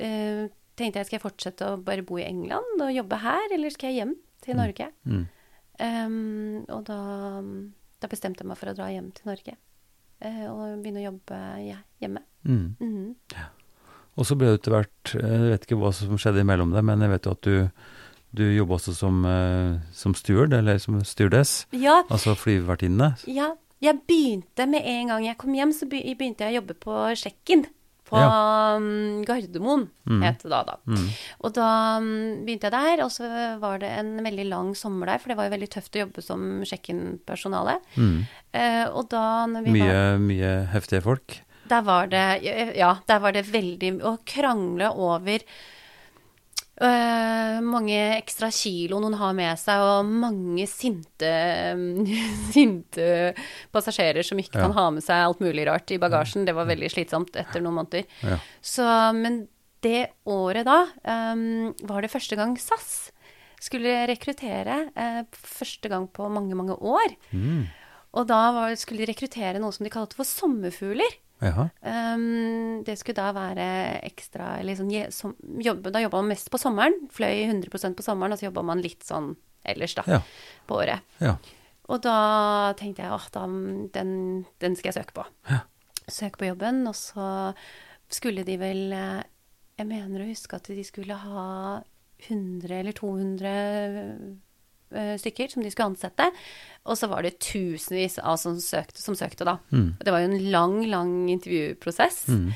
eh, 0.01 0.47
tenkte 0.77 1.01
jeg, 1.01 1.09
skal 1.09 1.17
jeg 1.19 1.25
fortsette 1.25 1.67
å 1.75 1.81
bare 1.85 2.05
bo 2.07 2.19
i 2.21 2.25
England 2.29 2.81
og 2.85 2.93
jobbe 2.95 3.19
her, 3.25 3.47
eller 3.57 3.73
skal 3.75 3.91
jeg 3.93 4.03
hjem 4.03 4.15
til 4.45 4.57
Norge? 4.61 4.91
Mm. 5.09 5.25
Em, 5.81 6.17
og 6.69 6.85
da, 6.89 7.01
da 8.01 8.09
bestemte 8.13 8.45
jeg 8.45 8.49
meg 8.53 8.61
for 8.61 8.73
å 8.73 8.77
dra 8.77 8.89
hjem 8.93 9.11
til 9.17 9.29
Norge. 9.33 9.57
eh, 10.21 10.45
og 10.53 10.81
begynne 10.85 11.01
å 11.01 11.09
jobbe 11.11 11.41
ja, 11.65 11.81
hjemme. 12.05 12.21
Mm. 12.45 12.77
Mhm. 12.81 13.07
Og 14.21 14.29
så 14.29 14.37
ble 14.37 14.51
det 14.53 14.61
etter 14.61 14.75
hvert 14.77 15.15
eh, 15.17 15.33
Jeg 15.47 15.55
vet 15.55 15.65
ikke 15.67 15.81
hva 15.81 15.91
som 15.97 16.21
skjedde 16.21 16.45
imellom 16.45 16.75
det, 16.77 16.85
men 16.85 17.01
jeg 17.07 17.13
vet 17.15 17.27
jo 17.29 17.33
at 17.39 17.47
du, 17.49 17.89
du 18.37 18.45
jobba 18.53 18.77
også 18.77 18.95
som, 18.99 19.25
eh, 19.25 19.81
som 19.97 20.15
steward, 20.19 20.53
eller 20.57 20.79
som 20.83 21.01
stewardess. 21.09 21.65
Ja, 21.73 22.03
Altså 22.13 22.37
flyvertinne. 22.39 23.15
ja. 23.27 23.55
Jeg 23.81 23.97
begynte 24.05 24.67
med 24.69 24.85
en 24.85 25.09
gang 25.09 25.23
jeg 25.25 25.39
kom 25.41 25.55
hjem, 25.57 25.71
så 25.73 25.87
begynte 25.89 26.45
jeg 26.45 26.53
å 26.53 26.59
jobbe 26.59 26.75
på 26.77 26.97
Sjekken. 27.17 27.63
På 28.11 28.19
ja. 28.19 28.77
Gardermoen, 29.25 29.87
het 30.21 30.43
det 30.43 30.51
da. 30.51 30.59
da. 30.67 30.75
Mm. 30.85 31.07
Og 31.47 31.55
da 31.57 31.69
mm, 32.03 32.43
begynte 32.45 32.69
jeg 32.69 32.75
der, 32.75 33.03
og 33.07 33.13
så 33.15 33.31
var 33.63 33.81
det 33.81 33.89
en 34.03 34.11
veldig 34.27 34.47
lang 34.51 34.73
sommer 34.77 35.09
der, 35.15 35.23
for 35.23 35.33
det 35.33 35.39
var 35.39 35.49
jo 35.49 35.55
veldig 35.55 35.71
tøft 35.73 35.97
å 35.97 36.03
jobbe 36.03 36.25
som 36.27 36.43
Sjekken-personale. 36.69 37.79
Mm. 37.97 38.19
Eh, 38.53 38.85
og 38.91 39.09
da 39.15 39.25
når 39.49 39.65
vi 39.65 39.77
Mye, 39.79 39.89
var 39.89 40.21
mye 40.27 40.53
heftige 40.75 41.05
folk. 41.07 41.39
Der 41.71 41.83
var 41.87 42.09
det 42.11 42.25
Ja, 42.77 42.95
der 43.07 43.21
var 43.23 43.33
det 43.37 43.45
veldig 43.51 43.93
Å 44.03 44.17
krangle 44.27 44.89
over 44.91 45.45
øh, 46.81 47.61
mange 47.67 47.99
ekstra 48.17 48.49
kilo 48.55 49.01
noen 49.03 49.17
har 49.21 49.35
med 49.37 49.59
seg, 49.61 49.83
og 49.85 50.09
mange 50.09 50.67
sinte, 50.71 51.31
sinte 52.55 53.09
passasjerer 53.75 54.25
som 54.27 54.41
ikke 54.41 54.59
Ja. 54.59 54.67
kan 54.67 54.77
ha 54.79 54.87
med 54.97 55.05
seg 55.05 55.25
alt 55.27 55.41
mulig 55.45 55.67
rart 55.69 55.91
i 55.95 55.99
bagasjen. 56.01 56.47
Det 56.49 56.55
var 56.57 56.69
veldig 56.71 56.91
slitsomt 56.93 57.37
etter 57.37 57.61
noen 57.65 57.81
måneder. 57.83 58.07
Ja. 58.25 58.39
Så, 58.65 58.87
men 59.17 59.43
det 59.85 60.11
året 60.29 60.67
da 60.69 60.87
øhm, 61.09 61.73
var 61.89 62.03
det 62.05 62.11
første 62.13 62.37
gang 62.37 62.57
SAS 62.61 63.11
skulle 63.61 64.07
rekruttere. 64.09 64.91
eh, 64.97 65.23
første 65.37 65.89
gang 65.93 66.09
på 66.09 66.29
mange, 66.33 66.55
mange 66.57 66.77
år. 66.81 67.13
Mm. 67.33 67.67
Og 68.17 68.27
da 68.27 68.41
var, 68.57 68.75
skulle 68.77 69.05
de 69.05 69.13
rekruttere 69.13 69.61
noe 69.61 69.73
som 69.73 69.85
de 69.85 69.93
kalte 69.93 70.17
for 70.17 70.25
sommerfugler. 70.25 71.13
Um, 71.41 72.83
det 72.85 72.99
skulle 73.01 73.17
da 73.17 73.31
være 73.33 73.67
ekstra 74.05 74.59
eller 74.61 74.77
sånn, 74.77 74.91
som, 75.15 75.33
jobbe, 75.65 75.91
Da 75.93 76.03
jobba 76.05 76.21
man 76.21 76.29
mest 76.35 76.51
på 76.53 76.59
sommeren. 76.61 76.99
Fløy 77.11 77.47
100% 77.49 77.97
på 77.97 78.05
sommeren, 78.05 78.33
og 78.33 78.39
så 78.41 78.49
jobba 78.51 78.63
man 78.65 78.83
litt 78.85 79.03
sånn 79.07 79.35
ellers, 79.65 79.95
da, 79.95 80.05
Ja. 80.07 80.21
på 80.69 80.77
året. 80.83 81.01
Ja. 81.21 81.37
Og 81.89 82.01
da 82.03 82.73
tenkte 82.79 83.03
jeg 83.03 83.13
at 83.13 83.33
den, 83.93 84.45
den 84.61 84.77
skal 84.77 84.93
jeg 84.93 85.01
søke 85.03 85.17
på. 85.17 85.25
Ja. 85.51 85.61
Søke 86.09 86.39
på 86.39 86.47
jobben, 86.51 86.87
og 86.87 86.95
så 86.95 87.55
skulle 88.11 88.45
de 88.45 88.57
vel 88.59 88.93
eh, 88.93 89.23
Jeg 89.79 89.87
mener 89.89 90.21
å 90.23 90.29
huske 90.29 90.57
at 90.57 90.67
de 90.69 90.83
skulle 90.85 91.15
ha 91.17 91.81
100 92.29 92.71
eller 92.81 92.93
200 92.93 93.47
eh, 93.47 94.17
stykker 94.91 95.51
som 95.53 95.63
de 95.63 95.71
skulle 95.71 95.91
ansette. 95.93 96.27
Og 96.89 96.97
så 96.99 97.09
var 97.11 97.23
det 97.23 97.39
tusenvis 97.45 98.19
av 98.23 98.37
som 98.41 98.57
søkte, 98.61 99.01
som 99.03 99.15
søkte 99.19 99.47
da. 99.49 99.59
Mm. 99.71 99.95
Det 100.01 100.13
var 100.15 100.23
jo 100.25 100.31
en 100.31 100.51
lang, 100.51 100.77
lang 100.91 101.13
intervjuprosess. 101.33 102.25
Mm. 102.29 102.51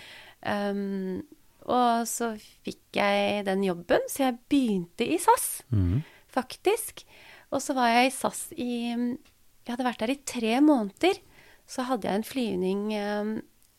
Um, 0.44 1.22
og 1.64 2.04
så 2.10 2.34
fikk 2.66 2.98
jeg 2.98 3.44
den 3.46 3.62
jobben, 3.64 4.02
så 4.12 4.26
jeg 4.26 4.40
begynte 4.52 5.06
i 5.08 5.16
SAS 5.22 5.62
Mm. 5.72 6.02
faktisk. 6.28 7.04
Og 7.52 7.62
så 7.62 7.74
var 7.76 7.88
jeg 7.88 8.10
i 8.10 8.14
SAS 8.16 8.42
i 8.58 8.72
Jeg 9.64 9.72
hadde 9.72 9.86
vært 9.86 10.02
der 10.02 10.10
i 10.12 10.20
tre 10.28 10.58
måneder. 10.60 11.20
Så 11.66 11.86
hadde 11.88 12.04
jeg 12.04 12.20
en 12.20 12.26
flyvning 12.28 12.80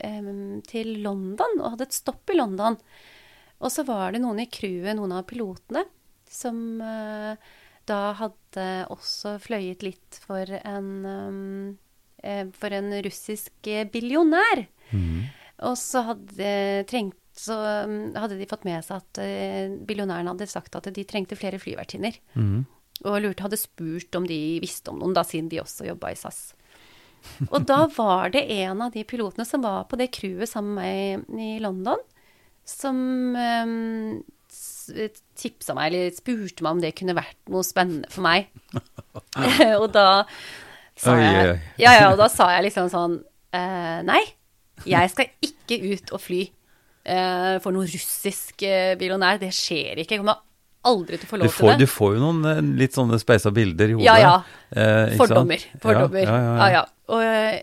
um, 0.01 0.61
til 0.65 0.95
London, 1.03 1.59
og 1.61 1.75
hadde 1.75 1.85
et 1.89 1.93
stopp 1.93 2.29
i 2.33 2.37
London. 2.39 2.77
Og 3.61 3.69
så 3.71 3.85
var 3.85 4.11
det 4.11 4.21
noen 4.23 4.41
i 4.41 4.47
crewet, 4.51 4.95
noen 4.97 5.13
av 5.15 5.27
pilotene, 5.29 5.85
som 6.27 6.81
eh, 6.81 7.37
da 7.89 8.15
hadde 8.17 8.67
også 8.93 9.36
fløyet 9.41 9.86
litt 9.86 10.19
for 10.24 10.50
en 10.62 10.89
eh, 12.24 12.45
For 12.58 12.74
en 12.74 12.89
russisk 13.06 13.69
eh, 13.69 13.86
billionær. 13.89 14.65
Mm. 14.91 15.28
Og 15.69 15.78
så 15.80 16.02
hadde, 16.10 16.50
trengt, 16.89 17.19
så 17.36 17.56
um, 17.86 18.13
hadde 18.15 18.38
de 18.39 18.48
fått 18.50 18.65
med 18.67 18.84
seg 18.84 19.00
at 19.00 19.19
uh, 19.24 19.76
billionæren 19.88 20.28
hadde 20.28 20.50
sagt 20.52 20.76
at 20.76 20.89
de 20.91 21.06
trengte 21.08 21.38
flere 21.39 21.60
flyvertinner. 21.62 22.17
Mm. 22.36 22.65
Og 23.06 23.17
lurte, 23.24 23.45
hadde 23.45 23.60
spurt 23.60 24.15
om 24.19 24.28
de 24.28 24.60
visste 24.63 24.91
om 24.91 25.00
noen, 25.00 25.15
da, 25.15 25.24
siden 25.28 25.48
de 25.52 25.62
også 25.63 25.88
jobba 25.88 26.12
i 26.12 26.19
SAS. 26.19 26.41
Og 27.50 27.63
da 27.67 27.86
var 28.00 28.34
det 28.36 28.43
en 28.58 28.84
av 28.84 28.91
de 28.95 29.06
pilotene 29.08 29.48
som 29.48 29.63
var 29.63 29.88
på 29.88 30.00
det 30.00 30.12
crewet 30.15 30.52
sammen 30.52 30.76
med 30.80 31.26
meg 31.32 31.56
i 31.56 31.63
London, 31.63 32.04
som 32.67 32.98
um, 33.36 34.19
tipsa 35.39 35.76
meg, 35.78 35.91
eller 35.91 36.15
spurte 36.15 36.63
meg 36.65 36.78
om 36.78 36.82
det 36.84 36.93
kunne 36.98 37.15
vært 37.17 37.38
noe 37.52 37.63
spennende 37.65 38.10
for 38.13 38.26
meg. 38.26 38.48
og 39.82 39.88
da 39.95 40.08
sa 40.95 41.15
jeg. 41.19 41.58
Ja, 41.82 41.93
ja, 42.00 42.10
og 42.13 42.19
da 42.21 42.28
sa 42.32 42.50
jeg 42.56 42.67
liksom 42.69 42.88
sånn 42.93 43.17
eh, 43.56 44.00
Nei, 44.08 44.21
jeg 44.88 45.12
skal 45.12 45.32
ikke 45.43 45.80
ut 45.91 46.13
og 46.15 46.21
fly 46.24 46.41
eh, 46.45 47.56
for 47.63 47.76
noen 47.76 47.88
russisk 47.91 48.63
eh, 48.67 48.93
billionær. 49.00 49.39
Det 49.41 49.52
skjer 49.56 50.02
ikke. 50.04 50.17
Jeg 50.17 50.24
kommer 50.24 50.41
aldri 50.86 51.17
til 51.17 51.26
å 51.26 51.32
få 51.32 51.39
lov 51.41 51.50
får, 51.56 51.71
til 51.74 51.82
du 51.82 51.89
får 51.89 52.15
jo 52.15 52.21
noen 52.24 52.50
eh, 52.52 52.62
litt 52.84 52.95
sånne 52.98 53.19
speisa 53.21 53.52
bilder 53.56 53.91
i 53.91 53.98
hodet. 53.98 54.08
Ja, 54.08 54.17
ja. 54.21 54.36
Eh, 54.71 55.15
Fordommer. 55.19 55.63
Fordommer. 55.84 56.24
Ja, 56.28 56.38
ja, 56.38 56.45
Ja, 56.45 56.56
ja. 56.56 56.71
ja. 56.80 56.86
Og 57.15 57.24
eh, 57.26 57.60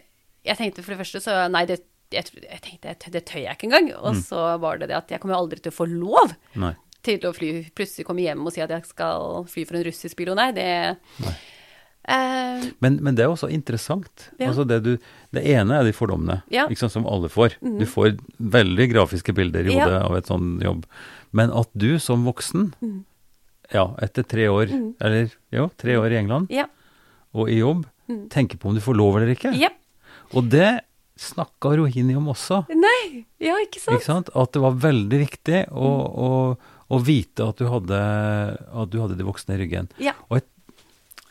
jeg 0.47 0.59
tenkte 0.59 0.83
for 0.83 0.95
det 0.95 1.03
første 1.05 1.21
så 1.23 1.37
Nei, 1.53 1.65
det, 1.71 1.79
jeg, 2.13 2.27
tenkte 2.65 2.93
det, 2.93 3.13
det 3.15 3.23
tør 3.31 3.45
jeg 3.45 3.57
ikke 3.57 3.69
engang. 3.71 3.93
Og 4.01 4.17
Mm. 4.17 4.23
så 4.27 4.47
var 4.61 4.81
det 4.83 4.91
det 4.91 4.99
at 4.99 5.13
jeg 5.15 5.23
kommer 5.23 5.39
aldri 5.39 5.63
til 5.63 5.73
å 5.73 5.77
få 5.77 5.87
lov 5.89 6.35
Nei. 6.59 6.75
Til 7.03 7.21
å 7.29 7.33
fly. 7.35 7.51
Plutselig 7.75 8.07
komme 8.09 8.23
hjem 8.25 8.45
og 8.47 8.53
si 8.55 8.61
at 8.65 8.71
jeg 8.71 8.87
skal 8.89 9.45
fly 9.51 9.65
for 9.69 9.79
en 9.81 9.85
russisk 9.89 10.17
billionær. 10.19 10.53
Det 10.57 10.67
eh, 12.09 12.67
Men, 12.83 12.99
men 13.05 13.15
det 13.19 13.25
er 13.27 13.31
også 13.33 13.51
interessant. 13.53 14.29
Ja. 14.39 14.49
Altså 14.51 14.65
det, 14.69 14.81
du, 14.87 14.93
det 15.35 15.45
ene 15.55 15.79
er 15.81 15.87
de 15.89 15.95
fordommene, 15.97 16.41
Ja. 16.53 16.67
Mhm. 16.69 16.77
sant, 16.81 16.93
som 16.97 17.07
alle 17.07 17.31
får. 17.33 17.57
Du 17.63 17.87
får 17.87 18.17
veldig 18.39 18.89
grafiske 18.93 19.35
bilder 19.37 19.67
i 19.71 19.77
Ja. 19.77 19.87
hodet 19.87 20.03
av 20.03 20.17
et 20.17 20.27
sånn 20.31 20.61
jobb. 20.63 20.85
Men 21.33 21.51
at 21.51 21.69
du 21.75 21.99
som 21.99 22.25
voksen, 22.25 22.73
mm. 22.83 23.05
ja, 23.73 23.87
etter 24.03 24.23
tre 24.29 24.49
år, 24.49 24.69
eller 25.01 25.31
jo, 25.53 25.71
tre 25.79 25.97
år 25.97 26.13
i 26.13 26.19
England, 26.23 26.51
Ja. 26.51 26.67
og 27.35 27.49
i 27.49 27.59
jobb, 27.63 27.87
tenker 28.29 28.59
på 28.61 28.69
om 28.69 28.75
du 28.75 28.81
får 28.85 28.95
lov 28.99 29.17
eller 29.17 29.35
ikke. 29.35 29.55
ja. 29.59 29.71
Og 30.35 30.49
det 30.51 30.81
snakka 31.17 31.77
Rohini 31.77 32.15
om 32.17 32.27
også. 32.33 32.67
Nei. 32.73 33.25
Ja, 33.39 33.55
ikke 33.61 33.79
sant? 33.81 33.99
Ikke 34.01 34.05
sant? 34.05 34.31
At 34.35 34.53
det 34.53 34.61
var 34.63 34.73
veldig 34.81 35.19
viktig 35.29 35.59
å, 35.71 35.89
å, 36.09 36.29
å 36.93 36.99
vite 37.01 37.47
at 37.49 37.57
du, 37.63 37.67
hadde, 37.73 37.99
at 38.69 38.91
du 38.93 38.99
hadde 39.01 39.17
de 39.17 39.25
voksne 39.27 39.57
i 39.57 39.61
ryggen. 39.63 39.89
Ja. 40.03 40.13
Og 40.29 40.39
jeg, 40.41 40.47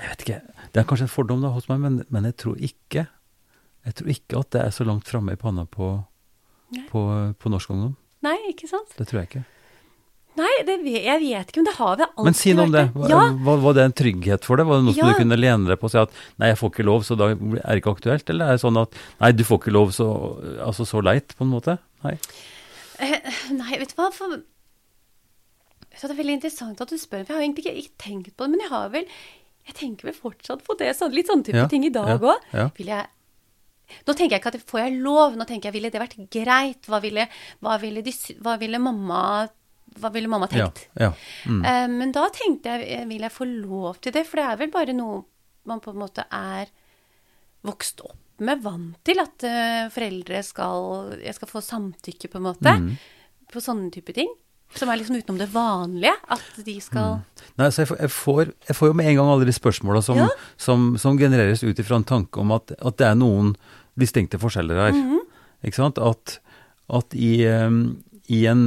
jeg 0.02 0.10
vet 0.16 0.26
ikke, 0.26 0.40
det 0.74 0.82
er 0.82 0.88
kanskje 0.90 1.06
en 1.08 1.14
fordom 1.14 1.44
da 1.46 1.52
hos 1.54 1.68
meg, 1.70 1.82
men, 1.84 2.00
men 2.10 2.26
jeg 2.32 2.38
tror 2.42 2.58
ikke 2.62 3.08
jeg 3.82 3.96
tror 3.98 4.10
ikke 4.14 4.40
at 4.44 4.50
det 4.54 4.60
er 4.62 4.74
så 4.76 4.86
langt 4.86 5.08
framme 5.10 5.34
i 5.34 5.40
panna 5.42 5.64
på, 5.66 5.88
på, 6.92 7.02
på 7.42 7.50
norsk 7.50 7.72
ungdom. 7.74 7.96
Nei, 8.22 8.36
ikke 8.52 8.68
sant? 8.70 8.92
Det 8.98 9.08
tror 9.10 9.24
jeg 9.24 9.30
ikke. 9.32 9.42
Nei, 10.38 10.52
det, 10.68 10.76
jeg 10.88 11.18
vet 11.24 11.50
ikke, 11.50 11.60
men 11.64 11.68
det 11.68 11.74
har 11.80 11.96
vi 11.98 12.06
alltid 12.06 12.28
Men 12.30 12.38
si 12.38 12.54
noe 12.56 12.68
om 12.70 12.76
det. 12.76 12.84
Var, 12.94 13.10
Ja. 13.12 13.24
var, 13.48 13.58
var 13.66 13.74
det 13.76 13.84
en 13.90 13.96
trygghet 14.00 14.46
for 14.48 14.62
det? 14.62 14.68
Var 14.70 14.78
det 14.80 14.86
noe 14.86 14.94
som 14.96 15.02
Ja. 15.02 15.10
du 15.12 15.18
kunne 15.20 15.40
lene 15.42 15.68
deg 15.68 15.82
på 15.82 15.90
og 15.90 15.94
si 15.96 16.00
at 16.00 16.14
nei, 16.40 16.52
jeg 16.54 16.60
får 16.62 16.72
ikke 16.76 16.86
lov, 16.88 17.02
så 17.10 17.18
da 17.20 17.32
er 17.34 17.42
det 17.42 17.82
ikke 17.82 17.96
aktuelt? 17.98 18.30
Eller 18.32 18.46
er 18.54 18.60
det 18.60 18.64
sånn 18.64 18.80
at 18.80 18.96
nei, 19.20 19.32
du 19.36 19.44
får 19.50 19.60
ikke 19.64 19.74
lov, 19.76 19.92
så, 19.98 20.08
altså 20.70 20.86
så 20.88 21.02
leit, 21.04 21.34
på 21.36 21.44
en 21.50 21.52
måte? 21.58 21.76
Nei. 22.06 22.14
Nei, 23.58 23.80
vet 23.82 23.92
du 23.92 23.98
hva? 23.98 24.12
For, 24.14 24.38
det 26.08 26.14
er 26.16 26.18
veldig 26.24 26.34
interessant 26.40 26.82
at 26.82 26.90
du 26.90 26.98
spør, 26.98 27.26
for 27.26 27.34
jeg 27.34 27.38
har 27.40 27.46
egentlig 27.46 27.66
ikke, 27.66 27.78
ikke 27.84 27.98
tenkt 28.04 28.36
på 28.38 28.46
det, 28.46 28.52
men 28.56 28.62
jeg 28.66 28.70
har 28.72 28.90
vel 28.94 29.08
Jeg 29.68 29.76
tenker 29.78 30.08
vel 30.10 30.16
fortsatt 30.18 30.64
på 30.66 30.74
det, 30.80 30.88
litt 31.14 31.28
sånne 31.30 31.44
type 31.46 31.58
Ja, 31.58 31.68
ting 31.70 31.84
i 31.86 31.92
dag 31.94 32.08
ja, 32.16 32.18
òg. 32.18 32.46
ja. 32.54 32.70
Vil 32.78 32.88
jeg 32.88 33.08
Nå 34.08 34.14
tenker 34.16 34.38
jeg 34.38 34.40
ikke 34.42 34.54
at 34.56 34.64
får 34.72 34.80
jeg 34.80 35.02
lov, 35.04 35.36
nå 35.36 35.46
tenker 35.46 35.68
jeg 35.68 35.74
ville 35.76 35.90
det 35.92 36.00
vært 36.00 36.16
greit? 36.32 36.88
Hva 36.88 37.02
ville, 37.04 37.26
hva 37.60 37.74
ville, 37.82 38.02
de, 38.02 38.14
hva 38.42 38.58
ville 38.58 38.80
mamma 38.80 39.50
hva 40.00 40.10
ville 40.14 40.30
mamma 40.32 40.48
tenkt? 40.48 40.86
ja. 40.96 41.10
Mm. 41.46 41.60
Uh, 41.66 41.88
men 42.00 42.14
da 42.16 42.30
tenkte 42.32 42.72
jeg, 42.78 42.86
eh, 42.88 43.06
vil 43.10 43.20
jeg 43.28 43.32
få 43.36 43.44
lov 43.50 43.98
til 44.00 44.14
det? 44.16 44.24
For 44.26 44.40
det 44.40 44.46
er 44.48 44.60
vel 44.62 44.72
bare 44.72 44.94
noe 44.96 45.26
man 45.68 45.82
på 45.84 45.92
en 45.92 46.00
måte 46.00 46.24
er 46.32 46.72
vokst 47.68 48.00
opp 48.08 48.18
med, 48.42 48.62
vant 48.64 48.96
til 49.06 49.20
at 49.22 49.44
uh, 49.46 49.90
foreldre 49.94 50.40
skal 50.48 51.12
Jeg 51.22 51.36
skal 51.38 51.52
få 51.52 51.62
samtykke, 51.62 52.32
på 52.32 52.40
en 52.40 52.48
måte, 52.48 52.72
Mm. 52.80 52.96
på 53.52 53.60
sånne 53.62 53.92
type 53.92 54.16
ting. 54.16 54.32
Som 54.76 54.90
er 54.90 54.98
liksom 55.02 55.18
utenom 55.20 55.38
det 55.42 55.50
vanlige. 55.54 56.14
At 56.32 56.62
de 56.66 56.78
skal 56.82 57.20
Nei, 57.60 57.68
så 57.70 57.82
jeg, 57.84 57.88
får, 57.92 57.98
jeg, 58.00 58.12
får, 58.16 58.54
jeg 58.70 58.76
får 58.78 58.88
jo 58.88 58.94
med 58.98 59.10
en 59.12 59.16
gang 59.20 59.30
alle 59.34 59.46
de 59.46 59.54
spørsmåla 59.54 60.02
som, 60.06 60.18
Ja. 60.18 60.28
som, 60.58 60.96
som 60.98 61.18
genereres 61.20 61.64
ut 61.64 61.78
ifra 61.84 61.98
en 62.00 62.08
tanke 62.08 62.40
om 62.40 62.52
at, 62.56 62.72
at 62.80 62.98
det 62.98 63.08
er 63.10 63.16
noen 63.20 63.56
distinkte 64.00 64.40
forskjeller 64.40 64.80
her. 64.80 64.96
Mhm. 64.96 65.20
Ikke 65.68 65.76
sant? 65.78 66.00
At, 66.02 66.40
at 66.90 67.14
i, 67.14 67.44
um, 67.52 67.98
i 68.32 68.46
en 68.50 68.64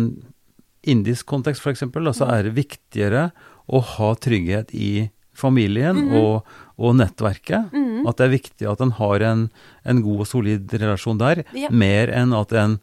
indisk 0.85 1.27
kontekst 1.33 1.65
f.eks., 1.65 1.81
så 2.19 2.29
er 2.29 2.45
det 2.47 2.55
viktigere 2.59 3.31
å 3.73 3.81
ha 3.81 4.13
trygghet 4.21 4.75
i 4.77 5.09
familien 5.35 5.97
Mhm. 5.97 6.15
og, 6.21 6.45
og 6.79 6.95
nettverket. 7.01 7.73
At 8.07 8.17
det 8.21 8.27
er 8.29 8.35
viktig 8.37 8.69
at 8.71 8.81
en 8.85 8.93
har 9.01 9.23
en, 9.27 9.47
en 9.85 10.03
god 10.05 10.21
og 10.21 10.27
solid 10.29 10.71
relasjon 10.77 11.19
der, 11.19 11.45
Ja. 11.57 11.71
mer 11.71 12.13
enn 12.13 12.35
at 12.37 12.53
en 12.53 12.79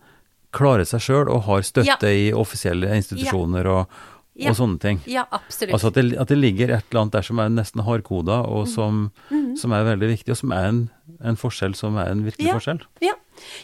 klarer 0.52 0.86
seg 0.88 0.99
sjøl 1.06 1.30
og 1.32 1.43
har 1.47 1.62
støtte 1.64 2.08
Ja. 2.10 2.16
i 2.16 2.32
offisielle 2.36 2.89
institusjoner 2.97 3.66
og, 3.68 3.88
Ja. 4.36 4.52
sånne 4.54 4.80
ting. 4.80 4.99
Ja, 5.06 5.26
absolutt. 5.32 5.74
Altså 5.74 5.88
at 5.88 5.93
det, 5.95 6.18
at 6.18 6.28
det 6.30 6.38
ligger 6.38 6.72
et 6.72 6.86
eller 6.89 7.02
annet 7.02 7.12
der 7.14 7.22
som 7.22 7.39
er 7.39 7.49
nesten 7.49 7.84
hardkoda, 7.84 8.39
og 8.47 8.66
Mm. 8.66 8.74
som, 8.74 9.12
som 9.58 9.72
er 9.74 9.84
veldig 9.84 10.10
viktig, 10.18 10.30
og 10.32 10.38
som 10.38 10.52
er 10.52 10.66
en, 10.70 10.89
en 11.24 11.36
forskjell 11.36 11.76
som 11.76 11.97
er 11.97 12.12
en 12.12 12.24
virkelig 12.24 12.47
Ja. 12.47 12.54
forskjell. 12.56 12.82
Ja, 13.02 13.14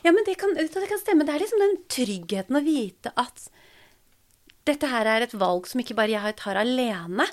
ja 0.04 0.12
men 0.12 0.24
det 0.26 0.38
kan, 0.38 0.54
det 0.54 0.72
kan 0.72 1.00
stemme. 1.00 1.26
Det 1.26 1.34
er 1.36 1.40
liksom 1.40 1.60
den 1.60 1.78
tryggheten 1.88 2.56
å 2.56 2.64
vite 2.64 3.12
at 3.18 3.50
dette 4.66 4.88
her 4.92 5.06
er 5.08 5.22
et 5.24 5.32
valg 5.40 5.66
som 5.68 5.80
ikke 5.82 5.96
bare 5.96 6.10
jeg 6.12 6.36
tar 6.36 6.56
alene. 6.60 7.26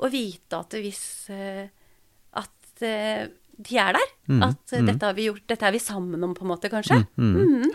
Å 0.00 0.10
vite 0.10 0.58
at 0.58 0.70
hvis 0.70 1.30
eh, 1.30 1.68
At 2.34 2.82
eh, 2.82 3.28
de 3.62 3.76
er 3.78 3.92
der. 3.92 4.08
Mm, 4.28 4.42
At 4.42 4.66
mm. 4.72 4.86
dette 4.86 5.02
har 5.06 5.14
vi 5.14 5.26
gjort, 5.28 5.46
dette 5.46 5.62
er 5.68 5.72
vi 5.72 5.78
sammen 5.78 6.24
om, 6.24 6.34
på 6.34 6.42
en 6.42 6.48
måte, 6.48 6.68
kanskje. 6.72 7.06
Mm. 7.16 7.70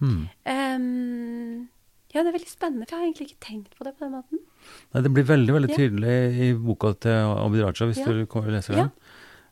Ja. 0.00 0.06
Mm. 0.06 0.28
Um, 0.80 1.68
ja, 2.12 2.22
det 2.24 2.30
er 2.32 2.34
veldig 2.38 2.50
spennende, 2.50 2.86
for 2.88 2.96
jeg 2.96 3.00
har 3.00 3.06
egentlig 3.06 3.26
ikke 3.30 3.44
tenkt 3.46 3.74
på 3.78 3.84
det 3.86 3.92
på 3.98 4.04
den 4.06 4.14
måten. 4.16 4.40
Nei, 4.94 5.02
det 5.04 5.12
blir 5.14 5.24
veldig 5.28 5.54
veldig 5.54 5.70
Ja. 5.70 5.76
tydelig 5.76 6.14
i 6.42 6.52
boka 6.58 6.92
til 6.98 7.12
Abid 7.12 7.62
Raja, 7.62 7.86
hvis 7.86 7.98
Ja. 8.00 8.06
du 8.06 8.26
kommer 8.26 8.48
og 8.48 8.54
leser 8.58 8.74
Ja. 8.76 8.82
den. 8.88 8.90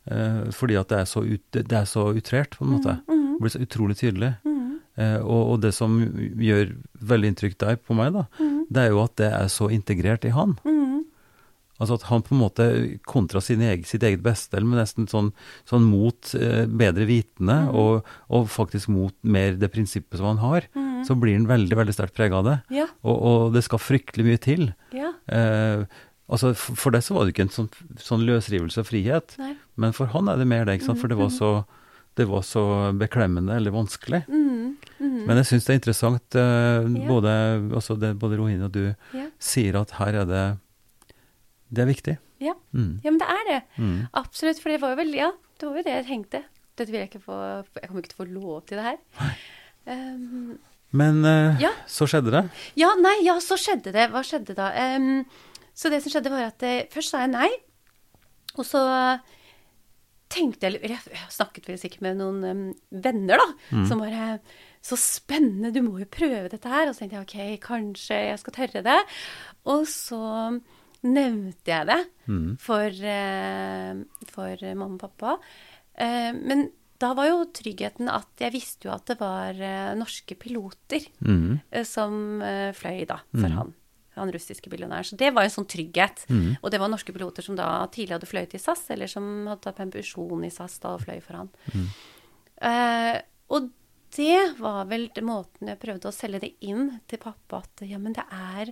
Eh, 0.09 0.51
fordi 0.51 0.75
at 0.79 0.87
det 0.89 0.97
er, 0.99 1.05
så 1.05 1.21
ut, 1.23 1.51
det 1.51 1.71
er 1.71 1.85
så 1.85 2.09
utrert, 2.15 2.57
på 2.57 2.65
en 2.65 2.71
måte. 2.79 3.01
Mhm. 3.07 3.37
Det 3.37 3.41
blir 3.41 3.55
så 3.55 3.61
utrolig 3.65 3.95
tydelig. 3.97 4.37
Mm. 4.43 4.79
Uh, 4.99 5.19
og, 5.23 5.51
og 5.53 5.61
det 5.61 5.73
som 5.73 5.99
gjør 6.35 6.75
veldig 6.99 7.27
inntrykk 7.31 7.57
der 7.57 7.75
på 7.77 7.95
meg, 7.95 8.11
da, 8.11 8.25
Mhm. 8.39 8.65
det 8.69 8.77
er 8.83 8.89
jo 8.89 9.03
at 9.03 9.15
det 9.15 9.31
er 9.31 9.45
så 9.47 9.69
integrert 9.71 10.25
i 10.25 10.29
han. 10.29 10.57
Altså 11.79 11.95
at 11.95 12.05
han 12.09 12.23
på 12.25 12.35
en 12.35 12.41
måte 12.41 12.65
kontra 13.07 13.39
sin 13.43 13.61
egen, 13.63 13.87
sitt 13.87 14.03
eget 14.03 14.23
beste, 14.23 14.57
eller 14.57 14.81
nesten 14.81 15.07
sånn, 15.07 15.31
sånn 15.69 15.85
mot 15.87 16.33
eh, 16.35 16.65
bedre 16.67 17.07
vitende, 17.07 17.55
mm. 17.69 17.71
og, 17.79 18.09
og 18.35 18.49
faktisk 18.51 18.91
mot 18.91 19.15
mer 19.23 19.55
det 19.59 19.71
prinsippet 19.71 20.19
som 20.19 20.33
han 20.33 20.43
har, 20.43 20.67
mm. 20.75 21.07
så 21.07 21.15
blir 21.15 21.37
han 21.37 21.47
veldig, 21.49 21.79
veldig 21.79 21.95
sterkt 21.95 22.17
prega 22.19 22.41
av 22.41 22.49
det. 22.49 22.57
Ja. 22.81 22.89
Og, 23.07 23.15
og 23.15 23.55
det 23.55 23.63
skal 23.67 23.81
fryktelig 23.81 24.27
mye 24.27 24.43
til. 24.43 24.67
Ja. 24.95 25.13
Eh, 25.31 25.87
altså 26.27 26.51
for, 26.51 26.83
for 26.83 26.95
det 26.95 27.05
så 27.07 27.15
var 27.15 27.25
det 27.25 27.35
ikke 27.37 27.47
en 27.47 27.55
sånn, 27.55 27.73
sånn 28.03 28.27
løsrivelse 28.27 28.83
av 28.83 28.91
frihet, 28.91 29.39
Nei. 29.39 29.55
men 29.79 29.95
for 29.95 30.11
han 30.11 30.27
er 30.31 30.43
det 30.43 30.51
mer 30.51 30.67
det? 30.67 30.81
For 30.89 31.07
det 31.07 31.19
var 31.19 31.31
så, 31.31 31.53
det 32.19 32.27
var 32.27 32.43
så 32.43 32.63
beklemmende 32.99 33.55
eller 33.55 33.75
vanskelig. 33.75 34.25
Mhm. 34.27 34.73
Mhm. 34.99 35.19
Men 35.29 35.39
jeg 35.39 35.47
syns 35.53 35.65
det 35.67 35.71
er 35.71 35.79
interessant, 35.79 36.35
eh, 36.35 36.83
Ja. 36.83 37.07
både, 37.07 37.31
altså 37.71 37.95
det, 37.99 38.17
både 38.19 38.35
Rohini 38.35 38.67
og 38.67 38.73
du 38.75 38.83
sier 39.39 39.79
at 39.79 39.95
her 39.95 40.25
er 40.25 40.27
det 40.27 40.47
Det 41.69 41.83
er 41.83 41.89
viktig. 41.89 42.15
Ja. 42.41 42.53
Mm. 42.73 42.99
ja, 43.03 43.11
men 43.11 43.19
det 43.21 43.27
er 43.33 43.43
det. 43.49 43.59
Mm. 43.77 43.97
Absolutt, 44.17 44.61
for 44.63 44.71
det 44.73 44.79
var 44.81 44.95
vel, 44.97 45.11
ja, 45.17 45.31
det 45.59 45.67
var 45.67 45.77
jo 45.77 45.85
det 45.85 45.95
jeg 45.97 46.07
tenkte. 46.07 46.43
Dette 46.79 46.93
vil 46.93 47.01
jeg 47.01 47.09
ikke 47.11 47.21
få, 47.25 47.37
jeg 47.75 47.89
kommer 47.89 48.03
ikke 48.03 48.13
til 48.13 48.17
å 48.17 48.23
få 48.23 48.29
lov 48.31 48.59
til 48.69 48.79
det 48.79 48.85
her. 48.87 48.99
Um, 49.89 50.57
Men 50.95 51.19
uh, 51.25 51.59
Ja. 51.61 51.73
så 51.87 52.07
skjedde 52.09 52.31
det. 52.33 52.43
ja, 52.79 52.93
nei, 53.01 53.17
ja, 53.27 53.35
så 53.43 53.57
skjedde 53.59 53.93
det. 53.93 54.07
Hva 54.13 54.23
skjedde 54.25 54.55
da? 54.57 54.69
Um, 54.95 55.25
så 55.75 55.91
det 55.91 55.99
som 56.03 56.13
skjedde 56.13 56.31
var 56.33 56.47
at 56.49 56.63
eh, 56.67 56.87
først 56.91 57.13
sa 57.13 57.21
jeg 57.23 57.33
nei, 57.35 57.49
og 58.57 58.65
så 58.67 58.81
tenkte 60.29 60.67
jeg, 60.67 60.79
eller 60.83 60.97
jeg, 60.97 61.21
snakket 61.33 61.69
vel 61.69 61.77
sikkert 61.81 62.03
med 62.05 62.19
noen 62.19 62.41
um, 62.45 62.65
venner 62.91 63.39
da, 63.41 63.45
som 63.89 64.01
bare, 64.01 64.39
så 64.85 64.97
spennende, 64.99 65.71
du 65.73 65.79
må 65.85 65.97
jo 66.01 66.07
prøve 66.11 66.49
dette 66.51 66.69
her. 66.69 66.87
Og 66.89 66.95
så 66.95 67.03
tenkte 67.05 67.17
jeg, 67.19 67.27
ok, 67.57 67.63
kanskje 67.65 68.19
jeg 68.29 68.41
skal 68.41 68.55
tørre 68.59 68.83
det. 68.85 68.99
Og 69.73 69.87
så 69.89 70.19
nevnte 71.03 71.65
jeg 71.71 71.87
det 71.87 71.99
Mm. 72.27 72.57
for, 72.59 72.85
eh, 72.85 73.93
for 74.27 74.57
mamma 74.75 74.95
og 74.95 74.99
pappa. 74.99 75.39
Eh, 75.95 76.31
men 76.33 76.71
da 76.99 77.13
var 77.13 77.27
jo 77.29 77.45
tryggheten 77.45 78.09
at 78.11 78.27
jeg 78.37 78.51
visste 78.53 78.85
jo 78.85 78.91
at 78.93 79.05
det 79.05 79.17
var 79.19 79.49
eh, 79.55 79.95
norske 79.95 80.35
piloter 80.37 81.05
Mm. 81.23 81.61
som 81.85 82.41
fløy 82.75 83.05
da, 83.07 83.21
for 83.33 83.47
Mm. 83.49 83.57
han. 83.57 83.73
Han 84.15 84.31
russiske 84.33 84.69
billionæren. 84.69 85.05
Så 85.05 85.15
det 85.17 85.33
var 85.33 85.43
en 85.43 85.49
sånn 85.49 85.65
trygghet. 85.67 86.25
Mm. 86.27 86.57
Og 86.61 86.71
det 86.71 86.79
var 86.79 86.89
norske 86.89 87.13
piloter 87.13 87.41
som 87.41 87.55
da 87.55 87.87
tidligere 87.87 88.19
hadde 88.19 88.27
fløyet 88.27 88.53
i 88.53 88.57
SAS, 88.59 88.89
eller 88.91 89.07
som 89.07 89.47
hadde 89.47 89.61
tatt 89.61 89.77
permisjon 89.77 90.43
i 90.43 90.49
SAS 90.49 90.77
da 90.79 90.89
og 90.95 91.01
fløy 91.05 91.21
for 91.23 91.33
han. 91.37 91.49
Eh, 92.61 93.21
og 93.49 93.69
det 94.15 94.57
var 94.59 94.85
vel 94.89 95.07
måten 95.21 95.69
jeg 95.69 95.79
prøvde 95.79 96.09
å 96.09 96.13
selge 96.15 96.41
det 96.41 96.53
inn 96.65 96.99
til 97.07 97.19
pappa, 97.21 97.61
at 97.63 97.83
ja, 97.87 97.97
men 98.01 98.13
det 98.17 98.25
er, 98.31 98.71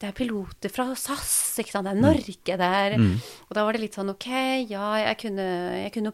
det 0.00 0.08
er 0.10 0.16
piloter 0.18 0.72
fra 0.74 0.88
SAS, 0.98 1.58
ikke 1.62 1.70
sant, 1.76 1.86
det 1.88 1.94
er 1.96 2.02
Norge, 2.02 2.34
det 2.44 2.60
er 2.60 2.96
Mm. 2.98 3.14
Og 3.48 3.54
da 3.56 3.64
var 3.64 3.72
det 3.76 3.80
litt 3.84 3.94
sånn 3.94 4.10
OK, 4.10 4.26
ja, 4.68 4.88
jeg 5.00 5.18
kunne, 5.22 5.46
jeg 5.84 5.92
kunne, 5.94 6.12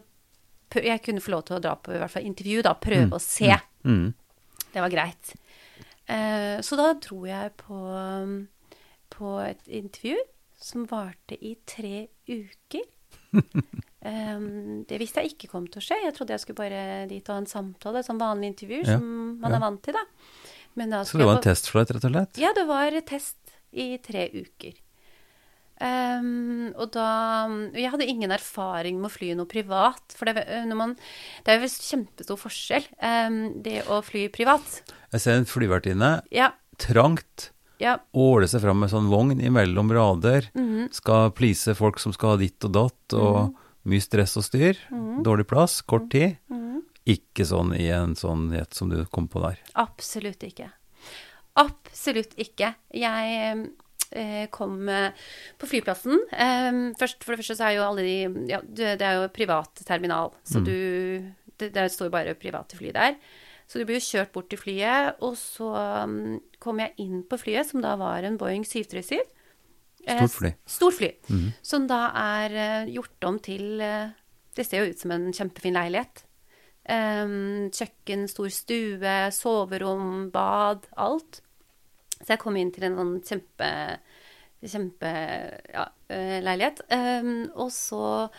jeg 0.75 1.01
kunne 1.03 1.21
få 1.21 1.31
lov 1.33 1.43
til 1.47 1.57
å 1.57 1.61
dra 1.61 1.75
på 1.75 1.91
i 1.95 1.97
hvert 1.99 2.11
fall 2.13 2.23
intervju, 2.29 2.61
da, 2.63 2.73
prøve 2.75 3.07
Mm. 3.09 3.13
å 3.17 3.19
se. 3.19 3.51
Mm. 3.83 4.13
Det 4.71 4.81
var 4.81 4.89
greit. 4.93 5.33
Eh, 6.07 6.61
så 6.61 6.77
da 6.77 6.93
dro 6.93 7.25
jeg 7.25 7.51
på, 7.57 7.79
på 9.09 9.33
et 9.49 9.67
intervju 9.67 10.17
som 10.61 10.85
varte 10.85 11.35
i 11.41 11.55
tre 11.65 12.07
uker. 12.29 12.85
Um, 14.01 14.81
det 14.89 14.97
visste 14.97 15.21
jeg 15.21 15.35
ikke 15.35 15.47
kom 15.51 15.67
til 15.69 15.77
å 15.77 15.83
skje. 15.85 15.93
Jeg 16.07 16.15
trodde 16.15 16.33
jeg 16.33 16.41
skulle 16.41 16.57
bare 16.57 17.03
dit 17.05 17.21
og 17.29 17.35
ha 17.35 17.41
en 17.43 17.45
samtale, 17.45 18.01
som 18.01 18.17
vanlig 18.17 18.47
intervju, 18.49 18.79
Ja, 18.81 18.95
som 18.97 19.03
man 19.37 19.51
ja. 19.53 19.57
er 19.59 19.61
vant 19.61 19.83
til, 19.85 19.93
da. 19.93 20.01
Så 21.05 21.19
det 21.19 21.27
var 21.27 21.35
en 21.35 21.37
for 21.37 21.45
testflight, 21.45 21.91
rett 21.93 22.05
og 22.07 22.11
slett? 22.15 22.39
Ja, 22.41 22.49
det 22.57 22.63
var 22.65 22.97
test 23.05 23.37
i 23.71 23.95
tre 24.03 24.27
uker. 24.33 24.79
Um, 25.81 26.69
og 26.77 26.91
da 26.93 27.49
Jeg 27.73 27.89
hadde 27.89 28.05
ingen 28.05 28.29
erfaring 28.29 28.99
med 29.01 29.09
å 29.09 29.13
fly 29.13 29.31
noe 29.37 29.49
privat. 29.49 30.13
For 30.13 30.29
det, 30.29 30.43
når 30.69 30.77
man, 30.77 30.93
det 31.41 31.53
er 31.53 31.57
jo 31.57 31.65
visst 31.65 31.87
kjempestor 31.89 32.37
forskjell, 32.37 32.85
um, 33.01 33.39
det 33.65 33.81
å 33.89 34.01
fly 34.05 34.27
privat. 34.33 34.81
Jeg 35.11 35.23
ser 35.23 35.39
en 35.39 35.49
flyvertinne, 35.49 36.11
Ja, 36.33 36.51
trangt, 36.81 37.49
ja. 37.81 37.97
åle 38.13 38.47
seg 38.49 38.63
fram 38.63 38.81
med 38.83 38.93
sånn 38.93 39.09
vogn 39.11 39.41
imellom 39.41 39.91
rader, 39.93 40.47
mhm. 40.57 40.91
skal 40.93 41.33
please 41.35 41.75
folk 41.77 41.99
som 42.01 42.13
skal 42.15 42.35
ha 42.35 42.41
ditt 42.41 42.61
og 42.69 42.75
datt, 42.77 43.17
og 43.17 43.57
mye 43.89 44.03
stress 44.03 44.37
og 44.37 44.45
styr, 44.45 44.77
dårlig 45.25 45.47
plass, 45.49 45.81
kort 45.81 46.11
tid. 46.13 46.37
Mhm. 46.51 46.81
Ikke 47.09 47.47
sånn 47.49 47.73
i 47.73 47.87
en 47.89 48.13
sånn 48.13 48.51
jet 48.53 48.77
som 48.77 48.91
du 48.91 48.99
kom 49.09 49.25
på 49.27 49.41
der. 49.41 49.57
Absolutt 49.81 50.45
ikke. 50.45 50.69
Absolutt 51.59 52.33
ikke. 52.39 52.71
Jeg 52.95 53.65
eh, 54.15 54.47
kom 54.53 54.87
eh, 54.89 55.11
på 55.59 55.69
flyplassen. 55.69 56.23
Eh, 56.31 56.79
først, 56.99 57.25
for 57.25 57.33
det 57.33 57.41
første 57.41 57.57
så 57.59 57.67
er 57.67 57.77
jo 57.77 57.85
alle 57.87 58.05
de 58.05 58.47
Ja, 58.51 58.61
det 58.63 59.01
er 59.01 59.19
jo 59.19 59.31
privat 59.33 59.83
terminal, 59.87 60.33
så 60.47 60.63
du 60.63 60.75
det, 61.59 61.73
det 61.75 61.91
står 61.93 62.09
bare 62.13 62.37
private 62.39 62.77
fly 62.79 62.93
der. 62.95 63.19
Så 63.67 63.79
du 63.79 63.85
blir 63.85 63.99
jo 63.99 64.07
kjørt 64.07 64.31
bort 64.35 64.49
til 64.51 64.59
flyet, 64.59 65.21
og 65.23 65.37
så 65.39 65.69
um, 66.03 66.39
kom 66.59 66.81
jeg 66.81 66.91
inn 66.99 67.21
på 67.23 67.37
flyet, 67.39 67.69
som 67.69 67.83
da 67.83 67.93
var 67.99 68.25
en 68.27 68.39
Boeing 68.39 68.65
737. 68.67 69.21
Eh, 70.07 70.17
Stort 70.17 70.35
fly. 70.39 70.51
Stort 70.65 70.97
fly. 70.97 71.11
Som 71.63 71.85
da 71.87 72.01
er 72.17 72.89
gjort 72.89 73.29
om 73.29 73.37
til 73.39 73.79
Det 74.51 74.65
ser 74.65 74.81
jo 74.81 74.91
ut 74.91 74.99
som 74.99 75.13
en 75.15 75.29
kjempefin 75.31 75.77
leilighet. 75.77 76.25
Kjøkken, 76.85 78.27
stor 78.27 78.49
stue, 78.51 79.31
soverom, 79.35 80.31
bad, 80.33 80.87
alt. 80.97 81.41
Så 82.21 82.33
jeg 82.33 82.39
kom 82.41 82.57
inn 82.57 82.71
til 82.73 82.83
en 82.87 82.97
sånn 82.97 83.21
kjempe 83.25 83.69
kjempeleilighet. 84.61 86.81
ja, 86.89 86.97
eh, 86.97 87.23
og 87.55 87.71
så 87.73 88.29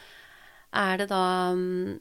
er 0.73 0.97
det 1.03 1.09
da 1.11 1.53
mm, 1.55 2.01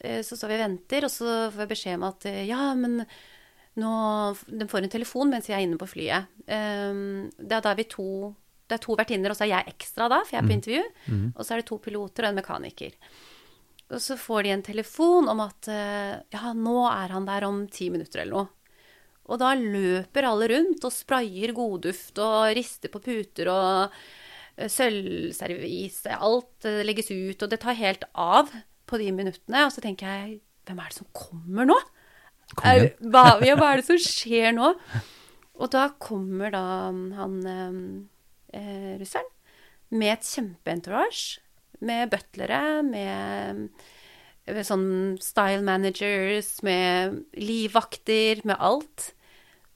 eh, 0.00 0.22
Så 0.22 0.36
står 0.36 0.48
vi 0.48 0.54
og 0.58 0.64
venter, 0.66 1.04
og 1.04 1.10
så 1.10 1.50
får 1.50 1.60
jeg 1.64 1.72
beskjed 1.72 1.94
om 1.98 2.04
at 2.10 2.26
eh, 2.28 2.48
ja, 2.50 2.74
men 2.74 3.06
nå 3.76 3.92
De 4.46 4.68
får 4.68 4.82
en 4.84 4.92
telefon 4.92 5.30
mens 5.32 5.48
jeg 5.50 5.58
er 5.58 5.64
inne 5.66 5.80
på 5.80 5.90
flyet. 5.90 6.22
Um, 6.48 7.30
er 7.44 7.60
da 7.60 7.74
vi 7.76 7.84
to 7.84 8.34
Det 8.66 8.74
er 8.78 8.82
to 8.82 8.92
vertinner, 8.96 9.30
og 9.30 9.36
så 9.36 9.44
er 9.44 9.52
jeg 9.52 9.68
ekstra 9.74 10.08
da, 10.08 10.18
for 10.24 10.32
jeg 10.34 10.42
er 10.42 10.48
på 10.48 10.56
intervju. 10.56 10.84
Og 11.36 11.42
så 11.44 11.50
er 11.54 11.58
det 11.60 11.68
to 11.68 11.76
piloter 11.78 12.22
og 12.24 12.30
en 12.32 12.40
mekaniker. 12.40 12.92
Og 13.86 14.02
så 14.02 14.16
får 14.18 14.46
de 14.46 14.52
en 14.56 14.64
telefon 14.66 15.28
om 15.30 15.40
at 15.44 15.68
eh, 15.70 16.14
ja, 16.34 16.52
nå 16.56 16.78
er 16.90 17.12
han 17.14 17.26
der 17.28 17.46
om 17.46 17.64
ti 17.70 17.88
minutter 17.94 18.24
eller 18.24 18.34
noe. 18.34 18.48
Og 19.26 19.40
da 19.42 19.52
løper 19.58 20.26
alle 20.26 20.48
rundt 20.52 20.86
og 20.86 20.94
sprayer 20.94 21.52
godduft 21.54 22.18
og 22.22 22.52
rister 22.54 22.90
på 22.90 23.02
puter 23.02 23.50
og 23.50 23.94
eh, 24.56 24.70
sølvservis, 24.70 26.00
alt 26.14 26.66
eh, 26.66 26.82
legges 26.86 27.10
ut, 27.12 27.42
og 27.42 27.50
det 27.50 27.60
tar 27.62 27.78
helt 27.78 28.06
av 28.12 28.50
på 28.86 29.00
de 29.02 29.10
minuttene. 29.14 29.66
Og 29.66 29.74
så 29.74 29.82
tenker 29.84 30.10
jeg, 30.10 30.40
hvem 30.66 30.82
er 30.82 30.90
det 30.90 30.98
som 30.98 31.10
kommer 31.14 31.70
nå? 31.70 31.78
Kom. 32.54 32.66
Er, 32.70 32.92
hva, 33.02 33.38
ja, 33.42 33.56
hva 33.58 33.72
er 33.72 33.82
det 33.82 33.88
som 33.88 33.98
skjer 33.98 34.52
nå? 34.54 34.74
Og 35.56 35.70
da 35.72 35.88
kommer 36.02 36.52
da 36.54 36.62
han 36.90 37.40
eh, 37.46 38.94
russeren 39.00 39.30
med 39.94 40.16
et 40.16 40.26
kjempeentourage. 40.26 41.40
Med 41.84 42.10
butlere, 42.12 42.82
med 42.86 43.66
eh, 44.46 44.62
sånn 44.64 45.16
style 45.22 45.64
managers, 45.66 46.56
med 46.66 47.20
livvakter, 47.36 48.40
med 48.48 48.56
alt. 48.56 49.10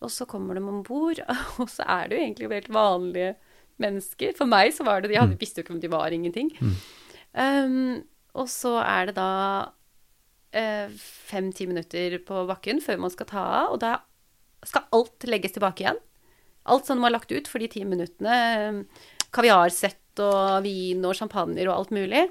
Og 0.00 0.12
så 0.12 0.24
kommer 0.28 0.56
de 0.56 0.64
om 0.64 0.82
bord, 0.86 1.20
og 1.60 1.68
så 1.68 1.84
er 1.84 2.08
det 2.08 2.16
jo 2.16 2.24
egentlig 2.24 2.52
helt 2.54 2.72
vanlige 2.72 3.34
mennesker. 3.80 4.32
For 4.36 4.48
meg 4.48 4.72
så 4.76 4.86
var 4.86 5.02
det 5.02 5.12
Jeg 5.16 5.36
visste 5.40 5.60
jo 5.60 5.66
ikke 5.66 5.76
om 5.76 5.82
de 5.82 5.92
var 5.92 6.14
ingenting. 6.14 6.52
Um, 7.32 8.00
og 8.36 8.48
så 8.50 8.76
er 8.82 9.10
det 9.10 9.16
da 9.18 9.32
uh, 10.56 11.00
fem-ti 11.30 11.66
minutter 11.68 12.18
på 12.26 12.44
bakken 12.48 12.80
før 12.84 13.02
man 13.04 13.12
skal 13.12 13.28
ta 13.30 13.44
av, 13.64 13.74
og 13.74 13.82
da 13.84 13.98
skal 14.66 14.88
alt 14.96 15.28
legges 15.28 15.56
tilbake 15.56 15.84
igjen. 15.84 16.00
Alt 16.70 16.88
som 16.88 17.00
var 17.00 17.14
lagt 17.14 17.32
ut 17.32 17.48
for 17.48 17.62
de 17.62 17.70
ti 17.72 17.84
minuttene. 17.88 18.34
eh, 18.36 19.04
Kaviarsett 20.10 20.20
og 20.20 20.64
vin 20.64 21.04
og 21.04 21.14
champagner 21.14 21.68
og 21.68 21.76
alt 21.78 21.90
mulig. 21.90 22.28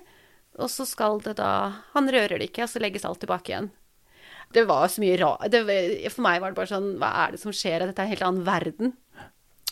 Og 0.60 0.70
så 0.70 0.86
skal 0.86 1.20
det 1.22 1.38
da 1.38 1.84
Han 1.94 2.10
rører 2.10 2.40
det 2.40 2.50
ikke, 2.50 2.64
og 2.64 2.70
så 2.70 2.80
legges 2.80 3.06
alt 3.06 3.20
tilbake 3.20 3.52
igjen. 3.52 3.72
Det 4.52 4.66
var 4.66 4.88
så 4.88 5.00
mye 5.00 5.18
rart 5.18 5.54
For 6.12 6.22
meg 6.24 6.42
var 6.42 6.50
det 6.50 6.58
bare 6.58 6.72
sånn 6.72 6.98
Hva 6.98 7.12
er 7.28 7.32
det 7.32 7.40
som 7.40 7.52
skjer? 7.54 7.86
Dette 7.86 8.02
er 8.02 8.06
en 8.06 8.14
helt 8.14 8.26
annen 8.26 8.46
verden. 8.46 8.94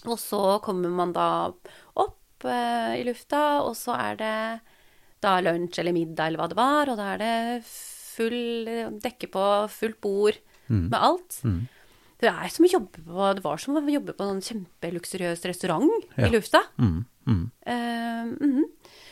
Og 0.05 0.19
så 0.19 0.59
kommer 0.61 0.89
man 0.89 1.11
da 1.13 1.51
opp 1.97 2.45
eh, 2.45 3.01
i 3.01 3.03
lufta, 3.03 3.63
og 3.65 3.75
så 3.75 3.95
er 3.97 4.15
det 4.15 4.61
da 5.19 5.39
lunsj 5.41 5.79
eller 5.81 5.93
middag 5.97 6.27
eller 6.27 6.37
hva 6.39 6.47
det 6.47 6.55
var, 6.59 6.91
og 6.91 6.97
da 6.99 7.07
er 7.15 7.17
det 7.23 7.63
full 7.65 8.99
dekke 9.01 9.27
på 9.33 9.45
fullt 9.73 9.99
bord 9.99 10.37
med 10.69 10.99
alt. 11.01 11.39
Det 12.19 12.29
er 12.31 12.49
som 12.49 12.65
å 12.65 12.69
jobbe 12.71 13.03
på 13.05 13.27
Det 13.37 13.43
var 13.43 13.57
som 13.61 13.75
å 13.77 13.83
jobbe 13.93 14.13
på 14.17 14.25
en 14.25 14.39
kjempeluksuriøs 14.41 15.43
restaurant 15.45 15.91
Ja. 16.17 16.25
i 16.25 16.29
lufta. 16.33 16.63
Mm, 16.79 17.05
mm. 17.27 17.43
Eh, 17.65 18.25
mhm. 18.41 18.63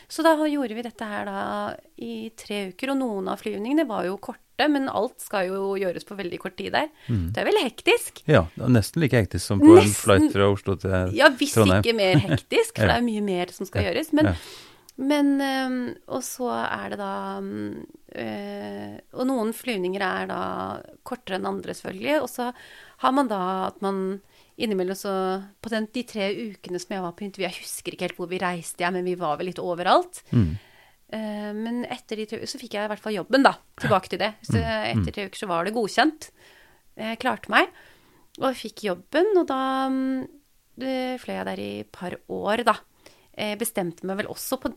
Så 0.08 0.22
da 0.22 0.36
gjorde 0.46 0.74
vi 0.74 0.82
dette 0.82 1.04
her 1.04 1.24
da 1.26 1.76
i 1.98 2.30
tre 2.38 2.68
uker, 2.70 2.90
og 2.92 2.98
noen 3.00 3.28
av 3.28 3.40
flyvningene 3.40 3.86
var 3.88 4.04
jo 4.06 4.16
korte, 4.22 4.68
men 4.70 4.88
alt 4.88 5.18
skal 5.20 5.48
jo 5.48 5.72
gjøres 5.74 6.06
på 6.06 6.14
veldig 6.16 6.38
kort 6.38 6.54
tid 6.56 6.72
der. 6.76 6.88
Det 7.08 7.38
er 7.42 7.48
veldig 7.48 7.64
hektisk. 7.64 8.22
Ja, 8.30 8.44
nesten 8.56 9.02
like 9.02 9.18
hektisk 9.18 9.42
som 9.44 9.58
på 9.58 9.66
en 9.74 9.82
Nesten. 9.82 9.98
flight 10.04 10.30
fra 10.32 10.46
Oslo 10.52 10.76
til 10.76 10.90
Trondheim. 10.90 11.10
Ja, 11.18 11.28
hvis 11.30 11.54
Trondheim. 11.58 11.82
ikke 11.82 11.96
mer 11.98 12.22
hektisk, 12.22 12.76
for 12.78 12.82
Ja. 12.86 12.92
det 12.94 12.96
er 13.02 13.06
mye 13.10 13.22
mer 13.26 13.46
som 13.52 13.66
skal 13.66 13.82
Ja. 13.82 13.90
gjøres. 13.90 14.12
Men, 14.12 14.36
men 14.96 15.40
øhm, 15.40 15.96
Og 16.06 16.22
så 16.22 16.48
er 16.54 16.88
det 16.90 16.98
da 16.98 17.40
øh, 18.14 18.98
Og 19.18 19.26
noen 19.26 19.52
flyvninger 19.52 20.00
er 20.06 20.26
da 20.30 20.40
kortere 21.04 21.36
enn 21.40 21.46
andre, 21.50 21.74
selvfølgelig. 21.74 22.22
Og 22.22 22.28
så 22.30 22.52
har 23.02 23.12
man 23.12 23.28
da 23.30 23.40
at 23.68 23.82
man 23.84 24.20
innimellom 24.56 24.96
så 24.96 25.12
På 25.60 25.68
den, 25.68 25.88
de 25.92 26.02
tre 26.08 26.30
ukene 26.32 26.80
som 26.80 26.94
jeg 26.94 27.04
var 27.04 27.12
på 27.16 27.26
intervju, 27.26 27.44
jeg 27.44 27.60
husker 27.60 27.92
ikke 27.92 28.08
helt 28.08 28.20
hvor 28.20 28.30
vi 28.30 28.40
reiste, 28.40 28.80
jeg, 28.80 28.94
men 28.94 29.04
vi 29.04 29.16
var 29.20 29.36
vel 29.36 29.50
litt 29.50 29.60
overalt. 29.60 30.22
Mm. 30.32 30.54
Uh, 31.12 31.50
men 31.54 31.82
etter 31.92 32.22
de 32.22 32.24
tre 32.26 32.40
uker 32.40 32.50
så 32.50 32.60
fikk 32.60 32.78
jeg 32.78 32.88
i 32.88 32.92
hvert 32.92 33.02
fall 33.04 33.18
jobben, 33.18 33.44
da. 33.44 33.52
Tilbake 33.82 34.12
til 34.12 34.22
det. 34.22 34.32
Så 34.48 34.56
etter 34.56 35.12
tre 35.12 35.26
uker 35.28 35.42
så 35.42 35.50
var 35.50 35.68
det 35.68 35.74
godkjent. 35.76 36.30
Jeg 36.96 37.20
klarte 37.20 37.52
meg. 37.52 37.68
Og 38.40 38.48
jeg 38.50 38.60
fikk 38.62 38.86
jobben, 38.88 39.28
og 39.36 39.44
da 39.48 39.60
mm, 39.92 40.24
fløy 41.20 41.34
jeg 41.34 41.48
der 41.50 41.62
i 41.62 41.70
et 41.84 41.92
par 41.92 42.16
år, 42.32 42.64
da. 42.66 42.78
Jeg 43.36 43.60
bestemte 43.60 44.08
meg 44.08 44.22
vel 44.22 44.32
også 44.32 44.56
på 44.60 44.72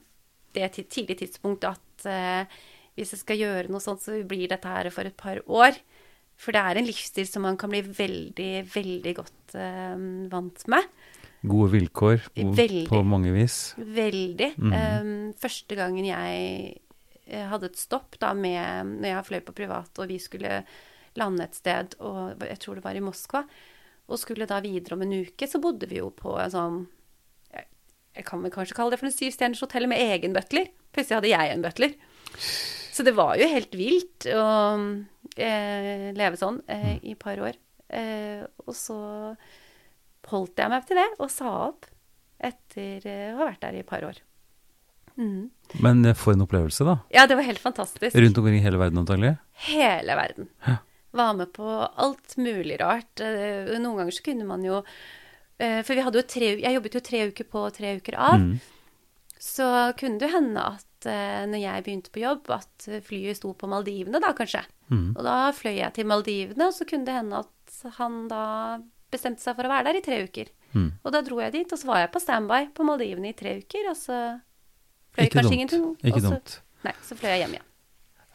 det 0.55 0.67
tidlige 0.76 1.22
tidspunktet 1.24 1.72
at 1.72 2.09
uh, 2.09 2.59
hvis 2.99 3.13
jeg 3.15 3.22
skal 3.22 3.39
gjøre 3.39 3.72
noe 3.72 3.84
sånt, 3.84 4.03
så 4.03 4.20
blir 4.28 4.49
dette 4.51 4.67
her 4.67 4.89
for 4.91 5.07
et 5.07 5.15
par 5.15 5.39
år. 5.47 5.80
For 6.40 6.56
det 6.56 6.62
er 6.64 6.80
en 6.80 6.88
livsstil 6.88 7.28
som 7.28 7.44
man 7.44 7.58
kan 7.60 7.72
bli 7.72 7.82
veldig, 7.84 8.52
veldig 8.72 9.16
godt 9.18 9.56
uh, 9.60 9.96
vant 10.32 10.68
med. 10.72 10.92
Gode 11.40 11.72
vilkår 11.72 12.22
på, 12.36 12.46
Veldig. 12.56 12.86
på 12.90 13.00
mange 13.08 13.32
vis. 13.36 13.74
Veldig. 13.78 14.54
Mhm. 14.58 14.76
Um, 14.76 15.34
første 15.40 15.76
gangen 15.80 16.08
jeg 16.08 16.80
eh, 17.30 17.46
hadde 17.48 17.70
et 17.70 17.80
stopp 17.80 18.18
da 18.20 18.34
med 18.36 18.98
Når 19.00 19.08
jeg 19.08 19.28
fløy 19.30 19.42
på 19.48 19.56
privat, 19.56 19.92
og 20.02 20.10
vi 20.10 20.20
skulle 20.20 20.64
lande 21.20 21.44
et 21.44 21.56
sted, 21.56 21.96
og 22.00 22.44
jeg 22.44 22.60
tror 22.60 22.80
det 22.80 22.84
var 22.84 22.96
i 22.96 23.04
Moskva, 23.04 23.44
og 24.10 24.20
skulle 24.20 24.48
da 24.50 24.60
videre 24.64 24.98
om 24.98 25.06
en 25.06 25.16
uke, 25.22 25.48
så 25.48 25.62
bodde 25.64 25.88
vi 25.90 26.02
jo 26.02 26.10
på 26.12 26.36
en 26.42 26.52
sånn 26.52 26.82
Jeg, 27.54 27.66
jeg 28.20 28.28
kan 28.28 28.44
vel 28.44 28.54
kanskje 28.54 28.76
kalle 28.76 28.96
det 28.96 29.00
for 29.02 29.10
en 29.10 29.16
syvstjerners 29.16 29.64
hotell 29.64 29.88
med 29.92 30.02
egen 30.02 30.36
butler. 30.36 30.72
Plutselig 30.92 31.22
hadde 31.22 31.34
jeg 31.36 31.56
en 31.56 31.64
butler. 31.64 31.96
Så 33.00 33.04
det 33.08 33.14
var 33.16 33.38
jo 33.39 33.45
helt 33.47 33.76
vilt 33.80 34.26
å 34.28 34.45
eh, 35.39 36.10
leve 36.12 36.36
sånn 36.36 36.58
eh, 36.68 36.97
i 37.00 37.14
et 37.14 37.20
par 37.22 37.39
år. 37.39 37.56
Eh, 37.88 38.41
og 38.66 38.76
så 38.76 38.97
holdt 40.28 40.60
jeg 40.60 40.72
meg 40.74 40.84
til 40.89 41.00
det, 41.00 41.06
og 41.16 41.30
sa 41.32 41.54
opp 41.70 41.88
etter 42.43 43.06
eh, 43.08 43.30
å 43.32 43.38
ha 43.38 43.47
vært 43.47 43.62
der 43.64 43.78
i 43.78 43.80
et 43.86 43.88
par 43.88 44.04
år. 44.04 44.20
Mm. 45.16 45.45
Men 45.80 46.04
eh, 46.12 46.18
for 46.20 46.36
en 46.36 46.43
opplevelse, 46.43 46.84
da. 46.89 46.97
Ja, 47.16 47.24
det 47.32 47.38
var 47.39 47.47
helt 47.47 47.64
fantastisk. 47.64 48.20
Rundt 48.20 48.41
omkring 48.43 48.60
i 48.60 48.66
hele 48.68 48.82
verden, 48.84 49.00
antagelig. 49.00 49.32
Hele 49.70 50.20
verden. 50.20 50.52
Ja. 50.68 50.76
Var 51.24 51.39
med 51.39 51.56
på 51.56 51.72
alt 51.72 52.36
mulig 52.36 52.82
rart. 52.84 53.24
Eh, 53.24 53.80
Noen 53.80 54.04
ganger 54.04 54.20
så 54.20 54.28
kunne 54.28 54.50
man 54.50 54.68
jo 54.68 54.84
For 55.60 55.91
vi 55.91 56.04
hadde 56.06 56.20
jo 56.22 56.28
tre 56.30 56.50
Jeg 56.62 56.76
jobbet 56.78 56.93
jo 56.95 57.00
tre 57.04 57.20
uker 57.32 57.47
på 57.52 57.64
og 57.68 57.74
tre 57.80 57.95
uker 58.04 58.20
av. 58.20 58.43
Mm. 58.43 58.60
Så 59.39 59.72
kunne 60.00 60.20
det 60.20 60.28
jo 60.30 60.36
hende 60.36 60.68
at 60.76 60.86
eh, 61.08 61.45
når 61.47 61.62
jeg 61.64 61.84
begynte 61.86 62.12
på 62.12 62.24
jobb, 62.24 62.50
at 62.52 62.88
flyet 63.06 63.38
sto 63.38 63.54
på 63.54 63.70
Maldivene 63.72 64.20
da, 64.20 64.34
kanskje. 64.34 64.64
Mm. 64.89 65.16
Og 65.16 65.24
da 65.24 65.52
fløy 65.56 65.78
jeg 65.80 65.93
til 65.93 66.06
Maldivene, 66.10 66.68
og 66.68 66.74
så 66.74 66.86
kunne 66.89 67.06
det 67.06 67.14
hende 67.16 67.39
at 67.45 67.95
han 68.00 68.28
da 68.28 68.43
bestemte 69.12 69.41
seg 69.41 69.56
for 69.56 69.66
å 69.66 69.70
være 69.72 69.86
der 69.89 70.00
i 70.00 70.02
tre 70.06 70.24
uker. 70.28 70.50
Mm. 70.74 70.91
Og 71.04 71.12
da 71.16 71.22
dro 71.26 71.39
jeg 71.41 71.52
dit, 71.56 71.72
og 71.74 71.80
så 71.82 71.88
var 71.89 72.04
jeg 72.04 72.12
på 72.14 72.20
standby 72.22 72.68
på 72.78 72.86
Maldivene 72.86 73.32
i 73.32 73.38
tre 73.38 73.56
uker, 73.64 73.89
og 73.89 73.97
så 73.97 74.20
fløy 75.16 75.26
Ikke 75.26 75.39
kanskje 75.39 75.50
dumt. 75.50 75.58
ingenting. 75.58 75.88
Ikke 76.04 76.22
så, 76.22 76.30
dumt. 76.36 76.60
Nei, 76.86 76.93
så 77.08 77.16
fløy 77.18 77.30
jeg 77.32 77.39
hjem 77.45 77.56
igjen. 77.58 77.66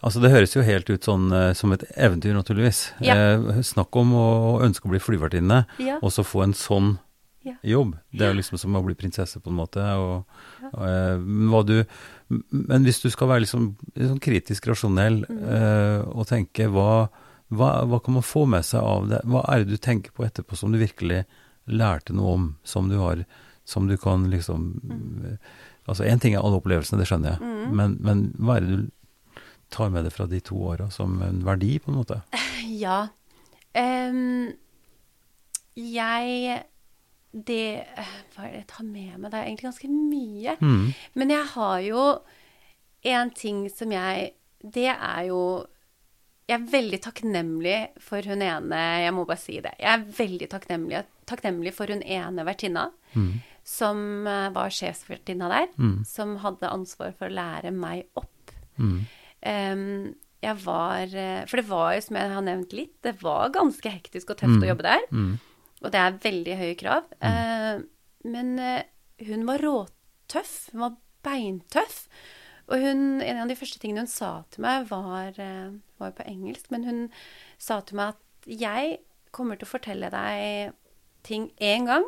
Altså, 0.05 0.21
det 0.21 0.31
høres 0.35 0.53
jo 0.53 0.61
helt 0.67 0.91
ut 0.91 1.07
sånn 1.07 1.31
eh, 1.33 1.53
som 1.57 1.73
et 1.73 1.85
eventyr, 1.97 2.35
naturligvis. 2.37 2.81
Ja. 3.01 3.15
Eh, 3.39 3.62
snakk 3.65 3.95
om 3.97 4.11
å 4.12 4.27
ønske 4.67 4.85
å 4.85 4.91
bli 4.93 5.01
flyvertinne, 5.01 5.62
Ja. 5.81 5.97
og 6.03 6.11
så 6.12 6.25
få 6.27 6.43
en 6.45 6.53
sånn 6.53 6.99
Ja. 7.45 7.55
jobb. 7.62 7.95
Det 8.12 8.23
er 8.23 8.33
jo 8.35 8.41
liksom 8.41 8.59
som 8.59 8.75
å 8.77 8.83
bli 8.85 8.95
prinsesse, 8.95 9.41
på 9.41 9.49
en 9.53 9.57
måte. 9.57 9.81
Og, 9.81 10.27
og, 10.75 10.83
eh, 10.83 11.17
men 11.21 11.49
hva 11.53 11.62
du, 11.65 11.85
men 12.29 12.85
hvis 12.87 13.03
du 13.03 13.11
skal 13.12 13.29
være 13.29 13.45
liksom, 13.45 13.68
sånn 13.99 14.20
kritisk 14.25 14.66
rasjonell 14.70 15.25
Mm. 15.29 15.43
eh, 15.45 16.01
og 16.14 16.27
tenke 16.27 16.66
hva, 16.72 17.09
hva, 17.53 17.70
hva 17.87 18.01
kan 18.03 18.14
man 18.14 18.22
få 18.27 18.47
med 18.49 18.64
seg 18.64 18.81
av 18.83 19.09
det? 19.11 19.20
Hva 19.29 19.43
er 19.53 19.64
det 19.64 19.75
du 19.77 19.77
tenker 19.77 20.11
på 20.16 20.25
etterpå 20.27 20.57
som 20.57 20.72
du 20.72 20.79
virkelig 20.81 21.25
lærte 21.68 22.12
noe 22.16 22.33
om, 22.35 22.49
som 22.64 22.89
du 22.89 22.97
har, 22.99 23.25
som 23.64 23.87
du 23.89 23.97
kan 23.97 24.29
liksom 24.31 24.81
Mm. 24.85 25.39
Altså 25.87 26.05
én 26.09 26.18
ting 26.20 26.33
er 26.35 26.41
alle 26.41 26.57
opplevelsene, 26.57 26.97
det 26.99 27.07
skjønner 27.11 27.35
jeg, 27.37 27.41
men, 27.77 27.99
men 28.01 28.33
hva 28.41 28.57
er 28.57 28.61
det 28.64 28.77
du 28.79 28.91
tar 29.70 29.91
med 29.93 30.05
deg 30.07 30.12
fra 30.14 30.25
de 30.27 30.39
to 30.41 30.57
åra 30.57 30.87
som 30.91 31.20
en 31.22 31.43
verdi, 31.45 31.79
på 31.79 31.91
en 31.93 31.99
måte? 32.01 32.22
Ja. 32.85 33.09
Um, 33.77 34.55
jeg 35.77 36.62
Det 37.35 37.85
Hva 38.37 38.45
er 38.47 38.51
det 38.53 38.59
jeg 38.61 38.66
tar 38.70 38.85
med 38.87 39.18
meg? 39.18 39.30
Det 39.32 39.39
er 39.41 39.47
egentlig 39.49 39.68
ganske 39.70 39.91
mye. 39.91 40.57
Mm. 40.61 40.95
Men 41.18 41.30
jeg 41.35 41.47
har 41.55 41.78
jo 41.82 42.05
en 43.05 43.30
ting 43.37 43.68
som 43.70 43.91
jeg 43.93 44.30
Det 44.62 44.87
er 44.95 45.22
jo 45.28 45.41
Jeg 46.49 46.61
er 46.61 46.70
veldig 46.72 47.01
takknemlig 47.03 47.78
for 48.01 48.22
hun 48.22 48.43
ene 48.45 48.80
Jeg 49.05 49.12
må 49.16 49.24
bare 49.26 49.41
si 49.43 49.59
det. 49.61 49.74
Jeg 49.80 49.91
er 49.99 50.05
veldig 50.18 50.49
takknemlig, 50.53 51.03
takknemlig 51.26 51.72
for 51.74 51.87
hun 51.91 52.03
ene 52.03 52.45
vertinna 52.47 52.91
Mm. 53.14 53.41
som 53.64 54.26
eh, 54.26 54.49
var 54.51 54.68
sjefsvertinna 54.74 55.49
der. 55.49 55.68
Mm. 55.78 56.05
Som 56.05 56.37
hadde 56.43 56.66
ansvar 56.68 57.12
for 57.16 57.28
å 57.30 57.32
lære 57.32 57.70
meg 57.72 58.05
opp. 58.18 58.51
Mm. 58.76 59.07
Um, 59.47 60.14
jeg 60.43 60.57
var 60.64 61.14
eh, 61.14 61.45
For 61.47 61.57
det 61.61 61.68
var 61.68 61.95
jo, 61.95 62.01
som 62.03 62.16
jeg 62.18 62.32
har 62.35 62.43
nevnt 62.43 62.72
litt, 62.76 62.97
det 63.07 63.14
var 63.22 63.51
ganske 63.55 63.89
hektisk 63.89 64.30
og 64.35 64.41
tøft 64.43 64.59
Mm. 64.59 64.64
å 64.66 64.70
jobbe 64.72 64.82
der. 64.82 65.07
Og 65.85 65.93
det 65.93 66.01
er 66.01 66.20
veldig 66.24 66.57
høye 66.61 66.76
krav. 66.80 67.11
Mm. 67.20 67.85
men 68.32 68.55
eh, 68.59 68.87
hun 69.28 69.45
var 69.47 69.61
råtøff. 69.62 70.55
Hun 70.72 70.87
var 70.87 70.97
beintøff. 71.24 72.07
Og 72.72 72.80
hun, 72.80 73.20
en 73.20 73.43
av 73.43 73.51
de 73.51 73.57
første 73.59 73.80
tingene 73.80 74.07
hun 74.07 74.11
sa 74.11 74.39
til 74.53 74.64
meg, 74.64 74.87
var, 74.89 75.37
eh, 75.41 75.74
var 76.01 76.14
på 76.16 76.24
engelsk, 76.28 76.70
men 76.72 76.87
hun 76.89 77.01
sa 77.61 77.82
til 77.85 78.01
meg 78.01 78.14
at 78.14 78.49
jeg 78.49 78.99
kommer 79.35 79.59
til 79.59 79.68
å 79.68 79.74
fortelle 79.74 80.09
deg 80.12 80.72
ting 81.26 81.51
én 81.61 81.89
gang. 81.89 82.07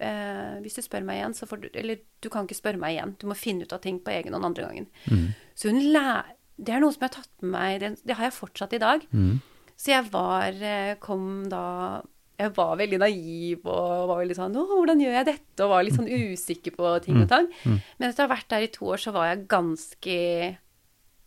Eh, 0.00 0.56
hvis 0.64 0.78
du 0.78 0.82
spør 0.84 1.04
meg 1.04 1.20
igjen, 1.20 1.36
så 1.36 1.48
får 1.48 1.60
du 1.60 1.68
Eller 1.74 2.00
du 2.24 2.30
kan 2.32 2.46
ikke 2.46 2.56
spørre 2.56 2.80
meg 2.80 2.96
igjen. 2.96 3.16
Du 3.20 3.26
må 3.28 3.36
finne 3.36 3.68
ut 3.68 3.72
av 3.72 3.82
ting 3.84 4.00
på 4.00 4.12
egen 4.14 4.32
hånd 4.32 4.48
andre 4.48 4.68
gangen. 4.68 4.88
Mm. 5.10 5.32
Så 5.54 5.72
hun 5.72 5.82
lær... 5.92 6.36
Det 6.60 6.74
er 6.76 6.82
noe 6.82 6.92
som 6.92 7.00
jeg 7.00 7.08
har 7.08 7.22
tatt 7.22 7.40
med 7.40 7.52
meg, 7.54 7.74
det, 7.80 7.88
det 8.04 8.16
har 8.18 8.26
jeg 8.28 8.36
fortsatt 8.36 8.74
i 8.76 8.80
dag. 8.80 9.04
Mm. 9.16 9.40
Så 9.80 9.94
jeg 9.94 10.08
var 10.12 10.56
eh, 10.60 10.96
Kom 11.00 11.48
da 11.48 12.02
jeg 12.40 12.52
var 12.56 12.72
veldig 12.80 12.98
naiv 13.02 13.66
og 13.68 14.08
var 14.10 14.18
veldig 14.22 14.36
sånn 14.38 14.56
Å, 14.56 14.64
hvordan 14.70 15.00
gjør 15.04 15.16
jeg 15.18 15.28
dette? 15.28 15.60
Og 15.66 15.70
var 15.74 15.84
litt 15.86 15.96
sånn 15.98 16.08
usikker 16.10 16.74
på 16.76 16.90
ting 17.04 17.20
og 17.22 17.28
tang. 17.30 17.46
Men 17.66 18.08
etter 18.08 18.24
å 18.24 18.28
ha 18.28 18.32
vært 18.34 18.48
der 18.54 18.66
i 18.66 18.72
to 18.74 18.88
år, 18.94 19.00
så 19.02 19.12
var 19.14 19.28
jeg 19.30 19.46
ganske 19.52 20.16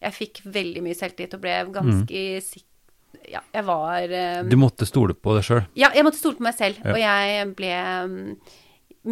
Jeg 0.04 0.18
fikk 0.18 0.42
veldig 0.58 0.82
mye 0.84 0.98
selvtillit 0.98 1.38
og 1.38 1.44
ble 1.46 1.56
ganske 1.78 2.24
sikker 2.50 3.30
Ja, 3.32 3.40
jeg 3.54 3.64
var 3.70 4.10
um, 4.42 4.50
Du 4.52 4.58
måtte 4.60 4.88
stole 4.90 5.14
på 5.16 5.36
deg 5.38 5.46
sjøl. 5.48 5.62
Ja, 5.80 5.92
jeg 5.96 6.04
måtte 6.04 6.20
stole 6.20 6.36
på 6.40 6.44
meg 6.44 6.58
selv. 6.58 6.82
Ja. 6.84 6.92
Og 6.92 7.00
jeg 7.00 7.48
ble 7.56 7.70
um, 8.04 8.18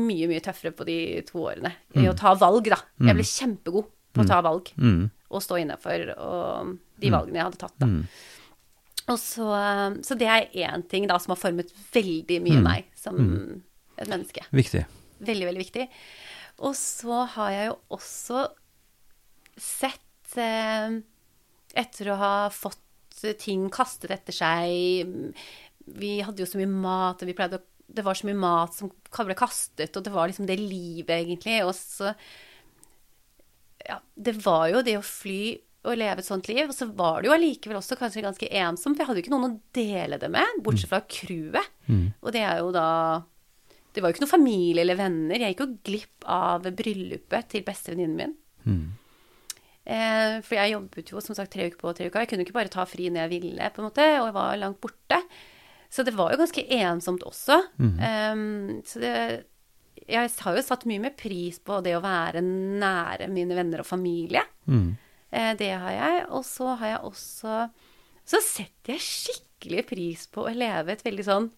mye, 0.02 0.28
mye 0.32 0.42
tøffere 0.44 0.74
på 0.76 0.86
de 0.88 0.98
to 1.28 1.46
årene 1.46 1.72
i 2.00 2.08
å 2.10 2.16
ta 2.18 2.34
valg, 2.40 2.68
da. 2.74 2.80
Jeg 3.04 3.16
ble 3.18 3.24
kjempegod 3.28 3.88
på 4.12 4.24
å 4.26 4.28
ta 4.28 4.42
valg 4.44 4.74
Mm. 4.76 5.06
og 5.32 5.42
stå 5.46 5.62
innafor 5.62 6.04
de 6.12 7.12
valgene 7.14 7.40
jeg 7.40 7.46
hadde 7.48 7.60
tatt, 7.62 7.78
da. 7.80 7.88
Mm. 9.02 9.14
Og 9.14 9.18
så, 9.20 9.48
så 10.06 10.16
det 10.20 10.28
er 10.30 10.50
én 10.68 10.84
ting 10.90 11.08
da 11.10 11.18
som 11.20 11.34
har 11.34 11.40
formet 11.42 11.72
veldig 11.94 12.38
mye 12.46 12.60
Mm. 12.60 12.64
meg 12.64 12.86
som 12.96 13.18
et 13.98 14.08
menneske. 14.08 14.44
Viktig. 14.54 14.86
Veldig, 15.22 15.46
veldig 15.50 15.62
viktig. 15.66 15.88
Og 16.62 16.76
så 16.78 17.24
har 17.36 17.52
jeg 17.52 17.68
jo 17.72 17.76
også 17.98 18.46
sett 19.58 20.38
eh, 20.38 21.00
Etter 21.74 22.10
å 22.12 22.18
ha 22.20 22.34
fått 22.52 22.78
ting 23.40 23.70
kastet 23.72 24.12
etter 24.12 24.34
seg 24.34 25.12
Vi 26.02 26.12
hadde 26.26 26.42
jo 26.44 26.48
så 26.50 26.58
mye 26.60 26.68
mat, 26.72 27.22
og 27.22 27.30
vi 27.30 27.36
pleide 27.38 27.60
å 27.60 27.66
Det 27.92 28.04
var 28.06 28.16
så 28.18 28.28
mye 28.30 28.40
mat 28.40 28.74
som 28.76 28.92
ble 29.28 29.36
kastet, 29.36 29.96
og 29.98 30.04
det 30.06 30.12
var 30.14 30.28
liksom 30.32 30.48
det 30.48 30.56
livet, 30.60 31.12
egentlig. 31.26 31.58
Og 31.66 31.74
så 31.76 32.14
Ja, 33.88 33.98
det 34.16 34.36
var 34.46 34.70
jo 34.72 34.82
det 34.86 34.98
å 35.00 35.04
fly 35.04 35.58
og 35.82 35.98
leve 35.98 36.22
et 36.22 36.28
sånt 36.28 36.48
liv. 36.52 36.68
Og 36.68 36.76
så 36.78 36.88
var 36.94 37.22
det 37.22 37.30
jo 37.30 37.36
allikevel 37.36 37.80
også 37.80 37.98
kanskje 38.00 38.24
ganske 38.26 38.50
ensomt, 38.62 38.96
for 38.96 39.04
jeg 39.04 39.10
hadde 39.10 39.22
jo 39.22 39.26
ikke 39.26 39.34
noen 39.34 39.50
å 39.50 39.60
dele 39.76 40.20
det 40.22 40.30
med, 40.34 40.62
bortsett 40.64 40.92
fra 40.92 41.02
crewet. 41.10 41.74
Og 42.22 42.32
det 42.36 42.46
er 42.46 42.62
jo 42.62 42.72
da 42.76 42.88
Det 43.92 44.00
var 44.00 44.12
jo 44.12 44.16
ikke 44.16 44.24
noe 44.24 44.32
familie 44.32 44.82
eller 44.86 44.96
venner. 44.96 45.36
Jeg 45.36 45.52
gikk 45.52 45.64
jo 45.66 45.78
glipp 45.84 46.28
av 46.32 46.64
bryllupet 46.64 47.50
til 47.52 47.64
bestevenninnen 47.68 48.16
min. 48.16 48.36
Mm. 48.64 48.86
Eh, 49.84 50.38
for 50.46 50.56
jeg 50.56 50.72
jobbet 50.72 51.12
jo 51.12 51.20
som 51.20 51.36
sagt 51.36 51.52
tre 51.52 51.68
uker 51.68 51.80
på 51.82 51.92
tre 51.98 52.08
uker. 52.08 52.22
Jeg 52.24 52.30
kunne 52.32 52.46
jo 52.46 52.48
ikke 52.48 52.60
bare 52.62 52.72
ta 52.72 52.86
fri 52.88 53.10
når 53.10 53.26
jeg 53.26 53.34
ville, 53.42 53.72
på 53.74 53.82
en 53.82 53.90
måte, 53.90 54.06
og 54.22 54.30
jeg 54.30 54.38
var 54.38 54.62
langt 54.62 54.80
borte. 54.80 55.20
Så 55.92 56.06
det 56.08 56.14
var 56.16 56.32
jo 56.32 56.40
ganske 56.40 56.64
ensomt 56.78 57.26
også. 57.28 57.58
Eh, 58.00 58.46
så 58.88 59.04
det 59.04 59.16
Jeg 60.08 60.32
har 60.40 60.56
jo 60.56 60.64
satt 60.66 60.88
mye 60.90 61.00
mer 61.00 61.14
pris 61.14 61.60
på 61.60 61.78
det 61.84 61.94
å 61.98 62.02
være 62.02 62.42
nære 62.42 63.28
mine 63.30 63.56
venner 63.56 63.84
og 63.84 63.86
familie. 63.86 64.42
Mm. 64.66 64.96
Eh, 65.32 65.54
det 65.60 65.72
har 65.80 65.92
jeg. 65.96 66.26
Og 66.30 66.44
så 66.46 66.76
har 66.78 66.88
jeg 66.96 67.00
også 67.08 67.70
Så 68.28 68.40
setter 68.44 68.94
jeg 68.94 69.02
skikkelig 69.02 69.86
pris 69.90 70.28
på 70.32 70.44
å 70.48 70.54
leve 70.56 70.92
et 70.94 71.02
veldig 71.04 71.24
sånn 71.26 71.50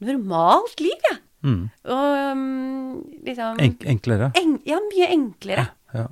normalt 0.00 0.80
liv, 0.80 1.02
jeg. 1.10 1.18
Mm. 1.44 1.60
Og 1.88 2.32
um, 2.32 2.94
liksom 3.24 3.60
Enk 3.64 3.84
enklere. 3.88 4.30
en, 4.36 4.58
Ja, 4.68 4.78
mye 4.90 5.08
enklere, 5.12 5.66
Ja. 5.94 6.06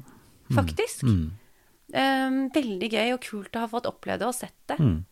faktisk. 0.52 1.02
Mm. 1.04 1.30
Um, 1.88 2.38
veldig 2.52 2.90
gøy 2.92 3.12
og 3.14 3.20
kult 3.24 3.56
å 3.56 3.60
ha 3.64 3.68
fått 3.68 3.86
oppleve 3.88 4.18
det 4.20 4.28
og 4.28 4.34
sett 4.36 4.56
det. 4.68 4.76
Mm. 4.78 5.04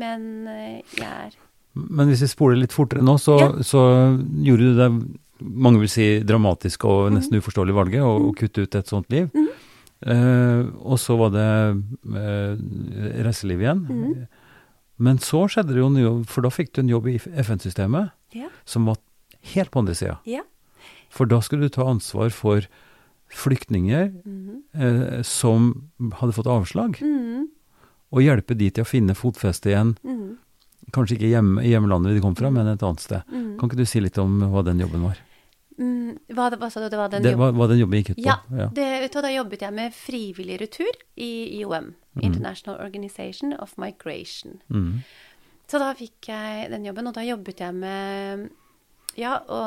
Men 0.00 0.26
uh, 0.48 0.80
jeg 0.96 1.04
er 1.08 1.36
Men 1.74 2.08
hvis 2.08 2.20
vi 2.24 2.28
spoler 2.32 2.56
litt 2.60 2.72
fortere 2.72 3.02
nå, 3.04 3.18
så, 3.20 3.38
Ja. 3.40 3.48
så 3.64 3.82
gjorde 4.44 4.72
du 4.72 4.74
det 4.76 4.90
mange 5.42 5.80
vil 5.80 5.88
si 5.88 6.20
dramatisk 6.20 6.84
og 6.84 7.12
nesten 7.12 7.40
uforståelige 7.40 7.74
valget 7.74 8.02
å, 8.04 8.12
å 8.28 8.34
kutte 8.36 8.62
ut 8.62 8.74
et 8.76 8.86
sånt 8.88 9.08
liv. 9.10 9.30
Eh, 10.02 10.62
og 10.82 10.98
så 10.98 11.14
var 11.20 11.30
det 11.30 11.48
uh, 12.10 12.56
reiseliv 13.22 13.60
igjen. 13.62 13.84
Men 15.02 15.18
så 15.22 15.44
skjedde 15.50 15.74
det 15.74 15.82
jo 15.82 15.88
noe, 15.94 16.24
for 16.30 16.42
da 16.42 16.50
fikk 16.52 16.72
du 16.74 16.80
en 16.82 16.90
jobb 16.92 17.06
i 17.12 17.16
FN-systemet 17.18 18.10
Ja. 18.34 18.48
som 18.64 18.86
var 18.86 18.96
helt 19.54 19.70
på 19.70 19.80
andre 19.82 19.94
sida. 19.98 20.18
Ja. 20.26 20.42
For 21.10 21.26
da 21.26 21.40
skulle 21.40 21.66
du 21.68 21.74
ta 21.74 21.86
ansvar 21.90 22.30
for 22.34 22.66
flyktninger 23.32 24.10
eh, 24.74 25.22
som 25.24 25.88
hadde 26.20 26.34
fått 26.36 26.50
avslag, 26.50 26.98
Mm, 27.02 27.48
og 28.12 28.20
hjelpe 28.20 28.54
de 28.58 28.68
til 28.70 28.84
å 28.84 28.88
finne 28.88 29.14
fotfeste 29.16 29.70
igjen. 29.72 29.94
mm, 30.04 30.36
Kanskje 30.92 31.16
ikke 31.16 31.30
i 31.62 31.70
hjemlandet 31.72 32.14
de 32.16 32.20
kom 32.20 32.34
fra, 32.36 32.50
men 32.50 32.66
et 32.68 32.82
annet 32.82 33.00
sted. 33.00 33.22
mm. 33.32 33.56
Kan 33.58 33.68
ikke 33.70 33.78
du 33.78 33.86
si 33.86 34.00
litt 34.00 34.18
om 34.18 34.40
hva 34.52 34.62
den 34.66 34.78
jobben 34.82 35.02
var? 35.06 35.16
Mm, 35.82 36.12
hva, 36.36 36.46
hva 36.60 36.68
sa 36.70 36.80
du? 36.84 36.86
Det 36.92 36.98
var 37.00 37.10
den 37.10 37.24
Det, 37.24 37.32
jobben? 37.34 37.42
hva, 37.56 37.58
hva 37.58 37.68
den 37.72 37.80
jobben 37.82 37.98
gikk 37.98 38.12
ut 38.14 38.20
på? 38.20 38.26
Ja, 38.28 38.36
det, 38.70 38.86
du, 39.02 39.08
hva, 39.16 39.22
da 39.26 39.30
jobbet 39.34 39.64
jeg 39.66 39.74
med 39.74 39.94
frivillig 39.96 40.60
retur 40.62 40.94
i 41.18 41.30
IOM, 41.58 41.88
International 42.22 42.78
Organization 42.84 43.54
of 43.58 43.74
Migration. 43.80 44.60
Mm. 44.70 45.00
Så 45.66 45.80
da 45.80 45.90
fikk 45.96 46.28
jeg 46.28 46.70
den 46.70 46.84
jobben, 46.86 47.06
og 47.08 47.14
da 47.16 47.24
jobbet 47.24 47.62
jeg 47.64 47.74
med 47.74 48.48
ja, 49.18 49.38
å 49.48 49.60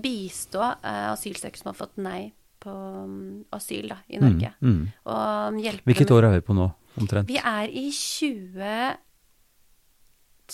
bistå 0.00 0.60
eh, 0.84 1.06
asylsøkere 1.12 1.60
som 1.60 1.70
har 1.72 1.78
fått 1.78 1.96
nei 2.00 2.32
på 2.64 2.72
um, 2.72 3.44
asyl 3.52 3.90
da, 3.92 3.98
i 4.08 4.20
Norge. 4.22 4.54
Mm. 4.64 4.70
Mm. 4.76 4.84
Og 5.12 5.58
hjelpe 5.64 5.84
Hvilket 5.90 6.12
år 6.16 6.28
er 6.30 6.36
vi 6.38 6.44
på 6.46 6.54
nå, 6.56 6.68
omtrent? 7.00 7.28
Vi 7.28 7.36
er 7.40 7.68
i 7.68 7.88
20... 7.92 8.94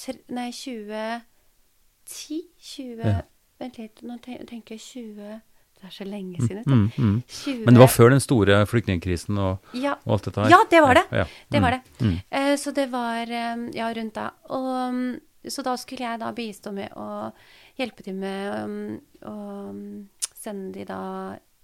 tre- 0.00 0.24
Nei, 0.34 0.48
2010? 0.54 2.40
20 2.58 3.04
Ja. 3.06 3.20
Vent 3.60 3.78
litt, 3.78 4.02
nå 4.02 4.16
tenker 4.24 4.74
jeg 4.76 4.80
20 4.80 5.14
Det 5.80 5.86
er 5.88 5.92
så 5.94 6.04
lenge 6.04 6.40
siden. 6.44 6.64
Mm. 6.66 6.80
Mm, 6.98 7.04
mm. 7.10 7.22
20, 7.28 7.64
Men 7.64 7.74
det 7.76 7.80
var 7.80 7.88
før 7.92 8.10
den 8.12 8.20
store 8.20 8.58
flyktningkrisen 8.68 9.38
og, 9.40 9.70
ja, 9.72 9.94
og 10.04 10.12
alt 10.18 10.26
dette 10.28 10.42
her? 10.44 10.50
Ja, 10.52 10.58
det 10.70 10.80
var 10.84 10.94
det. 10.98 11.04
Ja, 11.10 11.22
ja. 11.24 11.26
det 11.54 11.62
var 11.64 11.76
Mm, 11.76 11.80
det. 11.80 12.04
Mm. 12.06 12.18
Eh, 12.30 12.56
så 12.60 12.72
det 12.76 12.86
var 12.92 13.32
um, 13.54 13.62
ja, 13.72 13.88
rundt 13.96 14.14
da. 14.14 14.26
Og, 14.52 14.68
um, 14.90 15.20
så 15.48 15.62
da 15.64 15.76
skulle 15.80 16.04
jeg 16.04 16.20
da 16.20 16.32
bistå 16.36 16.72
med 16.76 16.92
å 17.00 17.32
hjelpe 17.80 18.04
til 18.04 18.14
med 18.14 18.64
um, 18.64 19.00
å 19.24 19.36
sende 20.36 20.72
de 20.76 20.84
da 20.88 21.00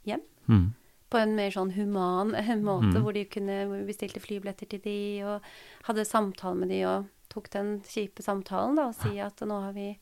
hjem. 0.09 0.23
Mm. 0.49 0.67
På 1.13 1.21
en 1.21 1.37
mer 1.37 1.51
sånn 1.55 1.75
human 1.77 2.33
måte, 2.65 2.97
Mm. 2.97 3.03
hvor 3.05 3.13
de 3.13 3.25
kunne 3.31 3.67
hvor 3.69 3.77
vi 3.83 3.91
bestilte 3.93 4.21
flybilletter 4.21 4.67
til 4.73 4.81
de, 4.81 4.97
og 5.25 5.43
hadde 5.91 6.05
samtale 6.09 6.57
med 6.57 6.69
de, 6.73 6.81
og 6.89 7.07
tok 7.29 7.51
den 7.53 7.81
kjipe 7.85 8.23
samtalen 8.25 8.77
da, 8.81 8.89
og 8.89 8.95
si 8.97 9.19
at 9.21 9.41
nå 9.45 9.61
har 9.61 9.73
vi 9.77 9.93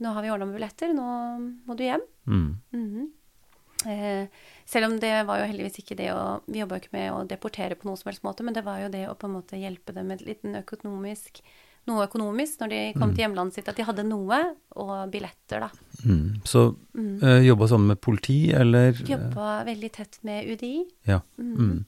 nå 0.00 0.12
har 0.14 0.24
vi 0.24 0.30
ordna 0.32 0.48
med 0.48 0.56
billetter, 0.56 0.94
nå 0.96 1.08
må 1.66 1.76
du 1.76 1.84
hjem. 1.84 2.06
Mm. 2.26 2.48
Mhm. 2.72 3.10
eh, 3.86 4.28
selv 4.64 4.86
om 4.86 5.00
det 5.00 5.26
var 5.26 5.40
jo 5.40 5.48
heldigvis 5.50 5.80
ikke 5.82 5.96
det 5.98 6.12
å 6.14 6.40
Vi 6.46 6.60
jobba 6.60 6.78
jo 6.78 6.84
ikke 6.84 6.94
med 6.94 7.12
å 7.12 7.26
deportere 7.28 7.74
på 7.74 7.88
noen 7.88 7.98
som 7.98 8.08
helst 8.08 8.22
måte, 8.22 8.46
men 8.46 8.54
det 8.54 8.64
var 8.64 8.78
jo 8.80 8.88
det 8.88 9.08
å 9.08 9.18
på 9.18 9.26
en 9.26 9.36
måte 9.36 9.58
hjelpe 9.58 9.92
dem 9.92 10.08
med 10.08 10.22
liten 10.22 10.54
økonomisk 10.56 11.42
noe 11.90 12.06
økonomisk 12.06 12.60
når 12.62 12.70
de 12.70 12.80
kom 12.94 13.12
til 13.12 13.24
hjemlandet 13.24 13.58
sitt, 13.58 13.68
at 13.70 13.78
de 13.78 13.86
hadde 13.86 14.04
noe, 14.06 14.38
og 14.78 14.92
billetter, 15.12 15.64
da. 15.64 15.70
Mm. 16.06 16.42
Så 16.46 16.64
eh, 16.94 17.40
jobba 17.48 17.68
sammen 17.72 17.92
med 17.94 18.00
politi, 18.02 18.38
eller 18.54 18.94
Jobba 19.08 19.62
veldig 19.66 19.90
tett 19.94 20.20
med 20.26 20.46
UDI. 20.46 20.76
Ja. 21.08 21.20
Mm. 21.38 21.82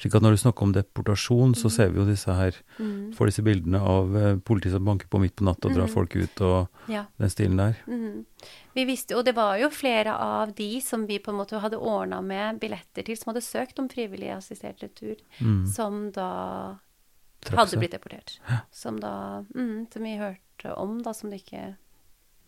Slik 0.00 0.14
at 0.16 0.22
når 0.24 0.30
du 0.36 0.40
snakker 0.40 0.62
om 0.62 0.72
deportasjon, 0.72 1.54
så 1.54 1.68
ser 1.70 1.90
vi 1.92 1.98
jo 2.00 2.06
disse 2.08 2.32
her 2.32 2.52
Mm. 2.78 3.12
Får 3.14 3.26
disse 3.28 3.42
bildene 3.44 3.78
av 3.80 4.16
eh, 4.16 4.36
politi 4.36 4.70
som 4.70 4.84
banker 4.84 5.06
på 5.12 5.20
midt 5.20 5.36
på 5.36 5.44
natta 5.44 5.68
og 5.68 5.74
drar 5.76 5.86
folk 5.92 6.14
ut 6.16 6.40
og 6.40 6.68
Ja. 6.88 7.04
den 7.18 7.28
stilen 7.30 7.56
der. 7.60 7.76
Mm. 7.86 8.24
Vi 8.74 8.84
visste, 8.88 9.14
og 9.16 9.24
det 9.24 9.34
var 9.36 9.58
jo 9.58 9.68
flere 9.68 10.14
av 10.16 10.54
de 10.54 10.80
som 10.80 11.06
vi 11.06 11.18
på 11.18 11.30
en 11.30 11.36
måte 11.36 11.60
hadde 11.60 11.76
ordna 11.78 12.22
med 12.22 12.58
billetter 12.60 13.04
til, 13.04 13.16
som 13.16 13.34
hadde 13.34 13.44
søkt 13.44 13.78
om 13.78 13.88
frivillig 13.88 14.30
assistert 14.34 14.80
retur, 14.82 15.16
som 15.68 16.10
da 16.10 16.78
hadde 17.50 17.76
blitt 17.78 17.92
deportert. 17.92 18.38
Som 18.70 18.98
da 19.00 19.44
mm, 19.54 19.92
Som 19.92 20.02
vi 20.02 20.16
hørte 20.16 20.74
om, 20.76 21.02
da, 21.02 21.12
som 21.12 21.30
det 21.30 21.42
ikke 21.44 21.76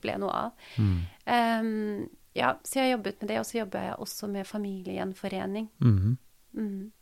ble 0.00 0.16
noe 0.18 0.30
av. 0.30 0.52
Mm. 0.78 0.98
Em, 1.26 2.08
ja, 2.34 2.54
så 2.64 2.80
jeg 2.80 2.84
har 2.90 2.98
jobbet 2.98 3.20
med 3.20 3.28
det, 3.28 3.38
og 3.38 3.44
så 3.46 3.58
jobber 3.58 3.82
jeg 3.88 3.96
også 3.98 4.28
med 4.30 4.46
familiegjenforening. 4.46 5.68
Mhm. 5.80 6.92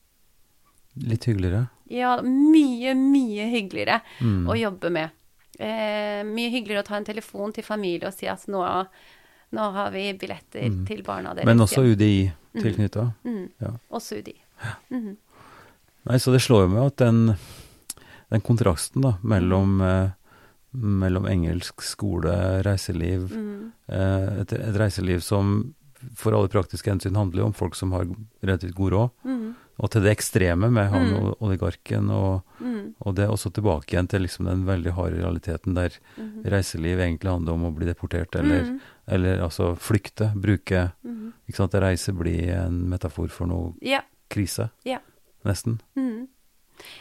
Litt 0.97 1.24
hyggeligere. 1.24 1.68
Ja, 1.88 2.18
mye, 2.22 2.95
mye 2.95 3.47
hyggeligere 3.53 4.01
Mm. 4.20 4.47
å 4.49 4.57
jobbe 4.59 4.90
med. 4.90 5.11
Eh, 5.59 6.22
mye 6.24 6.51
hyggeligere 6.51 6.82
å 6.82 6.86
ta 6.86 6.97
en 6.97 7.05
telefon 7.05 7.53
til 7.53 7.64
familie 7.64 8.07
og 8.09 8.14
si 8.14 8.26
at 8.26 8.47
nå, 8.49 8.62
nå 9.53 9.72
har 9.72 9.90
vi 9.90 10.12
billetter 10.14 10.86
til 10.86 11.03
barna 11.03 11.34
deres. 11.34 11.45
Mm. 11.45 11.47
Men 11.47 11.59
også. 11.66 11.82
UDI 11.84 12.32
tilknytta. 12.57 13.12
Mm. 13.24 13.49
Ja. 13.61 13.70
Også 13.90 14.18
UDI. 14.20 14.34
Nei, 16.05 16.16
så 16.18 16.32
det 16.32 16.40
slår 16.43 16.64
jo 16.66 16.68
med 16.72 16.82
at 16.86 16.97
den, 17.03 17.36
den 18.32 18.40
kontrasten 18.43 19.03
da, 19.05 19.14
mellom, 19.22 19.80
eh, 19.80 20.11
mellom 20.72 21.26
engelsk 21.30 21.82
skole, 21.84 22.62
reiseliv, 22.66 23.28
Mm. 23.30 23.72
eh, 23.88 24.40
et, 24.43 24.53
et 24.53 24.74
reiseliv 24.76 25.22
som 25.22 25.74
for 26.18 26.32
alle 26.34 26.49
praktiske 26.49 26.90
hensyn 26.90 27.14
handler 27.14 27.38
jo 27.45 27.47
om 27.47 27.53
folk 27.55 27.76
som 27.78 27.93
har 27.93 28.07
relativt 28.43 28.74
god 28.74 28.93
råd, 28.93 29.11
Mhm. 29.24 29.55
Og 29.81 29.91
til 29.91 30.03
det 30.03 30.12
ekstreme 30.16 30.70
med 30.70 30.91
han 30.91 31.07
Mm. 31.09 31.14
og 31.23 31.43
oligarken, 31.43 32.11
og, 32.11 32.43
mm. 32.61 32.95
og 33.01 33.14
det 33.14 33.29
også 33.29 33.53
tilbake 33.53 33.93
igjen 33.95 34.09
til 34.09 34.20
liksom 34.23 34.47
den 34.47 34.64
veldig 34.66 34.93
harde 34.93 35.23
realiteten 35.23 35.75
der 35.75 35.91
mm. 36.18 36.43
reiseliv 36.45 36.99
egentlig 37.01 37.31
handler 37.31 37.53
om 37.53 37.64
å 37.64 37.75
bli 37.75 37.87
deportert, 37.87 38.35
eller, 38.37 38.62
Mhm. 38.64 38.81
eller 39.09 39.39
altså 39.43 39.77
flykte, 39.77 40.33
bruke, 40.35 40.93
Mhm. 41.05 41.33
ikke 41.49 41.57
sant, 41.57 41.73
reise 41.75 42.12
blir 42.12 42.53
en 42.66 42.89
metafor 42.89 43.29
for 43.31 43.47
noe 43.47 43.75
Ja. 43.81 44.01
krise, 44.31 44.70
Ja. 44.85 44.99
nesten. 45.45 45.81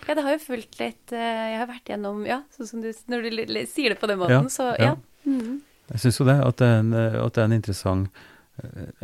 Ja, 0.07 0.13
det 0.13 0.23
har 0.23 0.31
jo 0.37 0.37
fulgt 0.39 0.79
litt 0.79 1.11
eh, 1.11 1.51
Jeg 1.51 1.57
har 1.59 1.67
vært 1.67 1.85
gjennom 1.89 2.25
Ja, 2.27 2.41
sånn 2.55 2.67
som 2.67 2.81
du 2.81 2.89
Når 3.09 3.23
du 3.47 3.65
sier 3.65 3.89
det 3.89 3.99
på 3.99 4.07
den 4.07 4.19
måten, 4.19 4.29
Ja, 4.29 4.49
så 4.49 4.75
ja. 4.77 4.95
Jeg 5.25 5.99
syns 5.99 6.19
jo 6.19 6.25
det, 6.25 6.39
at 6.45 6.57
det, 6.57 6.67
er 6.67 6.79
en, 6.79 6.93
at 6.93 7.33
det 7.33 7.41
er 7.41 7.43
en 7.45 7.51
interessant 7.51 8.07
eh, 8.07 8.30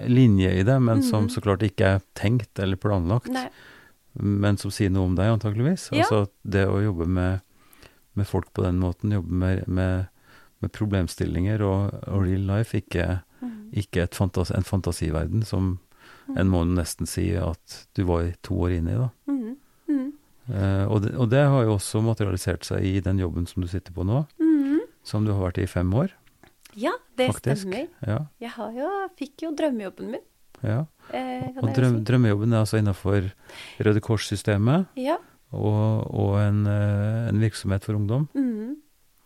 linje 0.08 0.52
i 0.60 0.64
det, 0.64 0.80
men 0.82 1.02
som 1.04 1.24
Mhm. 1.26 1.30
så 1.34 1.42
klart 1.42 1.64
ikke 1.64 1.86
er 1.96 2.02
tenkt 2.16 2.60
eller 2.60 2.76
planlagt. 2.76 3.28
Nei. 3.30 3.50
Men 4.20 4.58
som 4.58 4.72
sier 4.72 4.90
noe 4.90 5.06
om 5.06 5.16
deg, 5.16 5.26
antakeligvis. 5.40 5.90
Ja. 5.92 6.04
Altså 6.04 6.28
det 6.44 6.66
å 6.68 6.82
jobbe 6.82 7.06
med, 7.08 7.42
med 8.16 8.26
folk 8.28 8.52
på 8.54 8.64
den 8.64 8.80
måten, 8.80 9.12
jobbe 9.14 9.32
med, 9.32 9.68
med, 9.68 10.08
med 10.62 10.72
problemstillinger 10.72 11.62
og, 11.62 11.94
og 12.08 12.24
real 12.26 12.46
life, 12.48 12.74
ikke, 12.78 13.22
Mm. 13.40 13.70
ikke 13.72 14.02
et 14.02 14.16
fantas, 14.16 14.50
en 14.50 14.64
fantasiverden 14.66 15.44
som 15.46 15.80
en 16.36 16.50
må 16.50 16.64
nesten 16.66 17.06
si 17.08 17.36
at 17.38 17.86
du 17.94 18.04
var 18.04 18.34
to 18.42 18.56
år 18.66 18.72
inne 18.80 18.96
i. 18.96 18.98
da. 18.98 19.10
Mm. 19.28 19.56
Mm. 19.88 20.14
Eh, 20.50 20.86
og, 20.90 21.02
det, 21.04 21.12
og 21.16 21.30
det 21.30 21.44
har 21.46 21.64
jo 21.64 21.76
også 21.78 22.02
materialisert 22.02 22.66
seg 22.66 22.82
i 22.84 23.00
den 23.00 23.20
jobben 23.20 23.46
som 23.48 23.62
du 23.62 23.68
sitter 23.68 23.94
på 23.94 24.04
nå, 24.04 24.26
Mm. 24.42 24.80
som 25.04 25.24
du 25.24 25.32
har 25.34 25.52
vært 25.52 25.62
i 25.62 25.68
fem 25.68 25.94
år. 25.94 26.10
Ja, 26.78 26.92
det 27.18 27.32
Faktisk. 27.34 27.64
stemmer. 27.66 27.88
Ja, 28.06 28.20
Jeg 28.40 28.52
har 28.54 28.72
jo, 28.76 28.90
fikk 29.18 29.42
jo 29.48 29.52
drømmejobben 29.58 30.12
min. 30.14 30.22
ja. 30.64 30.86
Eh, 31.14 31.48
Og 31.64 31.70
drøm, 31.74 32.04
drømmejobben 32.06 32.54
er 32.54 32.60
altså 32.64 32.78
innenfor 32.82 33.32
Røde 33.80 34.02
Kors-systemet 34.04 34.88
Ja. 35.00 35.16
og, 35.52 36.08
og 36.14 36.40
en, 36.42 36.66
eh, 36.68 37.30
en 37.30 37.40
virksomhet 37.40 37.84
for 37.84 37.94
ungdom. 37.96 38.28
Mm. 38.36 38.76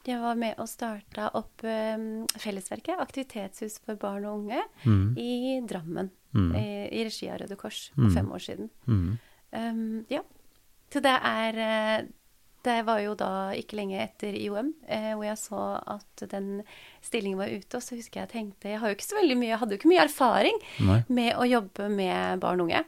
Jeg 0.07 0.19
var 0.19 0.33
med 0.35 0.55
og 0.57 0.65
starta 0.67 1.27
opp 1.37 1.61
um, 1.63 2.25
Fellesverket, 2.41 2.95
aktivitetshus 2.99 3.79
for 3.85 3.95
barn 3.95 4.25
og 4.25 4.39
unge, 4.39 4.61
Mm. 4.85 5.15
i 5.17 5.61
Drammen. 5.69 6.09
Mm. 6.33 6.55
I, 6.55 6.87
I 6.91 7.03
regi 7.05 7.29
av 7.29 7.37
Røde 7.41 7.55
Kors 7.57 7.91
Mm. 7.97 8.03
for 8.07 8.15
fem 8.15 8.31
år 8.31 8.39
siden. 8.41 8.69
Mm. 8.87 9.19
Um, 9.53 10.05
ja. 10.09 10.21
Så 10.91 11.01
det 11.01 11.11
er 11.21 11.53
eh, 11.99 12.05
Det 12.63 12.85
var 12.85 12.99
jo 13.01 13.15
da 13.17 13.29
ikke 13.57 13.73
lenge 13.79 13.97
etter 14.03 14.35
IOM, 14.37 14.73
eh, 14.87 15.13
hvor 15.17 15.25
jeg 15.25 15.37
så 15.41 15.61
at 15.95 16.23
den 16.29 16.63
stillingen 17.01 17.39
var 17.39 17.49
ute. 17.49 17.77
Og 17.79 17.81
så 17.81 17.95
husker 17.97 18.21
jeg 18.21 18.29
tenkte 18.29 18.69
Jeg 18.69 18.79
har 18.79 18.89
jo 18.91 18.95
ikke 18.99 19.07
så 19.09 19.17
veldig 19.17 19.37
mye, 19.39 19.49
jeg 19.49 19.57
hadde 19.63 19.73
jo 19.73 19.79
ikke 19.81 19.89
mye 19.93 20.03
erfaring 20.05 20.59
Nei. 20.85 20.99
med 21.09 21.33
å 21.41 21.47
jobbe 21.49 21.89
med 21.89 22.39
barn 22.43 22.61
og 22.61 22.69
unge. 22.69 22.83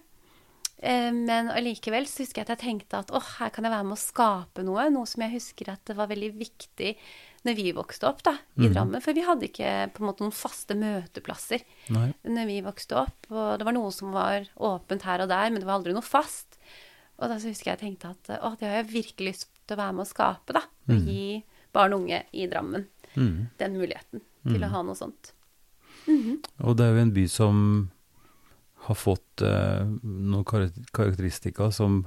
Eh, 0.84 1.11
Men 1.11 1.49
allikevel 1.49 2.05
så 2.05 2.21
husker 2.24 2.41
jeg 2.43 2.49
at 2.49 2.55
jeg 2.57 2.63
tenkte 2.67 2.99
at 3.01 3.11
åh, 3.15 3.30
her 3.39 3.49
kan 3.55 3.63
jeg 3.65 3.71
være 3.74 3.88
med 3.89 3.97
å 3.97 4.03
skape 4.03 4.63
noe. 4.67 4.89
Noe 4.93 5.05
som 5.09 5.21
jeg 5.26 5.32
husker 5.39 5.71
at 5.74 5.84
det 5.89 5.95
var 5.97 6.07
veldig 6.11 6.34
viktig 6.38 6.95
når 7.43 7.55
vi 7.59 7.71
vokste 7.76 8.07
opp 8.07 8.21
da, 8.24 8.38
i 8.55 8.67
Mhm. 8.69 8.74
Drammen. 8.74 9.01
For 9.03 9.11
vi 9.13 9.21
hadde 9.26 9.49
ikke 9.49 9.91
på 9.93 9.99
en 10.03 10.07
måte 10.07 10.21
noen 10.24 10.32
faste 10.32 10.76
møteplasser 10.80 11.63
Nei. 11.89 12.13
når 12.24 12.45
vi 12.47 12.61
vokste 12.61 12.95
opp. 12.95 13.26
Og 13.32 13.57
det 13.59 13.65
var 13.65 13.74
noe 13.74 13.91
som 13.91 14.11
var 14.13 14.45
åpent 14.55 15.01
her 15.03 15.21
og 15.26 15.30
der, 15.30 15.49
men 15.49 15.59
det 15.59 15.65
var 15.67 15.80
aldri 15.82 15.91
noe 15.93 16.01
fast. 16.05 16.57
Og 17.19 17.30
da 17.30 17.36
så 17.38 17.49
husker 17.51 17.71
jeg 17.76 17.80
tenkte 17.80 18.09
at 18.15 18.39
å, 18.41 18.57
det 18.57 18.67
har 18.67 18.84
jeg 18.84 18.93
virkelig 18.93 19.28
lyst 19.34 19.49
til 19.68 19.76
å 19.78 19.82
være 19.82 19.93
med 19.95 20.05
å 20.05 20.09
skape, 20.09 20.53
da. 20.53 20.61
Å 20.61 20.93
Mhm. 20.93 21.05
gi 21.07 21.43
barn 21.74 21.93
og 21.93 22.01
unge 22.01 22.24
i 22.34 22.47
Drammen 22.47 22.86
Mm. 23.16 23.47
den 23.57 23.74
muligheten 23.78 24.22
til 24.45 24.57
mm. 24.59 24.64
å 24.64 24.70
ha 24.70 24.82
noe 24.84 24.95
sånt. 24.95 25.32
Og 26.59 26.76
det 26.78 26.84
er 26.86 26.93
jo 26.95 27.01
en 27.01 27.11
by 27.14 27.26
som 27.28 27.91
har 28.88 28.95
fått 28.95 29.41
eh, 29.41 29.86
noen 30.03 30.43
kar 30.45 30.70
karakteristikker 30.93 31.72
som 31.72 32.05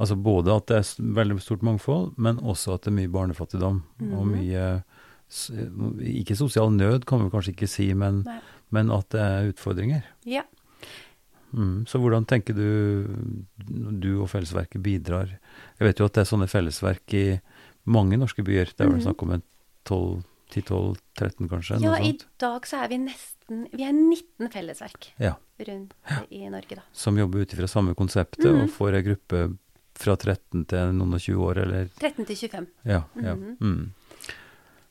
Altså 0.00 0.16
både 0.16 0.48
at 0.56 0.66
det 0.66 0.76
er 0.78 1.12
veldig 1.14 1.38
stort 1.38 1.60
mangfold, 1.62 2.14
men 2.16 2.38
også 2.38 2.74
at 2.74 2.80
det 2.82 2.88
er 2.88 2.96
mye 2.96 3.12
barnefattigdom. 3.12 3.82
Og 4.00 4.24
Mhm. 4.26 4.30
mye 4.32 4.84
Ikke 6.00 6.34
sosial 6.36 6.70
nød, 6.70 7.04
kan 7.06 7.22
vi 7.22 7.30
kanskje 7.30 7.54
ikke 7.54 7.68
si, 7.68 7.92
men, 7.94 8.24
men 8.70 8.90
at 8.90 9.08
det 9.10 9.20
er 9.20 9.52
utfordringer. 9.52 10.02
Ja. 10.24 10.42
Mm. 11.54 11.84
Så 11.86 11.98
hvordan 12.00 12.24
tenker 12.26 12.54
du 12.54 13.06
du 14.00 14.22
og 14.22 14.28
Fellesverket 14.30 14.82
bidrar? 14.82 15.28
Jeg 15.78 15.86
vet 15.88 15.98
jo 15.98 16.04
at 16.06 16.12
det 16.14 16.22
er 16.24 16.30
sånne 16.36 16.48
fellesverk 16.48 17.14
i 17.14 17.40
mange 17.86 18.16
norske 18.16 18.42
byer. 18.44 18.66
Det 18.76 18.80
er 18.86 18.88
vel 18.88 19.00
Mhm. 19.00 19.06
snakk 19.06 19.22
om 19.22 19.32
en 19.32 19.42
10-12-13 20.52 21.48
kanskje? 21.48 21.78
ja, 21.82 21.96
i 22.00 22.18
dag 22.40 22.66
så 22.68 22.82
er 22.84 22.88
vi 22.92 22.98
nesten 22.98 23.66
Vi 23.72 23.82
er 23.84 23.92
19 23.92 24.48
fellesverk 24.52 25.10
Ja. 25.18 25.34
rundt 25.58 25.92
i 26.30 26.48
Norge, 26.48 26.76
da. 26.76 26.82
som 26.92 27.16
jobber 27.18 27.40
ut 27.42 27.52
ifra 27.52 27.68
samme 27.68 27.94
konseptet 27.94 28.44
Mhm. 28.52 28.62
og 28.62 28.68
får 28.70 28.94
ei 28.94 29.02
gruppe 29.02 29.58
fra 29.94 30.16
13 30.16 30.64
til 30.66 30.78
noen 30.92 31.12
og 31.14 31.20
20 31.20 31.36
år, 31.44 31.56
eller 31.62 31.88
13 32.00 32.24
til 32.26 32.36
25. 32.36 32.66
Ja. 32.84 33.02
ja. 33.22 33.34
Mhm. 33.34 33.56
Mm. 33.60 33.90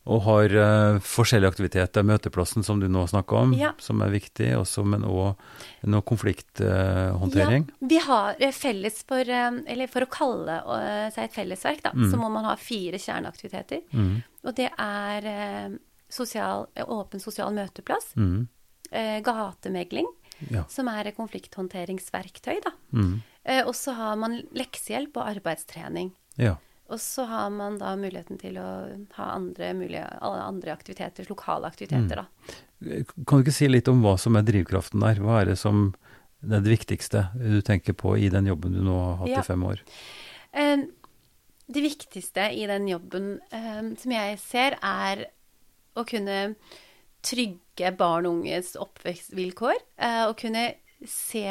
Og 0.10 0.22
har 0.26 0.50
uh, 0.58 1.00
forskjellige 1.06 1.52
aktiviteter. 1.52 2.02
Møteplassen 2.04 2.64
som 2.66 2.80
du 2.82 2.88
nå 2.90 3.04
snakker 3.08 3.38
om, 3.38 3.52
Ja. 3.54 3.74
som 3.78 4.02
er 4.02 4.10
viktig, 4.10 4.48
også, 4.58 4.82
men 4.84 5.04
òg 5.06 5.36
noe 5.84 6.02
konflikthåndtering. 6.02 7.68
Ja, 7.70 7.88
vi 7.88 7.98
har 8.08 8.36
eh, 8.40 8.52
felles 8.52 9.04
for 9.08 9.22
eh, 9.22 9.52
Eller 9.68 9.88
for 9.88 10.02
å 10.02 10.10
kalle 10.10 10.58
seg 11.14 11.24
et 11.28 11.34
fellesverk, 11.38 11.84
da, 11.84 11.92
Mm. 11.94 12.10
så 12.12 12.18
må 12.18 12.32
man 12.32 12.46
ha 12.46 12.56
fire 12.56 12.98
kjerneaktiviteter. 12.98 13.84
Mm. 13.94 14.24
Og 14.44 14.56
det 14.56 14.70
er 14.80 15.78
sosial, 16.10 16.66
åpen 16.88 17.20
sosial 17.22 17.54
møteplass, 17.54 18.14
Mm. 18.18 18.48
gatemegling, 19.24 20.06
Ja. 20.50 20.64
som 20.68 20.88
er 20.90 21.12
konflikthåndteringsverktøy, 21.12 22.62
da. 22.64 22.72
Mm. 22.94 23.22
Og 23.68 23.74
så 23.76 23.94
har 23.96 24.16
man 24.18 24.42
leksehjelp 24.54 25.16
og 25.18 25.28
arbeidstrening. 25.36 26.12
ja. 26.38 26.56
Og 26.92 27.00
så 27.00 27.24
har 27.30 27.50
man 27.56 27.78
da 27.80 27.94
muligheten 28.00 28.40
til 28.42 28.58
å 28.60 28.68
ha 29.16 29.28
andre, 29.38 29.72
mulige, 29.78 30.04
alle 30.20 30.44
andre 30.44 30.74
aktiviteter, 30.76 31.28
lokale 31.32 31.70
aktiviteter, 31.72 32.24
da. 32.24 32.56
Kan 33.28 33.40
du 33.40 33.46
ikke 33.46 33.54
si 33.56 33.70
litt 33.70 33.88
om 33.92 34.02
hva 34.04 34.18
som 34.20 34.36
er 34.36 34.44
drivkraften 34.48 35.04
der? 35.04 35.22
Hva 35.24 35.42
er 35.42 35.52
det 35.54 35.60
som 35.62 35.92
det 36.42 36.58
er 36.58 36.64
det 36.66 36.74
viktigste 36.74 37.22
du 37.38 37.60
tenker 37.62 37.94
på 37.94 38.16
i 38.18 38.30
den 38.34 38.48
jobben 38.50 38.74
du 38.74 38.82
nå 38.82 38.96
har 38.98 39.18
hatt 39.22 39.30
Ja. 39.30 39.40
i 39.44 39.46
fem 39.46 39.64
år? 39.64 39.82
Eh, 40.58 40.86
det 41.72 41.84
viktigste 41.86 42.48
i 42.58 42.66
den 42.68 42.88
jobben 42.90 43.40
eh, 43.54 43.82
som 43.96 44.12
jeg 44.12 44.40
ser, 44.42 44.78
er 44.82 45.28
å 45.96 46.04
kunne 46.08 46.56
trygge 47.22 47.92
barn 47.96 48.26
og 48.26 48.40
unges 48.42 48.74
oppvekstvilkår. 48.76 49.78
Eh, 50.02 50.24
og 50.26 50.38
kunne 50.42 50.74
se 51.08 51.46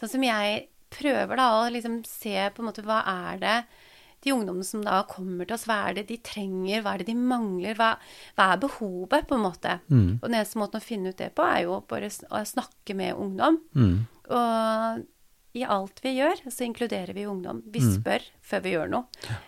Sånn 0.00 0.10
som 0.10 0.22
jeg 0.26 0.68
prøver 0.94 1.36
da 1.38 1.48
å 1.60 1.70
liksom 1.70 2.00
se 2.06 2.34
på 2.54 2.62
en 2.62 2.68
måte 2.70 2.82
hva 2.86 3.02
er 3.06 3.38
det 3.42 3.56
de 4.24 4.32
ungdommene 4.34 4.64
som 4.66 4.82
da 4.84 5.02
kommer 5.08 5.46
til 5.46 5.54
oss, 5.56 5.66
hva 5.68 5.76
er 5.90 5.94
det 6.00 6.06
de 6.08 6.16
trenger, 6.24 6.82
hva 6.82 6.94
er 6.94 7.02
det 7.04 7.10
de 7.12 7.14
mangler, 7.20 7.76
hva, 7.78 7.92
hva 8.38 8.46
er 8.54 8.62
behovet, 8.64 9.26
på 9.28 9.36
en 9.38 9.44
måte. 9.44 9.78
Mm. 9.92 10.18
Og 10.20 10.24
den 10.28 10.38
eneste 10.40 10.60
måten 10.62 10.80
å 10.80 10.84
finne 10.84 11.12
ut 11.12 11.20
det 11.20 11.30
på, 11.36 11.44
er 11.46 11.64
jo 11.66 11.80
bare 11.90 12.08
å 12.08 12.42
snakke 12.48 12.96
med 12.96 13.14
ungdom. 13.14 13.60
Mm. 13.76 13.96
Og 14.34 15.04
i 15.54 15.62
alt 15.70 16.00
vi 16.02 16.16
gjør, 16.16 16.40
så 16.50 16.64
inkluderer 16.66 17.14
vi 17.14 17.28
ungdom. 17.30 17.62
Vi 17.70 17.78
Mm. 17.84 17.92
spør 18.00 18.22
før 18.42 18.62
vi 18.64 18.72
gjør 18.74 18.88
noe. 18.90 19.04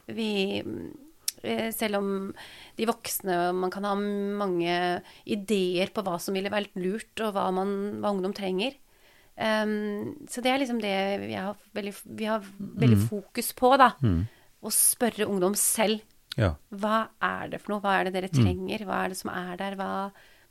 Vi, 0.07 0.63
eh, 1.43 1.71
selv 1.73 1.97
om 1.99 2.35
de 2.77 2.87
voksne 2.87 3.53
Man 3.55 3.71
kan 3.71 3.83
ha 3.85 3.95
mange 3.97 5.03
ideer 5.27 5.91
på 5.91 6.05
hva 6.05 6.21
som 6.21 6.35
ville 6.35 6.51
vært 6.51 6.71
lurt, 6.77 7.19
og 7.21 7.35
hva, 7.35 7.53
man, 7.53 8.01
hva 8.01 8.13
ungdom 8.15 8.33
trenger. 8.35 8.75
Um, 9.39 10.15
så 10.31 10.41
det 10.41 10.49
er 10.53 10.59
liksom 10.63 10.79
det 10.81 10.95
vi 11.27 11.35
har 11.35 11.57
veldig, 11.75 11.95
vi 12.17 12.25
har 12.25 12.41
veldig 12.59 13.09
fokus 13.11 13.53
på, 13.53 13.77
da. 13.77 13.91
Mm. 14.01 14.23
Å 14.67 14.73
spørre 14.75 15.29
ungdom 15.31 15.55
selv. 15.59 16.03
Ja. 16.37 16.53
Hva 16.75 17.07
er 17.23 17.53
det 17.53 17.63
for 17.63 17.75
noe? 17.75 17.83
Hva 17.85 17.95
er 17.97 18.09
det 18.09 18.17
dere 18.17 18.33
trenger? 18.33 18.85
Hva 18.89 19.05
er 19.05 19.13
det 19.13 19.19
som 19.21 19.31
er 19.33 19.55
der? 19.61 19.77
Hva, 19.79 19.91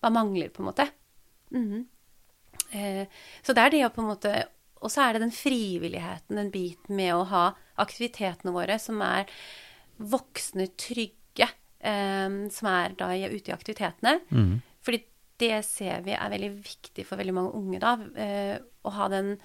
hva 0.01 0.11
mangler, 0.13 0.49
på 0.53 0.63
en 0.63 0.69
måte? 0.71 0.87
Mhm. 1.53 1.85
eh, 2.71 3.05
så 3.45 3.53
det 3.53 3.61
er 3.61 3.73
det 3.73 3.83
å 3.85 3.91
på 3.93 4.01
en 4.01 4.09
måte 4.09 4.31
Og 4.81 4.89
så 4.91 5.03
er 5.03 5.13
det 5.13 5.21
den 5.21 5.31
frivilligheten, 5.31 6.35
den 6.35 6.49
biten 6.51 6.95
med 6.95 7.13
å 7.15 7.23
ha 7.29 7.43
aktivitetene 7.81 8.51
våre 8.53 8.75
som 8.77 8.99
er 9.01 9.25
voksne, 9.97 10.67
trygge, 10.77 11.47
eh, 11.79 12.35
som 12.51 12.67
er 12.69 12.93
da 12.99 13.07
ute 13.15 13.49
i 13.49 13.55
aktivitetene. 13.55 14.19
Mm. 14.29 14.61
Fordi 14.85 14.99
det 15.41 15.63
ser 15.65 16.03
vi 16.05 16.13
er 16.13 16.29
veldig 16.31 16.51
viktig 16.63 17.05
for 17.07 17.17
veldig 17.19 17.33
mange 17.35 17.55
unge, 17.57 17.79
da. 17.81 17.95
Eh, 18.19 18.59
å 18.85 18.93
ha 18.93 19.07
den, 19.11 19.35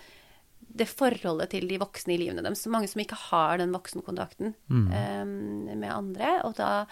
det 0.70 0.86
forholdet 0.88 1.50
til 1.50 1.66
de 1.68 1.78
voksne 1.82 2.14
i 2.14 2.18
livene 2.20 2.42
deres. 2.44 2.62
Mange 2.70 2.86
som 2.88 3.00
ikke 3.02 3.16
har 3.30 3.58
den 3.58 3.72
voksenkontakten 3.74 4.54
Mm. 4.70 4.86
um, 4.92 5.78
med 5.80 5.90
andre. 5.90 6.28
Og 6.46 6.54
da 6.56 6.86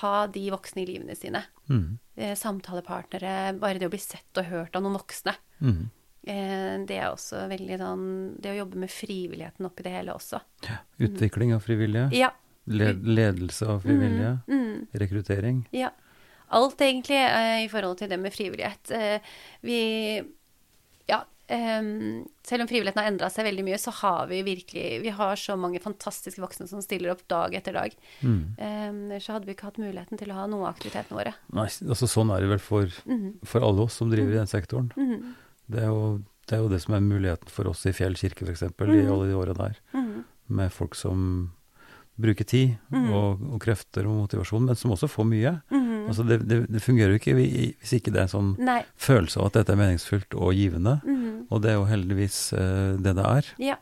ha 0.00 0.26
de 0.26 0.44
voksne 0.54 0.82
i 0.84 0.86
livene 0.86 1.16
sine. 1.18 1.42
Mm. 1.68 1.98
Eh, 2.16 2.34
samtalepartnere. 2.38 3.58
Bare 3.58 3.78
det 3.80 3.88
å 3.88 3.92
bli 3.92 3.98
sett 3.98 4.38
og 4.38 4.44
hørt 4.52 4.76
av 4.76 4.82
noen 4.84 4.98
voksne. 5.00 5.34
Mm. 5.60 5.90
Eh, 6.26 6.76
det 6.86 6.96
er 7.00 7.10
også 7.10 7.42
veldig 7.50 7.76
sånn 7.78 8.04
Det 8.40 8.52
å 8.54 8.56
jobbe 8.62 8.78
med 8.80 8.88
frivilligheten 8.90 9.66
oppi 9.66 9.82
det 9.84 9.92
hele 9.92 10.14
også. 10.14 10.40
Utvikling 10.98 11.52
av 11.54 11.60
frivillige. 11.66 12.08
Ja. 12.16 12.30
Led 12.66 13.02
ledelse 13.04 13.66
av 13.68 13.82
frivillige. 13.84 14.38
Mm. 14.48 14.86
Rekruttering. 14.94 15.66
Ja. 15.72 15.90
Alt 16.54 16.78
egentlig 16.80 17.18
eh, 17.18 17.64
i 17.66 17.68
forhold 17.68 17.98
til 17.98 18.08
det 18.08 18.20
med 18.20 18.32
frivillighet. 18.32 19.20
Vi 19.60 20.22
Ja. 21.08 21.24
Em, 21.48 22.24
selv 22.46 22.62
om 22.62 22.68
frivilligheten 22.68 23.02
har 23.02 23.10
endra 23.10 23.28
seg 23.30 23.44
veldig 23.44 23.64
mye, 23.64 23.78
så 23.78 23.90
har 23.92 24.26
vi 24.30 24.42
virkelig 24.42 25.02
Vi 25.02 25.08
har 25.10 25.36
så 25.36 25.56
mange 25.58 25.80
fantastiske 25.80 26.40
voksne 26.40 26.68
som 26.68 26.80
stiller 26.82 27.10
opp 27.12 27.26
dag 27.28 27.54
etter 27.54 27.72
dag. 27.72 27.94
Mm. 28.22 28.56
Um, 28.58 29.10
ellers 29.10 29.26
hadde 29.28 29.46
vi 29.46 29.52
ikke 29.54 29.68
hatt 29.70 29.78
muligheten 29.78 30.18
til 30.18 30.30
å 30.30 30.34
ha 30.34 30.46
noe 30.46 30.66
av 30.68 30.74
aktivitetene 30.74 31.18
våre. 31.18 31.34
Nei, 31.52 31.66
altså 31.66 32.06
sånn 32.08 32.30
er 32.34 32.40
det 32.40 32.48
vel 32.48 32.58
for, 32.58 32.86
Mhm. 33.06 33.38
for 33.44 33.60
alle 33.60 33.82
oss 33.82 33.94
som 33.94 34.10
driver 34.10 34.32
i 34.32 34.40
den 34.40 34.46
sektoren. 34.46 34.90
Mhm. 34.96 35.34
Det 35.70 35.80
er, 35.82 35.86
jo, 35.88 36.22
det 36.46 36.52
er 36.58 36.62
jo 36.62 36.68
det 36.68 36.82
som 36.82 36.94
er 36.94 37.00
muligheten 37.00 37.48
for 37.48 37.68
oss 37.68 37.84
i 37.86 37.92
Fjell 37.92 38.14
kirke 38.14 38.44
f.eks., 38.46 38.62
i 38.62 38.68
Mhm. 38.68 39.12
alle 39.12 39.28
de 39.28 39.34
åra 39.34 39.54
der. 39.54 39.76
Mhm. 39.94 40.24
Med 40.48 40.72
folk 40.72 40.94
som 40.94 41.52
bruker 42.20 42.44
tid 42.46 42.78
Mhm. 42.92 43.12
og, 43.12 43.40
og 43.54 43.60
krefter 43.60 44.06
og 44.06 44.28
motivasjon, 44.28 44.64
men 44.66 44.76
som 44.76 44.90
også 44.92 45.08
får 45.08 45.24
mye. 45.26 45.62
Mhm. 46.04 46.10
Altså 46.12 46.26
det, 46.28 46.38
det, 46.50 46.58
det 46.70 46.82
fungerer 46.84 47.14
jo 47.14 47.20
ikke 47.22 47.36
hvis 47.38 47.96
ikke 47.96 48.12
det 48.12 48.20
er 48.20 48.28
en 48.28 48.34
sånn 48.34 48.52
Nei. 48.60 48.82
følelse 49.00 49.40
av 49.40 49.50
at 49.50 49.58
dette 49.58 49.74
er 49.74 49.80
meningsfullt 49.80 50.36
og 50.36 50.52
givende. 50.54 50.98
Mm. 51.04 51.46
Og 51.48 51.64
det 51.64 51.72
er 51.72 51.78
jo 51.80 51.88
heldigvis 51.88 52.38
uh, 52.52 52.94
det 53.00 53.16
det 53.16 53.26
er. 53.30 53.50
Ja. 53.70 53.80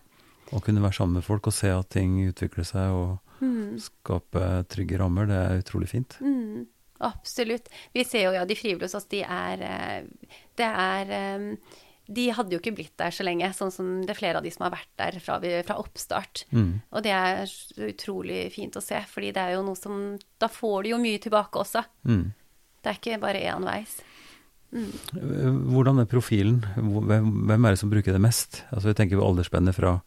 Å 0.52 0.60
kunne 0.62 0.84
være 0.84 0.98
sammen 1.00 1.18
med 1.18 1.26
folk 1.26 1.48
og 1.48 1.56
se 1.56 1.72
at 1.72 1.90
ting 1.92 2.18
utvikler 2.28 2.66
seg 2.68 2.94
og 2.94 3.42
mm. 3.42 3.78
skape 3.82 4.48
trygge 4.72 5.00
rammer, 5.00 5.28
det 5.30 5.38
er 5.38 5.62
utrolig 5.62 5.88
fint. 5.90 6.18
Mm, 6.20 6.66
absolutt. 7.08 7.70
Vi 7.96 8.04
ser 8.06 8.28
jo 8.28 8.34
ja, 8.36 8.44
de 8.48 8.58
frivillige 8.58 8.90
hos 8.90 8.98
oss, 9.00 9.08
de 9.12 9.22
er 9.24 9.64
eh, 9.66 10.36
Det 10.60 10.68
er 10.68 11.14
eh, 11.16 11.48
De 12.12 12.26
hadde 12.34 12.52
jo 12.56 12.60
ikke 12.60 12.74
blitt 12.76 12.94
der 13.00 13.10
så 13.14 13.24
lenge, 13.24 13.48
sånn 13.56 13.72
som 13.74 13.90
det 14.04 14.10
er 14.14 14.18
flere 14.18 14.40
av 14.40 14.44
de 14.46 14.50
som 14.54 14.66
har 14.66 14.74
vært 14.74 14.90
der 15.00 15.18
fra, 15.22 15.38
fra 15.66 15.76
oppstart. 15.80 16.44
Mm. 16.52 16.70
Og 16.92 17.02
det 17.06 17.12
er 17.16 17.44
utrolig 17.88 18.40
fint 18.54 18.76
å 18.76 18.82
se, 18.84 19.00
fordi 19.08 19.32
det 19.32 19.42
er 19.42 19.54
jo 19.56 19.64
noe 19.66 19.78
som 19.78 20.18
Da 20.42 20.48
får 20.52 20.82
du 20.84 20.92
jo 20.92 20.98
mye 21.02 21.20
tilbake 21.22 21.60
også. 21.62 21.84
Mm. 22.08 22.32
Det 22.82 22.90
er 22.90 22.98
ikke 22.98 23.20
bare 23.22 23.44
enveis. 23.52 24.00
Hvordan 24.72 26.00
er 26.00 26.08
profilen? 26.08 26.62
Hvem, 26.76 27.26
hvem 27.48 27.66
er 27.68 27.74
det 27.74 27.80
som 27.82 27.90
bruker 27.92 28.14
det 28.16 28.22
mest? 28.24 28.62
Altså 28.72 28.88
Vi 28.88 28.96
tenker 28.98 29.20
på 29.20 29.26
aldersspennet 29.26 29.76
fra 29.76 29.98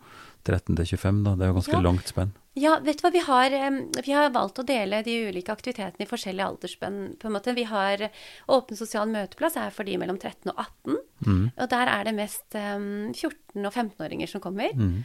13 0.45 0.76
til 0.78 0.86
25, 0.97 1.24
da. 1.26 1.36
Det 1.36 1.45
er 1.45 1.51
jo 1.53 1.58
ganske 1.60 1.78
Ja. 1.78 1.82
langt 1.86 2.10
spenn. 2.10 2.34
Ja, 2.56 2.78
vet 2.80 3.01
du 3.01 3.03
hva, 3.03 3.12
vi 3.12 3.20
har, 3.20 3.51
vi 4.06 4.14
har 4.16 4.30
valgt 4.32 4.62
å 4.62 4.64
dele 4.68 5.01
de 5.03 5.16
ulike 5.28 5.51
aktivitetene 5.51 6.06
i 6.06 6.08
forskjellige 6.08 6.45
aldersspenn. 6.47 6.99
på 7.20 7.28
en 7.28 7.34
måte. 7.36 7.53
Vi 7.58 7.66
har 7.68 8.06
Åpen 8.47 8.80
sosial 8.80 9.10
møteplass 9.12 9.58
er 9.60 9.74
for 9.76 9.84
de 9.84 9.97
mellom 9.99 10.16
13 10.18 10.53
og 10.53 10.62
18. 10.64 11.01
Mm. 11.28 11.43
Og 11.51 11.70
der 11.74 11.91
er 11.91 12.08
det 12.08 12.16
mest 12.16 12.56
um, 12.56 13.12
14- 13.12 13.66
og 13.68 13.74
15-åringer 13.74 14.32
som 14.32 14.41
kommer. 14.43 14.72
Mm. 14.72 15.03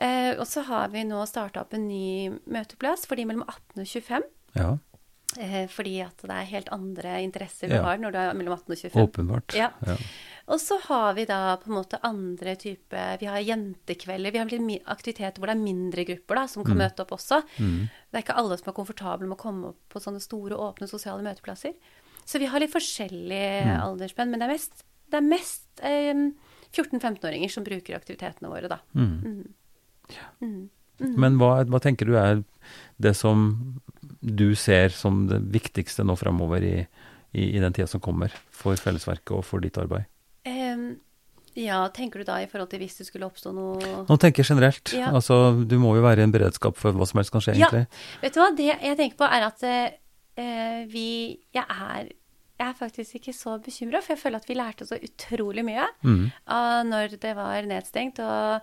Uh, 0.00 0.32
og 0.40 0.44
så 0.48 0.62
har 0.68 0.92
vi 0.92 1.06
nå 1.08 1.24
starta 1.28 1.64
opp 1.64 1.72
en 1.76 1.88
ny 1.88 2.30
møteplass 2.52 3.08
for 3.08 3.16
de 3.16 3.24
mellom 3.28 3.48
18 3.48 3.80
og 3.80 3.86
25. 3.96 4.30
Ja, 4.60 4.76
Uh, 5.38 5.68
fordi 5.70 6.00
at 6.02 6.18
det 6.26 6.34
er 6.34 6.46
helt 6.50 6.68
andre 6.74 7.20
interesser 7.22 7.68
du 7.70 7.76
Ja. 7.76 7.84
har 7.84 8.00
når 8.02 8.10
du 8.10 8.16
er 8.18 8.32
mellom 8.34 8.56
18 8.56 8.72
og 8.74 8.78
25. 8.80 9.02
åpenbart. 9.04 9.54
Ja. 9.54 9.68
Ja. 9.86 9.94
Og 10.50 10.58
så 10.58 10.76
har 10.88 11.14
vi 11.14 11.24
da 11.30 11.56
på 11.62 11.70
en 11.70 11.76
måte 11.76 12.00
andre 12.06 12.56
type 12.58 13.02
Vi 13.20 13.28
har 13.30 13.38
jentekvelder. 13.46 14.34
Vi 14.34 14.40
har 14.40 14.50
litt 14.50 14.88
aktiviteter 14.90 15.38
hvor 15.38 15.50
det 15.50 15.54
er 15.54 15.62
mindre 15.62 16.04
grupper 16.08 16.40
da, 16.40 16.44
som 16.50 16.64
kan 16.66 16.78
møte 16.80 17.04
opp 17.04 17.14
også. 17.14 17.38
Mm. 17.62 17.86
Det 18.10 18.18
er 18.18 18.24
ikke 18.24 18.38
alle 18.42 18.58
som 18.58 18.72
er 18.72 18.76
komfortable 18.80 19.28
med 19.30 19.38
å 19.38 19.42
komme 19.44 19.70
opp 19.70 19.94
på 19.94 20.02
sånne 20.02 20.22
store, 20.24 20.58
åpne 20.58 20.90
sosiale 20.90 21.22
møteplasser. 21.22 21.76
Så 22.26 22.38
vi 22.42 22.50
har 22.50 22.62
litt 22.62 22.74
forskjellig 22.74 23.44
Mm. 23.64 23.80
aldersspenn, 23.84 24.30
men 24.30 24.40
det 24.42 24.48
er 24.48 24.52
mest, 24.52 24.84
mest 25.22 25.82
eh, 25.82 26.14
14-15-åringer 26.72 27.50
som 27.50 27.64
bruker 27.64 27.96
aktivitetene 27.96 28.50
våre, 28.50 28.68
da. 28.70 28.78
Mm. 28.94 29.54
Mm. 30.40 30.68
Men 31.00 31.38
hva, 31.40 31.64
hva 31.64 31.80
tenker 31.80 32.06
du 32.06 32.16
er 32.18 32.42
det 32.98 33.14
som 33.16 33.78
du 34.20 34.54
ser 34.54 34.90
som 34.90 35.26
det 35.30 35.40
viktigste 35.54 36.04
nå 36.04 36.16
framover 36.18 36.62
i, 36.62 36.76
i, 37.32 37.56
i 37.56 37.60
den 37.62 37.72
tida 37.72 37.86
som 37.86 38.02
kommer, 38.04 38.34
for 38.50 38.76
Fellesverket 38.76 39.32
og 39.36 39.44
for 39.46 39.62
ditt 39.64 39.78
arbeid? 39.80 40.06
Em, 40.70 40.84
ja, 41.58 41.80
tenker 41.94 42.22
du 42.22 42.28
da 42.28 42.36
i 42.42 42.46
forhold 42.50 42.70
til 42.70 42.78
hvis 42.84 42.94
det 43.00 43.08
skulle 43.08 43.26
oppstå 43.26 43.50
noe 43.56 44.04
Nå 44.06 44.16
tenker 44.22 44.44
jeg 44.44 44.52
generelt. 44.52 44.92
Ja. 44.94 45.10
Altså, 45.10 45.40
du 45.66 45.76
må 45.82 45.96
jo 45.98 46.04
være 46.04 46.22
i 46.22 46.26
en 46.28 46.32
beredskap 46.34 46.78
for 46.78 46.94
hva 46.94 47.08
som 47.10 47.18
helst 47.18 47.32
kan 47.34 47.42
skje, 47.42 47.56
egentlig. 47.58 47.84
Ja. 47.88 48.20
Vet 48.22 48.36
du 48.36 48.40
hva, 48.40 48.48
det 48.56 48.68
jeg 48.70 48.96
tenker 49.00 49.18
på 49.18 49.26
er 49.26 49.46
at 49.48 49.64
uh, 49.66 50.86
vi 50.92 51.08
Jeg 51.56 51.66
er, 51.66 52.12
jeg 52.60 52.68
er 52.68 52.76
faktisk 52.78 53.18
ikke 53.18 53.34
så 53.34 53.56
bekymra, 53.64 54.00
for 54.04 54.14
jeg 54.14 54.22
føler 54.22 54.40
at 54.42 54.48
vi 54.48 54.54
lærte 54.58 54.86
så 54.86 54.98
utrolig 55.00 55.64
mye 55.66 55.88
Mm. 56.04 56.30
når 56.92 57.18
det 57.20 57.34
var 57.36 57.62
nedstengt. 57.66 58.20
Og 58.20 58.60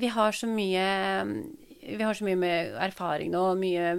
vi 0.00 0.06
har 0.12 0.32
så 0.32 0.46
mye 0.46 0.86
vi 1.80 2.02
har 2.04 2.14
så 2.14 2.26
mye 2.26 2.36
med 2.36 2.74
erfaring 2.84 3.30
nå, 3.32 3.42
mye 3.58 3.90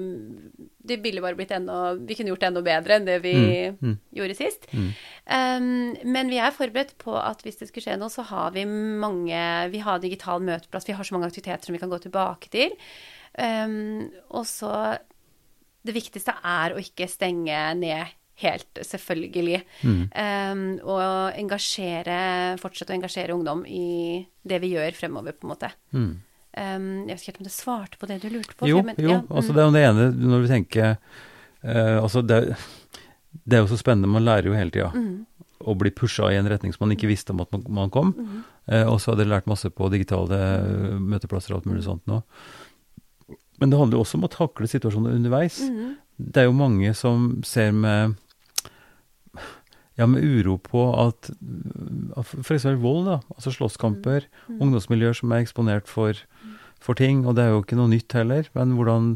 Det 0.85 0.97
ville 1.01 1.21
bare 1.23 1.37
blitt 1.37 1.51
enda 1.55 1.93
Vi 1.97 2.15
kunne 2.17 2.31
gjort 2.31 2.43
det 2.43 2.49
enda 2.51 2.61
bedre 2.65 2.95
enn 2.97 3.07
det 3.07 3.17
vi 3.23 3.33
Mm, 3.71 3.77
mm. 3.81 3.97
gjorde 4.17 4.35
sist. 4.37 4.67
Mm. 4.73 4.87
Um, 5.31 6.11
men 6.13 6.29
vi 6.29 6.39
er 6.41 6.53
forberedt 6.55 6.95
på 7.01 7.15
at 7.17 7.41
hvis 7.45 7.59
det 7.59 7.69
skulle 7.69 7.85
skje 7.85 7.97
noe, 8.01 8.09
så 8.13 8.25
har 8.29 8.51
vi 8.55 8.65
mange 8.65 9.41
Vi 9.73 9.81
har 9.81 9.99
digital 9.99 10.41
møteplass, 10.45 10.87
vi 10.87 10.93
har 10.97 11.03
så 11.07 11.15
mange 11.17 11.29
aktiviteter 11.29 11.65
som 11.65 11.73
vi 11.73 11.81
kan 11.81 11.91
gå 11.91 11.99
tilbake 12.03 12.49
til. 12.53 12.73
Um, 13.37 14.09
og 14.29 14.45
så 14.45 14.97
Det 15.85 15.93
viktigste 15.95 16.33
er 16.45 16.73
å 16.75 16.81
ikke 16.81 17.07
stenge 17.09 17.61
ned 17.79 18.17
helt, 18.41 18.79
selvfølgelig. 18.85 19.61
Um, 19.85 20.79
og 20.81 21.33
engasjere, 21.37 22.57
fortsette 22.61 22.93
å 22.93 22.97
engasjere 22.97 23.33
ungdom 23.37 23.63
i 23.69 24.25
det 24.41 24.57
vi 24.63 24.71
gjør 24.75 24.93
fremover, 24.97 25.33
på 25.37 25.45
en 25.45 25.51
måte. 25.53 25.69
Mm. 25.93 26.11
Um, 26.51 27.07
jeg 27.07 27.15
vet 27.15 27.21
ikke 27.21 27.31
helt 27.31 27.41
om 27.41 27.47
det 27.47 27.53
svarte 27.55 27.97
på 28.01 28.07
det 28.09 28.17
du 28.21 28.29
lurte 28.33 28.55
på. 28.59 28.67
Jo, 28.67 28.81
men- 28.83 28.97
jo 28.99 29.09
ja, 29.13 29.19
altså 29.29 29.53
mm. 29.53 29.55
det 29.55 29.61
er 29.61 29.67
jo 29.67 29.75
det 29.75 29.83
ene 29.87 30.07
når 30.33 30.41
vi 30.43 30.49
tenker 30.51 30.89
uh, 31.63 31.97
Altså 32.03 32.21
det, 32.27 32.39
det 33.45 33.55
er 33.55 33.61
jo 33.63 33.69
så 33.71 33.77
spennende, 33.79 34.09
man 34.11 34.25
lærer 34.27 34.49
jo 34.51 34.57
hele 34.57 34.73
tida. 34.73 34.89
Mm. 34.91 35.25
Å 35.61 35.75
bli 35.77 35.91
pusha 35.95 36.27
i 36.33 36.39
en 36.39 36.49
retning 36.49 36.73
som 36.73 36.83
man 36.87 36.95
ikke 36.97 37.07
visste 37.07 37.31
om 37.31 37.39
at 37.43 37.51
man, 37.55 37.63
man 37.69 37.93
kom. 37.93 38.11
Mm. 38.17 38.41
Uh, 38.67 38.85
og 38.91 38.97
så 38.99 39.13
hadde 39.13 39.23
jeg 39.23 39.31
lært 39.31 39.47
masse 39.47 39.69
på 39.71 39.87
digitale 39.93 40.37
eh, 40.41 40.97
møteplasser 40.99 41.53
og 41.53 41.61
alt 41.61 41.69
mulig 41.71 41.85
sånt 41.85 42.03
nå. 42.09 42.19
Men 43.61 43.69
det 43.69 43.77
handler 43.77 43.99
jo 43.99 44.03
også 44.03 44.17
om 44.17 44.25
å 44.25 44.33
takle 44.33 44.67
situasjoner 44.67 45.13
underveis. 45.15 45.61
Mm. 45.61 45.95
Det 46.17 46.41
er 46.43 46.47
jo 46.49 46.57
mange 46.57 46.91
som 46.97 47.29
ser 47.45 47.71
med 47.77 48.17
ja, 49.99 50.07
med 50.09 50.23
uro 50.23 50.55
på 50.57 50.81
at 50.97 51.29
f.eks. 52.23 52.65
vold, 52.81 53.05
da, 53.09 53.19
altså 53.35 53.53
slåsskamper, 53.53 54.25
Mm. 54.49 54.61
ungdomsmiljøer 54.65 55.13
som 55.19 55.31
er 55.31 55.43
eksponert 55.43 55.87
for, 55.87 56.17
for 56.81 56.97
ting, 56.97 57.23
og 57.29 57.35
det 57.37 57.45
er 57.45 57.51
jo 57.53 57.61
ikke 57.63 57.77
noe 57.77 57.91
nytt 57.91 58.11
heller, 58.17 58.47
men 58.57 58.75
hvordan 58.77 59.11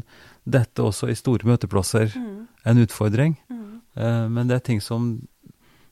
dette 0.46 0.84
også 0.86 1.08
i 1.10 1.16
store 1.18 1.42
møteplasser 1.48 2.12
Mm. 2.14 2.46
er 2.64 2.70
en 2.70 2.82
utfordring. 2.86 3.36
Mm. 3.50 3.80
Eh, 3.96 4.28
men 4.28 4.46
det 4.48 4.54
er 4.60 4.64
ting 4.70 4.80
som, 4.80 5.26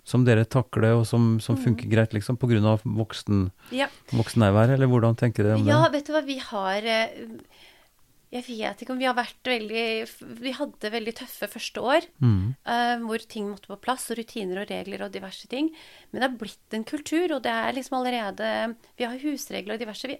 som 0.05 0.25
dere 0.25 0.45
takler, 0.45 0.95
og 1.01 1.07
som, 1.09 1.41
som 1.41 1.57
Mm. 1.57 1.63
funker 1.65 1.91
greit, 1.91 2.13
liksom, 2.15 2.37
av 2.65 2.83
voksen, 2.85 3.51
Ja. 3.73 3.89
voksennærvær, 4.13 4.75
eller 4.75 4.87
hvordan 4.87 5.17
tenker 5.17 5.43
dere 5.43 5.57
om 5.59 5.67
Ja, 5.67 5.83
det? 5.89 5.93
vet 5.93 6.07
du 6.07 6.13
hva, 6.13 6.25
vi 6.25 6.39
har 6.39 6.83
eh, 6.85 7.09
Jeg 8.35 8.45
vet 8.49 8.81
ikke 8.83 8.91
om 8.91 8.99
vi 8.99 9.05
har 9.07 9.15
vært 9.15 9.45
veldig 9.47 10.41
Vi 10.43 10.51
hadde 10.53 10.91
veldig 10.91 11.15
tøffe 11.15 11.47
første 11.47 11.81
år. 11.81 12.03
Mm. 12.21 12.57
eh, 12.67 12.97
hvor 12.99 13.19
ting 13.29 13.49
måtte 13.49 13.69
på 13.69 13.81
plass, 13.81 14.11
og 14.11 14.19
rutiner 14.19 14.61
og 14.63 14.69
regler 14.71 15.05
og 15.05 15.13
diverse 15.13 15.47
ting. 15.49 15.71
Men 16.13 16.21
det 16.21 16.31
har 16.31 16.39
blitt 16.39 16.73
en 16.75 16.83
kultur, 16.85 17.31
og 17.37 17.43
det 17.45 17.53
er 17.53 17.73
liksom 17.73 17.99
allerede 18.03 18.75
Vi 18.99 19.05
har 19.05 19.19
husregler 19.19 19.75
og 19.75 19.79
diverse. 19.81 20.09
Vi 20.09 20.19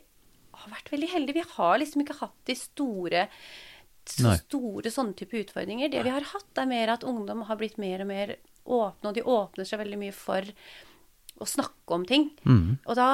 har 0.63 0.73
vært 0.73 0.91
veldig 0.93 1.11
heldige. 1.13 1.35
Vi 1.43 1.55
har 1.57 1.79
liksom 1.83 2.03
ikke 2.05 2.19
hatt 2.21 2.37
de 2.49 2.55
store 2.59 3.29
så 4.05 4.27
Nei. 4.29 4.37
store 4.37 4.91
sånne 4.93 5.15
type 5.17 5.39
utfordringer. 5.41 5.89
Det 5.89 6.03
vi 6.05 6.11
har 6.13 6.27
hatt, 6.29 6.51
er 6.61 6.67
mer 6.69 6.91
at 6.93 7.07
ungdom 7.09 7.47
har 7.49 7.57
blitt 7.57 7.79
mer 7.81 8.03
og 8.05 8.11
mer 8.11 8.35
åpne, 8.67 9.09
og 9.09 9.15
de 9.17 9.23
åpner 9.25 9.65
seg 9.69 9.81
veldig 9.81 9.97
mye 10.03 10.13
for 10.13 10.45
å 11.41 11.49
snakke 11.49 11.97
om 11.97 12.05
ting. 12.05 12.27
Mm. 12.45 12.79
Og 12.85 12.99
da 13.01 13.07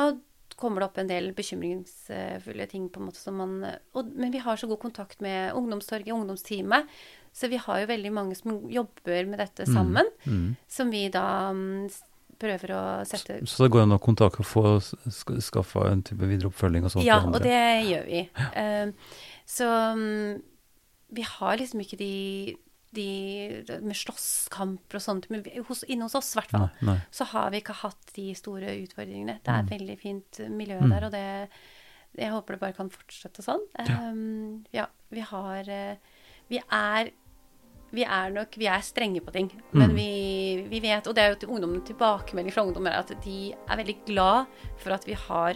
kommer 0.60 0.82
det 0.82 0.88
opp 0.90 0.98
en 0.98 1.08
del 1.08 1.30
bekymringsfulle 1.32 2.66
ting, 2.68 2.88
på 2.90 3.00
en 3.00 3.06
måte 3.06 3.20
som 3.22 3.38
man 3.38 3.54
og, 3.94 4.10
Men 4.14 4.32
vi 4.34 4.42
har 4.42 4.58
så 4.60 4.66
god 4.68 4.80
kontakt 4.82 5.22
med 5.24 5.54
ungdomstorget, 5.56 6.10
ungdomsteamet, 6.12 6.90
så 7.32 7.48
vi 7.48 7.56
har 7.62 7.80
jo 7.80 7.86
veldig 7.92 8.12
mange 8.12 8.34
som 8.36 8.58
jobber 8.68 9.26
med 9.30 9.38
dette 9.38 9.66
sammen, 9.70 10.04
Mm. 10.26 10.56
som 10.68 10.90
vi 10.90 11.08
da 11.08 11.52
mm, 11.54 11.88
prøver 12.40 12.72
å 12.74 12.80
sette 13.08 13.38
Så 13.46 13.64
det 13.66 13.70
går 13.74 13.84
an 13.86 13.92
å 13.96 14.00
kontakte 14.02 14.40
og 14.42 14.48
få 14.48 14.62
sk- 14.80 15.36
skaffa 15.44 15.86
en 15.90 16.02
type 16.06 16.26
videre 16.26 16.48
oppfølging 16.50 16.84
og 16.88 16.94
sånt? 16.94 17.04
Ja, 17.06 17.20
og 17.22 17.38
det 17.44 17.60
gjør 17.90 18.08
vi. 18.08 18.22
Eh, 18.56 18.92
så 19.46 19.68
um, 19.94 20.40
vi 21.12 21.22
har 21.26 21.56
liksom 21.60 21.80
ikke 21.84 21.98
de, 22.00 22.56
de 22.94 23.06
med 23.82 23.96
slåsskamper 23.98 24.98
og 24.98 25.02
sånt, 25.04 25.28
men 25.30 25.42
hos, 25.68 25.82
inne 25.90 26.06
hos 26.06 26.14
oss 26.18 26.32
i 26.34 26.38
hvert 26.40 26.54
fall, 26.54 26.96
så 27.14 27.26
har 27.32 27.50
vi 27.54 27.60
ikke 27.62 27.76
hatt 27.82 28.14
de 28.16 28.28
store 28.38 28.76
utfordringene. 28.84 29.38
Det 29.42 29.50
er 29.52 29.60
et 29.64 29.70
Mm. 29.70 29.74
veldig 29.78 29.98
fint 30.00 30.40
miljø 30.50 30.78
Mm. 30.80 30.90
der, 30.94 31.04
og 31.06 31.12
det, 31.12 31.48
jeg 32.18 32.30
håper 32.32 32.54
det 32.56 32.60
bare 32.60 32.72
kan 32.78 32.90
fortsette 32.90 33.42
sånn. 33.46 33.62
Um, 33.78 34.64
ja, 34.72 34.86
vi 35.10 35.20
har 35.20 35.68
eh, 35.68 35.96
Vi 36.50 36.58
er 36.58 37.10
vi 37.92 38.04
er 38.04 38.30
nok 38.30 38.54
vi 38.56 38.66
er 38.70 38.80
strenge 38.86 39.20
på 39.24 39.32
ting, 39.34 39.50
men 39.72 39.90
Mm. 39.90 39.96
vi, 39.96 40.66
vi 40.70 40.80
vet 40.80 41.06
Og 41.06 41.14
det 41.14 41.22
er 41.24 41.30
jo 41.32 41.38
til 41.40 41.48
ungdommen 41.50 41.82
tilbakemelding 41.84 42.52
fra 42.54 42.62
ungdom 42.62 42.86
er 42.86 42.98
at 43.00 43.12
de 43.24 43.52
er 43.52 43.76
veldig 43.76 43.96
glad 44.06 44.46
for 44.78 44.92
at 44.92 45.04
vi 45.06 45.14
har 45.14 45.54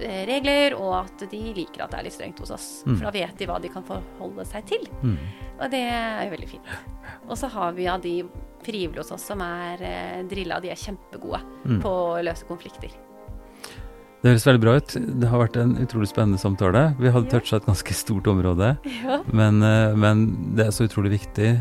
eh, 0.00 0.26
regler, 0.26 0.74
og 0.78 0.94
at 1.04 1.30
de 1.30 1.40
liker 1.54 1.82
at 1.84 1.90
det 1.90 1.98
er 2.00 2.02
litt 2.08 2.12
strengt 2.16 2.38
hos 2.40 2.50
oss. 2.50 2.68
Mm. 2.86 2.96
For 2.96 3.04
da 3.06 3.10
vet 3.14 3.38
de 3.38 3.46
hva 3.46 3.60
de 3.62 3.68
kan 3.72 3.84
forholde 3.86 4.44
seg 4.46 4.66
til. 4.66 4.88
Mm. 5.02 5.16
Og 5.60 5.70
det 5.70 5.80
er 5.92 6.24
jo 6.26 6.30
veldig 6.36 6.48
fint. 6.48 6.66
Og 7.28 7.36
så 7.38 7.48
har 7.52 7.72
vi 7.72 7.86
av 7.86 8.00
de 8.02 8.22
frivillige 8.64 8.98
hos 9.04 9.12
oss 9.12 9.22
som 9.30 9.40
er 9.40 9.80
eh, 9.82 10.22
drilla, 10.28 10.60
de 10.60 10.70
er 10.70 10.76
kjempegode 10.76 11.40
Mm. 11.64 11.80
på 11.82 11.88
å 11.90 12.22
løse 12.24 12.46
konflikter. 12.48 12.90
Det 14.20 14.28
høres 14.34 14.44
veldig 14.44 14.60
bra 14.60 14.72
ut. 14.76 14.94
Det 15.20 15.28
har 15.30 15.40
vært 15.40 15.54
en 15.56 15.70
utrolig 15.80 16.08
spennende 16.10 16.40
samtale. 16.40 16.82
Vi 17.00 17.08
hadde 17.08 17.30
toucha 17.32 17.56
et 17.56 17.64
ganske 17.64 17.94
stort 17.96 18.26
område, 18.28 18.74
Ja. 18.84 19.22
men, 19.32 19.62
eh, 19.62 19.94
men 19.96 20.54
det 20.56 20.66
er 20.66 20.70
så 20.76 20.84
utrolig 20.86 21.12
viktig, 21.18 21.58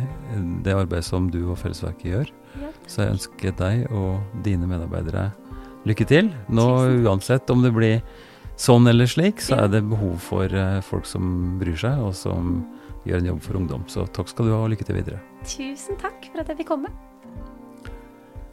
det 0.63 0.73
arbeidet 0.75 1.05
som 1.05 1.29
du 1.31 1.49
og 1.51 1.57
Fellesverket 1.57 2.03
gjør. 2.11 2.29
Ja. 2.59 2.67
Så 2.85 2.97
jeg 3.05 3.13
ønsker 3.15 3.55
deg 3.55 3.91
og 3.91 4.19
dine 4.43 4.67
medarbeidere 4.67 5.31
lykke 5.85 6.05
til. 6.05 6.33
Nå 6.49 6.67
uansett 7.07 7.49
om 7.49 7.61
det 7.63 7.71
blir 7.73 8.01
sånn 8.57 8.89
eller 8.89 9.05
slik, 9.07 9.39
så 9.39 9.55
er 9.63 9.67
det 9.69 9.87
behov 9.89 10.19
for 10.19 10.43
eh, 10.51 10.81
folk 10.81 11.05
som 11.05 11.57
bryr 11.59 11.77
seg, 11.79 11.97
og 11.97 12.13
som 12.13 12.65
gjør 13.05 13.21
en 13.21 13.25
jobb 13.31 13.41
for 13.41 13.53
ungdom. 13.55 13.85
Så 13.87 14.03
takk 14.11 14.27
skal 14.27 14.45
du 14.45 14.51
ha, 14.51 14.65
og 14.65 14.71
lykke 14.71 14.83
til 14.85 14.95
videre. 14.99 15.21
Tusen 15.45 15.95
takk 15.97 16.27
for 16.33 16.41
at 16.41 16.47
jeg 16.51 16.57
fikk 16.57 16.67
komme. 16.75 16.91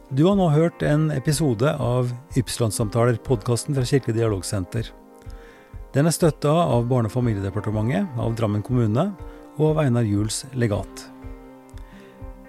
Du 0.07 0.21
har 0.23 0.37
nå 0.39 0.45
hørt 0.47 0.79
en 0.87 1.09
episode 1.11 1.67
av 1.83 2.13
Ypsilon-samtaler, 2.39 3.17
podkasten 3.27 3.75
fra 3.75 3.83
Kirkelig 3.83 4.15
dialogsenter. 4.15 4.87
Den 5.91 6.07
er 6.07 6.15
støtta 6.15 6.47
av 6.47 6.87
Barne- 6.87 7.11
og 7.11 7.13
familiedepartementet, 7.17 8.07
av 8.15 8.31
Drammen 8.39 8.63
kommune 8.63 9.11
og 9.57 9.73
av 9.73 9.81
Einar 9.83 10.07
Juels 10.07 10.45
legat. 10.55 11.11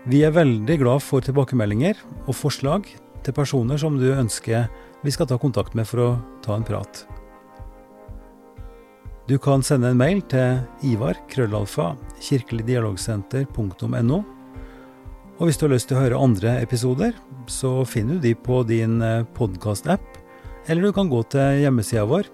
Vi 0.07 0.23
er 0.23 0.39
veldig 0.39 0.79
glad 0.85 1.03
for 1.03 1.19
tilbakemeldinger 1.19 1.99
og 2.29 2.39
forslag 2.39 2.87
til 3.27 3.35
personer 3.35 3.75
som 3.83 3.99
du 3.99 4.07
ønsker 4.13 4.71
vi 5.03 5.11
skal 5.11 5.27
ta 5.27 5.35
kontakt 5.43 5.75
med 5.75 5.83
for 5.91 5.99
å 6.05 6.23
ta 6.47 6.55
en 6.55 6.63
prat. 6.63 7.03
Du 9.27 9.35
kan 9.43 9.67
sende 9.67 9.91
en 9.91 9.99
mail 9.99 10.23
til 10.31 10.63
ivar.krøllalfa.kirkeligdialogsenter.no 10.95 11.27
krøllalfa 11.35 11.99
kirkeligdialogsenter.no. 12.23 14.38
Og 15.39 15.47
hvis 15.47 15.59
du 15.59 15.63
har 15.67 15.75
lyst 15.75 15.89
til 15.91 15.97
å 15.99 16.03
høre 16.03 16.19
andre 16.19 16.51
episoder, 16.65 17.13
så 17.47 17.85
finner 17.87 18.15
du 18.19 18.23
de 18.27 18.35
på 18.35 18.63
din 18.67 19.03
podkast-app, 19.39 20.03
eller 20.67 20.83
du 20.83 20.93
kan 20.93 21.11
gå 21.11 21.23
til 21.31 21.63
hjemmesida 21.63 22.05
vår 22.11 22.25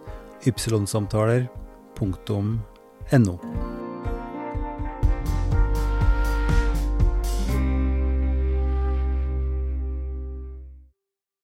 ypsilonsamtaler.no. 0.49 3.35